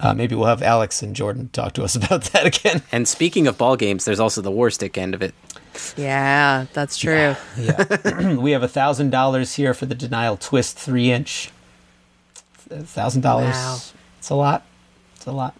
[0.00, 2.82] Uh, maybe we'll have Alex and Jordan talk to us about that again.
[2.90, 5.34] And speaking of ball games, there's also the Warstic end of it.
[5.96, 7.36] Yeah, that's true.
[7.58, 11.50] Yeah, we have a thousand dollars here for the denial twist three inch.
[12.70, 13.40] Thousand Wow.
[13.40, 14.64] dollars It's a lot.
[15.16, 15.54] It's a lot.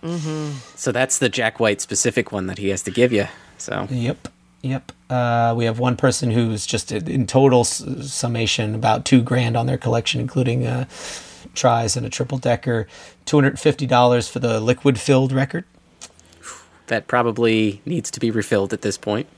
[0.76, 3.26] So that's the Jack White specific one that he has to give you.
[3.58, 4.28] So Yep.
[4.62, 4.92] Yep.
[5.08, 9.66] Uh, we have one person who's just in total s- summation about two grand on
[9.66, 10.84] their collection, including uh,
[11.54, 12.86] tries and a triple decker.
[13.24, 15.64] Two hundred fifty dollars for the liquid filled record.
[16.88, 19.28] that probably needs to be refilled at this point.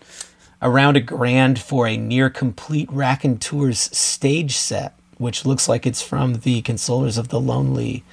[0.61, 6.41] Around a grand for a near complete Raconteurs stage set, which looks like it's from
[6.41, 8.05] the Consolers of the Lonely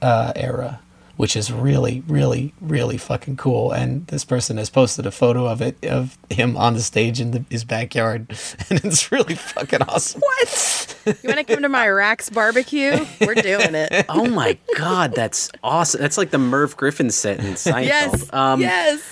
[0.00, 0.80] uh, era,
[1.16, 3.72] which is really, really, really fucking cool.
[3.72, 7.32] And this person has posted a photo of it of him on the stage in
[7.32, 8.30] the, his backyard,
[8.70, 10.20] and it's really fucking awesome.
[10.20, 10.81] What?
[11.06, 13.04] You want to come to my Rax barbecue?
[13.20, 14.06] We're doing it.
[14.08, 16.00] Oh my god, that's awesome!
[16.00, 17.86] That's like the Merv Griffin set in Seinfeld.
[17.86, 18.32] Yes.
[18.32, 19.02] Um, yes.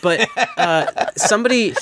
[0.00, 0.26] But
[0.58, 1.74] uh, somebody,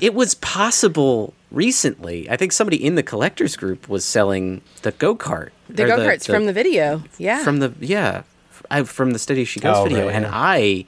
[0.00, 2.28] it was possible recently.
[2.28, 5.50] I think somebody in the collectors group was selling the go kart.
[5.68, 7.02] The go karts from the video.
[7.18, 7.44] Yeah.
[7.44, 8.22] from the yeah,
[8.70, 10.26] I, from the Steady She Goes Oh, video, right, and.
[10.26, 10.84] I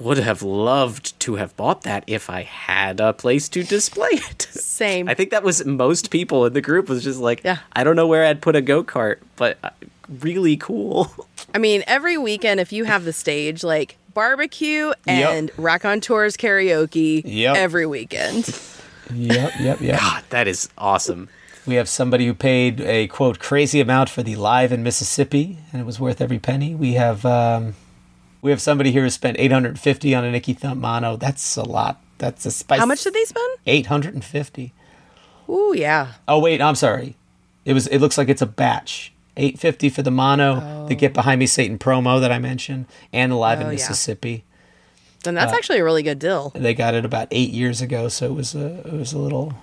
[0.00, 4.42] would have loved to have bought that if I had a place to display it.
[4.42, 5.08] Same.
[5.08, 7.58] I think that was most people in the group was just like, Yeah.
[7.72, 9.70] I don't know where I'd put a go kart, but uh,
[10.20, 11.10] really cool.
[11.54, 17.56] I mean, every weekend, if you have the stage, like barbecue and Raconteurs karaoke Yep.
[17.56, 18.48] every weekend.
[19.10, 19.98] Yep, yep, yep.
[20.00, 21.30] God, that is awesome.
[21.66, 25.80] We have somebody who paid a quote crazy amount for the live in Mississippi, and
[25.80, 26.74] it was worth every penny.
[26.74, 27.74] We have um,
[28.42, 31.16] we have somebody here who spent eight hundred and fifty on an Icky Thump mono.
[31.16, 32.00] That's a lot.
[32.18, 32.80] That's a spice.
[32.80, 33.58] How much did they spend?
[33.66, 34.72] Eight hundred and fifty.
[35.48, 36.12] Ooh, yeah.
[36.26, 37.16] Oh wait, I'm sorry.
[37.64, 37.86] It was.
[37.88, 39.12] It looks like it's a batch.
[39.36, 40.86] Eight fifty for the mono, oh.
[40.88, 43.72] the Get Behind Me Satan promo that I mentioned, and the live Oh, in yeah.
[43.72, 44.44] Mississippi.
[45.24, 46.50] Then Uh, that's actually a really good deal.
[46.54, 49.54] They got it about eight years ago, so it was a it was a little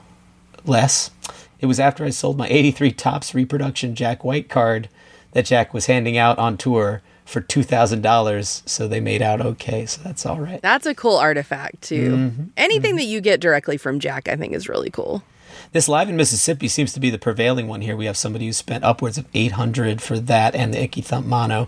[0.65, 1.11] less.
[1.60, 4.88] It was after I sold my '83 Topps reproduction Jack White card
[5.31, 9.41] that Jack was handing out on tour for two thousand dollars, so they made out
[9.41, 9.85] okay.
[9.85, 10.61] So that's all right.
[10.61, 12.11] That's a cool artifact, too.
[12.11, 12.43] Mm-hmm.
[12.56, 15.23] Anything that you get directly from Jack, I think, is really cool.
[15.72, 17.97] This live in Mississippi seems to be the prevailing one here.
[17.97, 21.26] We have somebody who spent upwards of eight hundred for that and the Icky Thump
[21.26, 21.68] mono.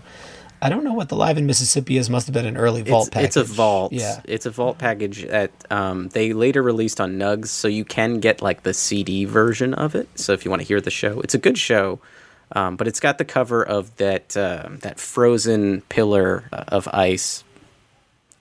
[0.60, 2.10] I don't know what the live in Mississippi is.
[2.10, 3.26] Must have been an early vault it's, package.
[3.26, 3.92] it's a vault.
[3.92, 4.20] Yeah.
[4.24, 8.42] It's a vault package that um, they later released on Nugs, so you can get
[8.42, 10.08] like the CD version of it.
[10.18, 12.00] So if you want to hear the show, it's a good show.
[12.52, 17.44] Um, but it's got the cover of that uh, that frozen pillar uh, of ice.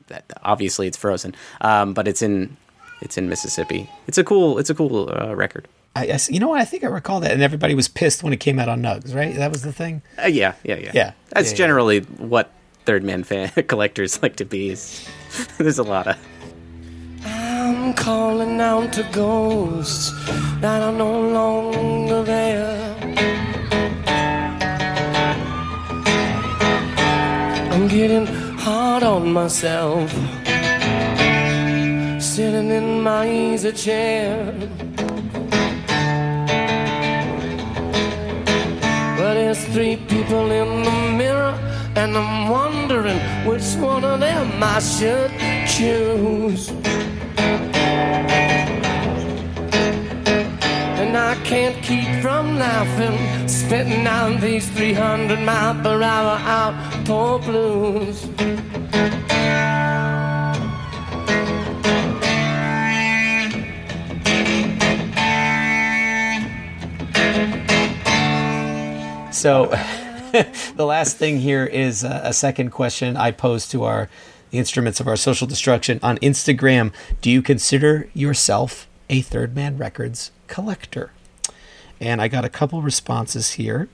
[0.08, 2.56] That obviously it's frozen, um, but it's in
[3.02, 3.90] it's in Mississippi.
[4.08, 5.68] It's a cool it's a cool uh, record.
[5.96, 6.62] I, I s- you know what?
[6.62, 9.14] I think I recall that, and everybody was pissed when it came out on Nugs.
[9.14, 9.36] Right?
[9.36, 10.02] That was the thing.
[10.24, 10.92] Uh, yeah, yeah, yeah.
[10.94, 11.12] Yeah.
[11.32, 11.58] That's Yeah, yeah.
[11.58, 12.52] generally what
[12.86, 14.70] third man fan collectors like to be.
[14.70, 15.06] Is
[15.58, 16.16] there's a lot of
[17.26, 20.12] I'm calling out to ghosts
[20.62, 22.96] that are no longer there.
[27.88, 28.26] I'm getting
[28.58, 30.12] hard on myself,
[32.22, 34.54] sitting in my easy chair.
[39.16, 41.58] But there's three people in the mirror,
[41.96, 45.32] and I'm wondering which one of them I should
[45.66, 46.74] choose.
[50.98, 58.22] And I can't keep from laughing, spitting out these 300 mile per hour outdoor blues.
[69.32, 69.68] So,
[70.76, 74.10] the last thing here is a, a second question I posed to our
[74.50, 76.92] the instruments of our social destruction on Instagram.
[77.22, 81.12] Do you consider yourself a Third Man Records collector?
[82.00, 83.90] And I got a couple responses here.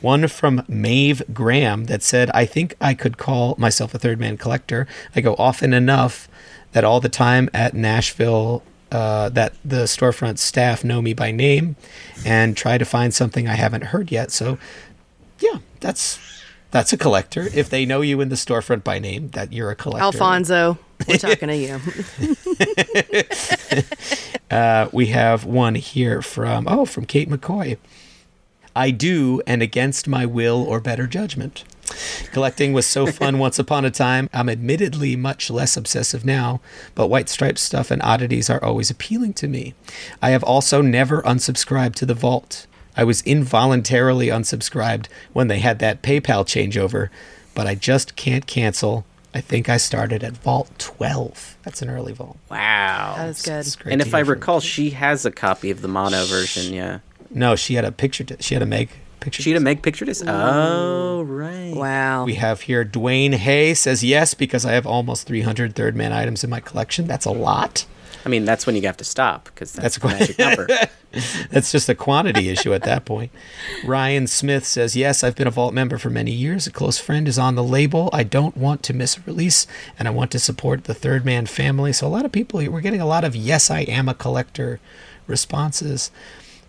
[0.00, 4.36] One from Maeve Graham that said, I think I could call myself a third man
[4.36, 4.86] collector.
[5.14, 6.28] I go often enough
[6.72, 8.62] that all the time at Nashville,
[8.92, 11.76] uh, that the storefront staff know me by name
[12.24, 14.30] and try to find something I haven't heard yet.
[14.30, 14.58] So,
[15.38, 16.18] yeah, that's
[16.70, 17.48] that's a collector.
[17.54, 20.04] If they know you in the storefront by name, that you're a collector.
[20.04, 21.80] Alfonso, we're talking to you.
[24.48, 27.76] Uh, we have one here from oh from Kate McCoy.
[28.76, 31.64] I do and against my will or better judgment.
[32.32, 34.28] Collecting was so fun once upon a time.
[34.32, 36.60] I'm admittedly much less obsessive now,
[36.94, 39.74] but white striped stuff and oddities are always appealing to me.
[40.20, 42.66] I have also never unsubscribed to the vault.
[42.96, 47.08] I was involuntarily unsubscribed when they had that PayPal changeover,
[47.54, 49.04] but I just can't cancel.
[49.36, 51.58] I think I started at Vault 12.
[51.62, 52.38] That's an early vault.
[52.50, 53.16] wow.
[53.18, 53.58] That was good.
[53.58, 56.24] It's great And if I hear from recall, she has a copy of the mono
[56.24, 56.72] version.
[56.72, 57.00] Yeah.
[57.28, 58.24] No, she had a picture.
[58.24, 58.88] To, she had a Meg
[59.20, 59.42] picture.
[59.42, 60.22] She had a Meg pictured us.
[60.26, 61.74] Oh right.
[61.76, 62.24] Wow.
[62.24, 66.42] We have here Dwayne Hay says yes because I have almost 300 Third Man items
[66.42, 67.06] in my collection.
[67.06, 67.84] That's a lot.
[68.26, 70.66] I mean, that's when you have to stop because that's, That's magic number.
[71.50, 73.30] That's just a quantity issue at that point.
[73.86, 76.66] Ryan Smith says, Yes, I've been a Vault member for many years.
[76.66, 78.10] A close friend is on the label.
[78.12, 79.66] I don't want to miss a release,
[79.96, 81.92] and I want to support the Third Man family.
[81.92, 84.80] So, a lot of people, we're getting a lot of Yes, I am a collector
[85.28, 86.10] responses.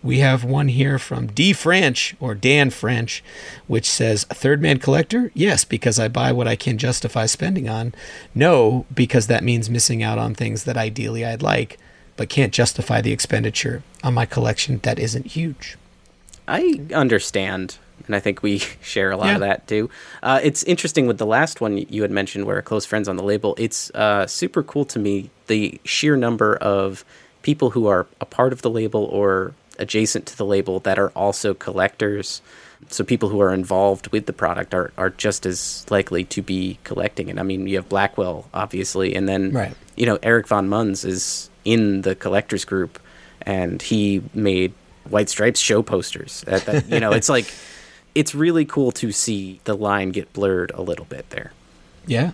[0.07, 3.21] We have one here from D French or Dan French,
[3.67, 5.31] which says, Third Man collector?
[5.33, 7.93] Yes, because I buy what I can justify spending on.
[8.33, 11.77] No, because that means missing out on things that ideally I'd like,
[12.15, 15.77] but can't justify the expenditure on my collection that isn't huge.
[16.47, 19.89] I understand, and I think we share a lot of that too.
[20.23, 23.23] Uh, it's interesting with the last one you had mentioned, where close friends on the
[23.23, 23.55] label.
[23.57, 27.03] It's uh, super cool to me the sheer number of
[27.41, 31.09] people who are a part of the label or adjacent to the label that are
[31.09, 32.41] also collectors.
[32.89, 36.77] So people who are involved with the product are, are just as likely to be
[36.83, 37.39] collecting it.
[37.39, 39.73] I mean, you have Blackwell, obviously, and then Right.
[39.95, 42.99] you know Eric von Munz is in the collectors group,
[43.41, 44.73] and he made
[45.09, 46.43] White Stripes show posters.
[46.47, 47.51] That, that you know, it's like
[48.13, 51.53] it's really cool to see the line get blurred a little bit there.
[52.05, 52.31] Yeah.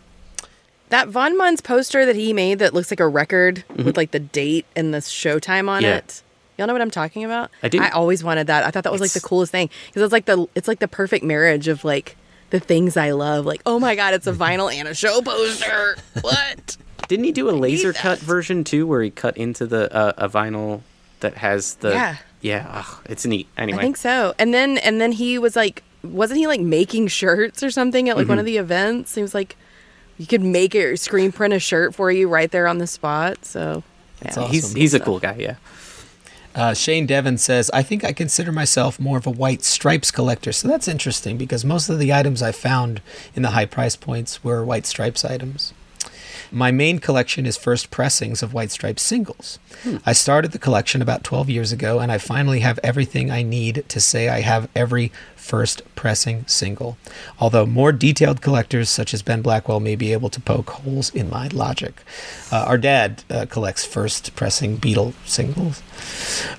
[0.90, 4.20] That Von Munz poster that he made that looks like a record with like the
[4.20, 5.86] date and the showtime on Mm-hmm.
[5.86, 5.98] Yeah.
[5.98, 6.23] it.
[6.58, 7.50] Y'all know what I'm talking about?
[7.64, 7.80] I do.
[7.82, 8.64] I always wanted that.
[8.66, 10.88] I thought that was like the coolest thing because it's like the it's like the
[10.88, 12.16] perfect marriage of like
[12.52, 13.46] the things I love.
[13.46, 15.98] Like, oh my god, it's a vinyl and a show poster.
[16.22, 16.78] What?
[17.08, 20.30] Didn't he do a laser cut version too, where he cut into the uh, a
[20.30, 20.82] vinyl
[21.20, 22.16] that has the Yeah.
[22.42, 22.68] yeah?
[22.70, 23.48] ugh, it's neat.
[23.58, 24.34] Anyway, I think so.
[24.40, 28.16] And then and then he was like, wasn't he like making shirts or something at
[28.16, 28.30] like Mm-hmm.
[28.30, 29.16] one of the events?
[29.16, 29.56] He was like,
[30.18, 33.44] you could make it screen print a shirt for you right there on the spot.
[33.46, 33.84] So
[34.22, 34.30] yeah.
[34.30, 34.52] awesome.
[34.52, 35.36] he's he's a cool guy.
[35.40, 35.56] Yeah.
[36.56, 40.52] Uh, Shane Devon says, I think I consider myself more of a white stripes collector.
[40.52, 43.02] So that's interesting because most of the items I found
[43.36, 45.74] in the high price points were white stripes items.
[46.52, 49.58] My main collection is first pressings of White Stripes singles.
[50.06, 53.84] I started the collection about 12 years ago, and I finally have everything I need
[53.88, 55.12] to say I have every
[55.44, 56.98] first pressing single.
[57.38, 61.30] Although more detailed collectors, such as Ben Blackwell, may be able to poke holes in
[61.30, 62.02] my logic.
[62.52, 65.84] Uh, our dad uh, collects first pressing Beatle singles.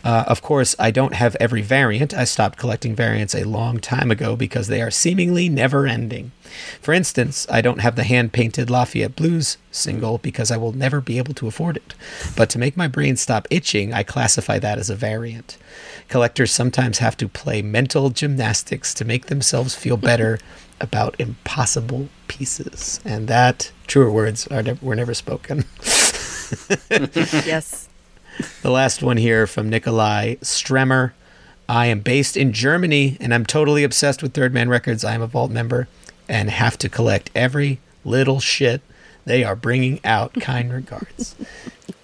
[0.05, 2.13] Uh, of course, I don't have every variant.
[2.13, 6.33] I stopped collecting variants a long time ago because they are seemingly never ending.
[6.81, 11.01] For instance, I don't have the hand painted Lafayette Blues single because I will never
[11.01, 11.95] be able to afford it.
[12.37, 15.57] But to make my brain stop itching, I classify that as a variant.
[16.09, 20.39] Collectors sometimes have to play mental gymnastics to make themselves feel better
[20.81, 23.01] about impossible pieces.
[23.05, 25.65] And that, truer words, are never, were never spoken.
[26.91, 27.89] yes.
[28.63, 31.13] The last one here from Nikolai Stremmer.
[31.69, 35.05] I am based in Germany and I'm totally obsessed with Third Man Records.
[35.05, 35.89] I am a Vault member
[36.29, 38.83] and have to collect every little shit
[39.25, 40.35] they are bringing out.
[40.35, 41.35] Kind regards.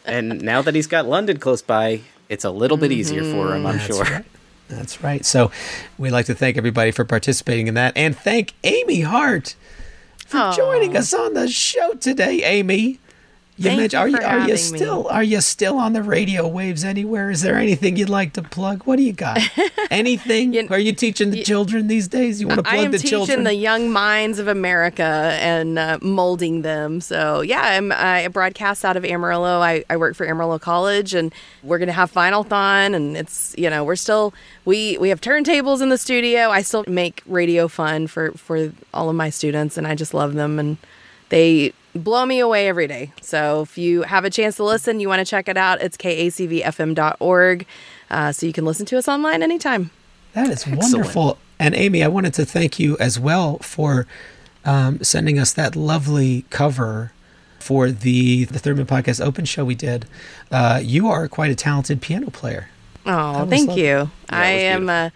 [0.07, 3.66] And now that he's got London close by, it's a little bit easier for him,
[3.66, 4.05] I'm That's sure.
[4.05, 4.24] right.
[4.69, 5.24] That's right.
[5.27, 5.51] So
[5.98, 9.57] we'd like to thank everybody for participating in that and thank Amy Hart
[10.27, 10.52] for Aw.
[10.57, 13.01] joining us on the show today, Amy.
[13.61, 14.57] You Thank you are you are you having me.
[14.57, 17.31] still are you still on the radio waves anywhere?
[17.31, 18.85] Is there anything you'd like to plug?
[18.85, 19.39] What do you got?
[19.91, 20.55] Anything?
[20.55, 22.41] You- are you teaching the children these days?
[22.41, 23.45] You want to plug I am the teaching children?
[23.45, 27.03] the young minds of America and uh, molding them.
[27.03, 29.61] So yeah, I'm I broadcast out of Amarillo.
[29.61, 31.31] I, I work for Amarillo College, and
[31.62, 34.32] we're gonna have Vinylthon, and it's you know we're still
[34.65, 36.49] we we have turntables in the studio.
[36.49, 40.32] I still make radio fun for for all of my students, and I just love
[40.32, 40.78] them, and
[41.28, 43.12] they blow me away every day.
[43.21, 45.97] So if you have a chance to listen, you want to check it out, it's
[45.97, 47.67] kacvfm.org.
[48.11, 49.91] Uh, so you can listen to us online anytime.
[50.33, 51.39] That is wonderful.
[51.59, 54.07] And Amy, I wanted to thank you as well for
[54.65, 57.12] um, sending us that lovely cover
[57.59, 60.07] for the the Thurman Podcast Open show we did.
[60.51, 62.69] Uh, you are quite a talented piano player.
[63.07, 63.87] Oh, thank lovely.
[63.87, 64.11] you.
[64.29, 64.87] I am.
[64.87, 65.07] beautiful.
[65.07, 65.11] Uh,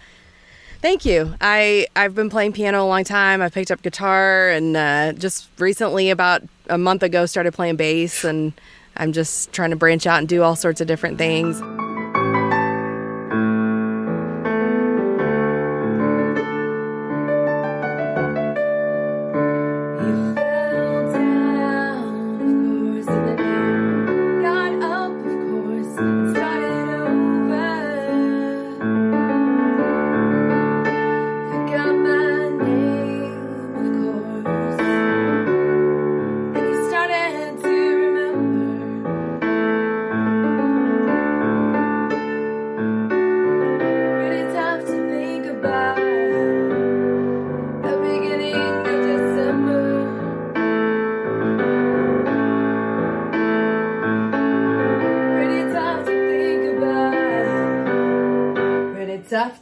[0.85, 1.35] thank you.
[1.41, 3.41] I I've been playing piano a long time.
[3.41, 8.23] I picked up guitar and uh, just recently, about a month ago, started playing bass.
[8.23, 8.53] And
[8.97, 11.61] I'm just trying to branch out and do all sorts of different things.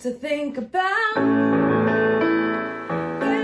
[0.02, 1.16] To think about.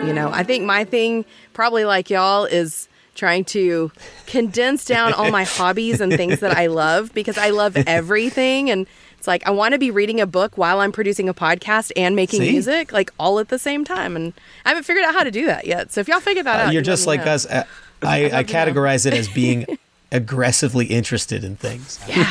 [0.06, 3.90] You know, I think my thing, probably like y'all, is trying to
[4.26, 8.70] condense down all my hobbies and things that I love because I love everything.
[8.70, 8.86] And
[9.18, 12.16] it's like I want to be reading a book while I'm producing a podcast and
[12.16, 12.50] making See?
[12.52, 14.16] music, like all at the same time.
[14.16, 14.32] And
[14.64, 15.92] I haven't figured out how to do that yet.
[15.92, 17.32] So if y'all figure that Uh, out, you're just like know.
[17.32, 17.44] us.
[17.46, 17.64] Uh,
[18.02, 19.66] I, I categorize it as being
[20.12, 21.98] aggressively interested in things.
[22.08, 22.28] Yeah.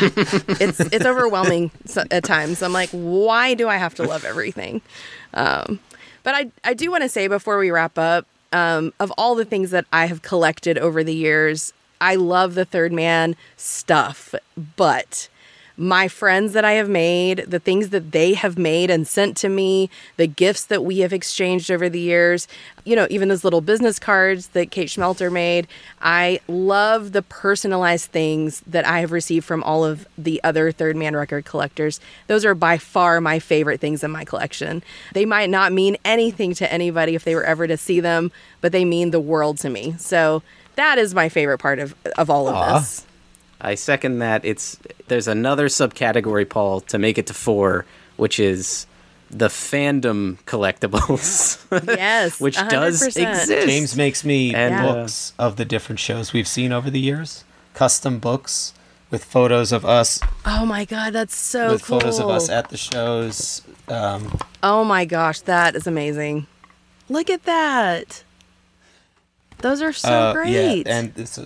[0.60, 1.72] it's it's overwhelming
[2.12, 2.62] at times.
[2.64, 4.82] I'm like, why do I have to love everything?
[5.34, 5.80] Um,
[6.24, 9.46] but I I do want to say before we wrap up, um, of all the
[9.46, 14.34] things that I have collected over the years, I love the Third Man stuff,
[14.76, 15.30] but
[15.78, 19.50] my friends that I have made, the things that they have made and sent to
[19.50, 22.48] me, the gifts that we have exchanged over the years,
[22.84, 25.68] you know, even those little business cards that Kate Schmelter made.
[26.02, 30.96] I love the personalized things that I have received from all of the other Third
[30.96, 32.00] Man record collectors.
[32.26, 34.82] Those are by far my favorite things in my collection.
[35.14, 38.32] They might not mean anything to anybody if they were ever to see them,
[38.62, 39.96] but they mean the world to me.
[40.00, 40.42] So
[40.76, 42.80] that is my favorite part of, of all of Aw.
[42.80, 43.07] this.
[43.60, 44.46] I second that.
[44.46, 44.78] It's
[45.08, 47.86] there's another subcategory, Paul, to make it to four,
[48.18, 48.86] which is
[49.30, 51.58] the fandom collectibles.
[51.88, 53.08] Yes, which does 100%.
[53.08, 53.68] exist.
[53.68, 57.44] James makes me And, uh, books of the different shows we've seen over the years,
[57.74, 58.74] custom books
[59.10, 62.00] with photos of us, Oh my god, that's so with cool.
[62.00, 63.62] photos of us at the shows.
[63.88, 66.46] Um, Oh my gosh, that is amazing.
[67.10, 68.24] Look at that.
[69.60, 70.86] Those are so uh, great.
[70.86, 71.40] Yeah, and it's,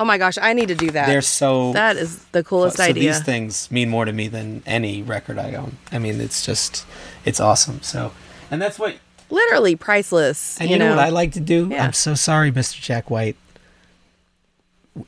[0.00, 1.06] oh my gosh, I need to do that.
[1.06, 1.72] they're so.
[1.74, 3.12] that is the coolest so idea.
[3.12, 5.76] these things mean more to me than any record I own.
[5.92, 6.84] I mean, it's just,
[7.24, 7.82] it's awesome.
[7.82, 8.12] So,
[8.50, 8.96] and that's what
[9.30, 10.60] Literally priceless.
[10.60, 11.68] And you, know, what I like to do?
[11.70, 11.84] Yeah.
[11.84, 12.80] I'm so sorry, Mr.
[12.80, 13.36] Jack White.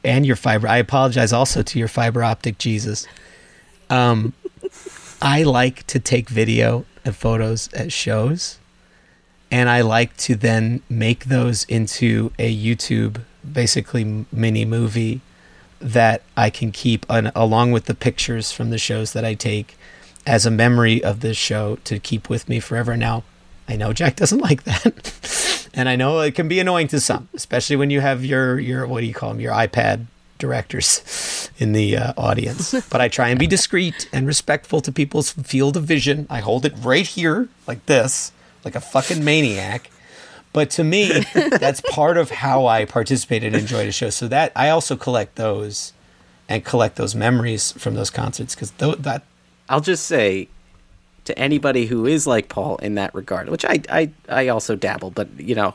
[0.04, 0.68] And your fiber.
[0.68, 3.06] I apologize also to your fiber optic Jesus.
[3.90, 4.32] Um,
[5.20, 8.58] I like to take video and photos at shows,
[9.50, 15.20] and I like to then make those into a YouTube, basically mini movie
[15.80, 19.76] that I can keep on, along with the pictures from the shows that I take
[20.26, 22.96] as a memory of this show to keep with me forever.
[22.96, 23.24] Now,
[23.68, 25.68] I know Jack doesn't like that.
[25.74, 28.86] and I know it can be annoying to some, especially when you have your your
[28.86, 30.06] what do you call them, your iPad
[30.38, 32.74] directors in the uh, audience.
[32.88, 36.26] But I try and be discreet and respectful to people's field of vision.
[36.28, 38.32] I hold it right here like this,
[38.64, 39.90] like a fucking maniac.
[40.52, 44.10] But to me, that's part of how I participate and enjoy the show.
[44.10, 45.92] So that I also collect those
[46.48, 49.22] and collect those memories from those concerts because that
[49.68, 50.48] I'll just say
[51.24, 55.10] to anybody who is like Paul in that regard, which I, I, I also dabble,
[55.10, 55.74] but you know,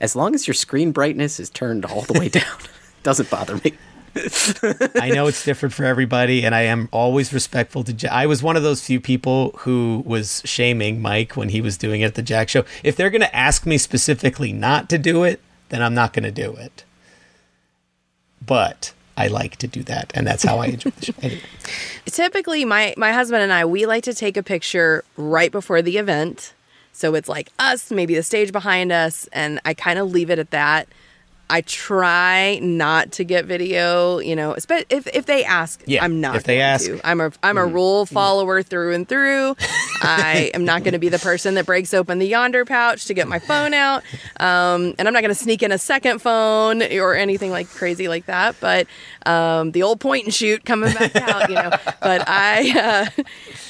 [0.00, 2.58] as long as your screen brightness is turned all the way down,
[3.02, 3.72] doesn't bother me.
[5.00, 7.92] I know it's different for everybody, and I am always respectful to.
[7.92, 11.76] Ja- I was one of those few people who was shaming Mike when he was
[11.76, 12.64] doing it at the Jack Show.
[12.82, 16.24] If they're going to ask me specifically not to do it, then I'm not going
[16.24, 16.84] to do it.
[18.44, 21.14] But I like to do that, and that's how I enjoy the show.
[21.22, 21.42] Anyway.
[22.06, 25.98] Typically, my my husband and I we like to take a picture right before the
[25.98, 26.54] event,
[26.92, 30.38] so it's like us, maybe the stage behind us, and I kind of leave it
[30.38, 30.88] at that.
[31.48, 36.20] I try not to get video, you know, but if if they ask, Yeah, I'm
[36.20, 36.34] not.
[36.36, 36.86] if they ask.
[36.88, 36.98] Mm-hmm.
[36.98, 37.06] to.
[37.08, 39.54] I'm a I'm a rule follower through and through.
[40.02, 43.14] I am not going to be the person that breaks open the Yondr pouch to
[43.14, 44.02] get my phone out,
[44.40, 48.08] um, and I'm not going to sneak in a second phone or anything like crazy
[48.08, 48.56] like that.
[48.60, 48.88] But
[49.24, 51.70] um, the old point and shoot coming back out, you know.
[52.00, 53.22] But I uh,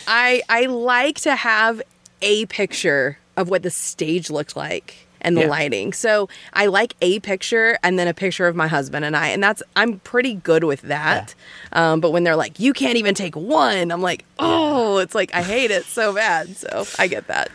[0.09, 1.83] I I like to have
[2.23, 5.49] a picture of what the stage looked like and the Yeah.
[5.49, 5.93] lighting.
[5.93, 9.43] So I like a picture and then a picture of my husband and I, and
[9.43, 11.35] that's I'm pretty good with that.
[11.73, 15.35] Um, but when they're like, you can't even take one, I'm like, oh, it's like
[15.35, 16.57] I hate it so bad.
[16.57, 17.51] So I get that.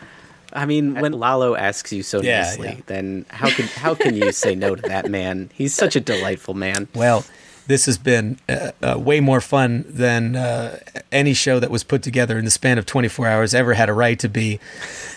[0.54, 2.82] I mean, when Lalo asks you so Yeah, nicely, yeah.
[2.88, 5.50] then how can how can you say no to that man?
[5.54, 6.90] He's such a delightful man.
[6.94, 7.24] Well,
[7.72, 10.78] this has been uh, uh, way more fun than uh,
[11.12, 13.94] any show that was put together in the span of 24 hours ever had a
[13.94, 14.60] right to be.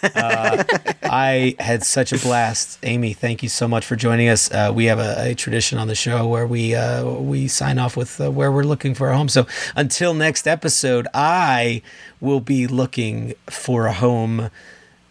[0.03, 0.63] Uh,
[1.03, 3.13] I had such a blast, Amy.
[3.13, 4.51] Thank you so much for joining us.
[4.51, 7.97] Uh, we have a, a tradition on the show where we uh, we sign off
[7.97, 9.29] with where we're looking for a home.
[9.29, 11.83] So until next episode, I
[12.21, 14.51] will be looking for a home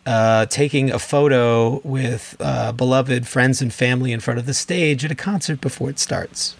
[0.06, 5.06] uh, taking a photo with uh, beloved friends and family in front of the stage
[5.06, 6.56] at a concert before it starts.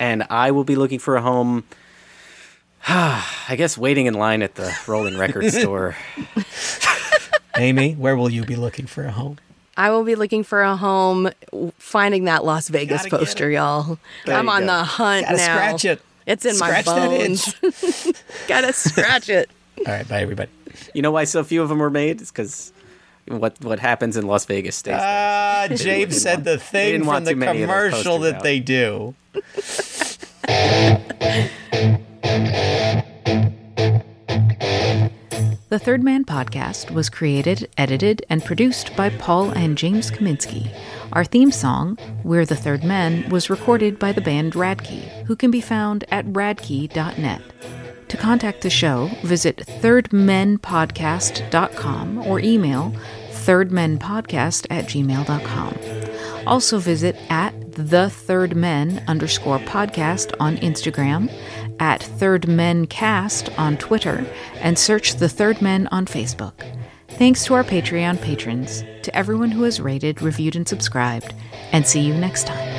[0.00, 1.64] And I will be looking for a home.
[2.88, 5.94] I guess waiting in line at the rolling record store.
[7.56, 9.38] Amy, where will you be looking for a home?
[9.76, 11.30] I will be looking for a home,
[11.78, 13.98] finding that Las Vegas Gotta poster, y'all.
[14.26, 14.66] There I'm on go.
[14.66, 15.54] the hunt Gotta now.
[15.54, 16.02] scratch it.
[16.26, 17.54] It's in Scratch that my bones.
[18.48, 19.50] Gotta scratch it.
[19.78, 20.50] All right, bye everybody.
[20.94, 22.20] You know why so few of them were made?
[22.20, 22.72] It's because
[23.28, 24.96] what what happens in Las Vegas stays.
[24.98, 28.18] Ah, didn't James said the want- they thing from the too many of those commercial
[28.20, 28.42] that out.
[28.42, 29.14] they do.
[35.68, 40.74] The Third Man podcast was created, edited, and produced by Paul and James Kaminsky.
[41.12, 45.52] Our theme song, We're the Third Men, was recorded by the band Radkey, who can
[45.52, 47.40] be found at radkey.net.
[48.10, 52.92] To contact the show, visit thirdmenpodcast.com or email
[53.30, 55.76] thirdmenpodcast at gmail.com.
[56.46, 61.32] Also visit at the third men underscore podcast on Instagram,
[61.78, 64.26] at third men cast on Twitter,
[64.56, 66.64] and search the third men on Facebook.
[67.10, 71.32] Thanks to our Patreon patrons, to everyone who has rated, reviewed, and subscribed,
[71.72, 72.69] and see you next time.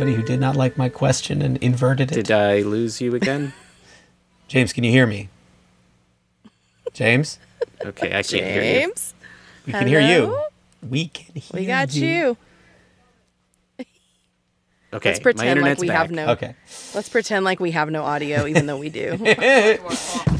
[0.00, 2.14] Somebody who did not like my question and inverted it.
[2.14, 3.52] Did I lose you again?
[4.48, 5.28] James, can you hear me?
[6.94, 7.38] James,
[7.84, 8.80] Okay, I can't hear you.
[8.80, 9.14] James,
[9.66, 10.40] we can hear you.
[10.88, 11.60] We can hear you.
[11.60, 12.36] we got you.
[14.92, 15.96] Okay, Let's my pretend like we back.
[15.98, 16.28] have no.
[16.30, 16.56] Okay.
[16.96, 19.16] Let's pretend like we have no audio, even though we do.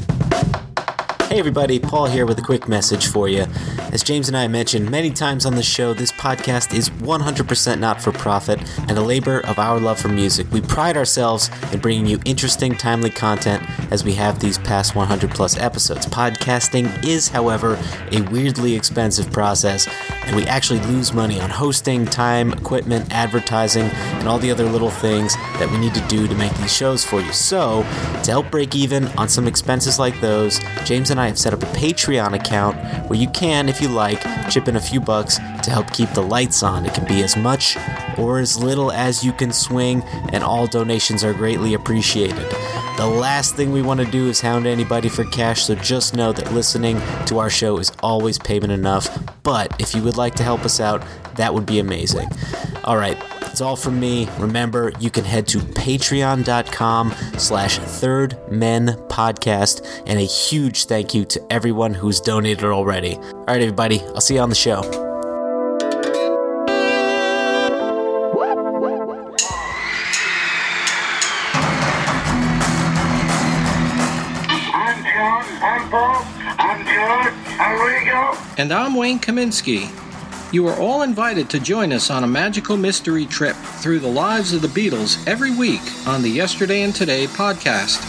[1.31, 3.45] Hey everybody, Paul here with a quick message for you.
[3.93, 8.01] As James and I mentioned many times on the show, this podcast is 100% not
[8.01, 8.59] for profit
[8.89, 10.51] and a labor of our love for music.
[10.51, 13.63] We pride ourselves in bringing you interesting, timely content
[13.93, 16.05] as we have these past 100 plus episodes.
[16.05, 17.81] Podcasting is, however,
[18.11, 19.87] a weirdly expensive process,
[20.25, 24.89] and we actually lose money on hosting, time, equipment, advertising, and all the other little
[24.89, 27.31] things that we need to do to make these shows for you.
[27.33, 27.83] So,
[28.23, 31.63] to help break even on some expenses like those, James and I have set up
[31.63, 32.77] a Patreon account
[33.09, 36.21] where you can, if you like, chip in a few bucks to help keep the
[36.21, 36.85] lights on.
[36.85, 37.77] It can be as much
[38.17, 42.49] or as little as you can swing, and all donations are greatly appreciated.
[42.97, 46.31] The last thing we want to do is hound anybody for cash, so just know
[46.33, 49.09] that listening to our show is always payment enough.
[49.43, 51.03] But if you would like to help us out,
[51.35, 52.29] that would be amazing.
[52.83, 54.27] All right, that's all from me.
[54.39, 61.25] Remember, you can head to patreon.com slash third men podcast, and a huge thank you
[61.25, 63.15] to everyone who's donated already.
[63.15, 65.10] All right, everybody, I'll see you on the show.
[78.57, 79.89] And I'm Wayne Kaminsky.
[80.53, 84.51] You are all invited to join us on a magical mystery trip through the lives
[84.51, 88.05] of the Beatles every week on the Yesterday and Today podcast.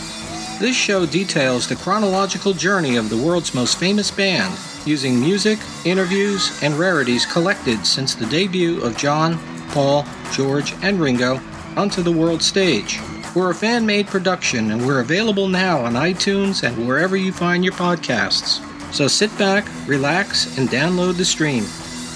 [0.59, 6.61] This show details the chronological journey of the world's most famous band, using music, interviews,
[6.61, 9.39] and rarities collected since the debut of John,
[9.69, 11.41] Paul, George, and Ringo
[11.77, 12.99] onto the world stage.
[13.37, 17.63] We're a fan made production and we're available now on iTunes and wherever you find
[17.63, 18.61] your podcasts.
[18.93, 21.65] So sit back, relax, and download the stream.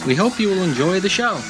[0.07, 1.41] We hope you will enjoy the show.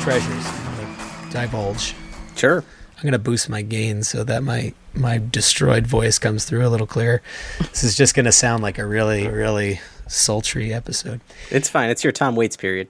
[0.00, 0.46] Treasures.
[0.46, 1.94] I'm gonna divulge.
[2.36, 2.64] Sure.
[2.96, 6.86] I'm gonna boost my gain so that my my destroyed voice comes through a little
[6.86, 7.20] clearer.
[7.58, 11.20] This is just gonna sound like a really really sultry episode.
[11.50, 11.90] It's fine.
[11.90, 12.88] It's your Tom Waits period.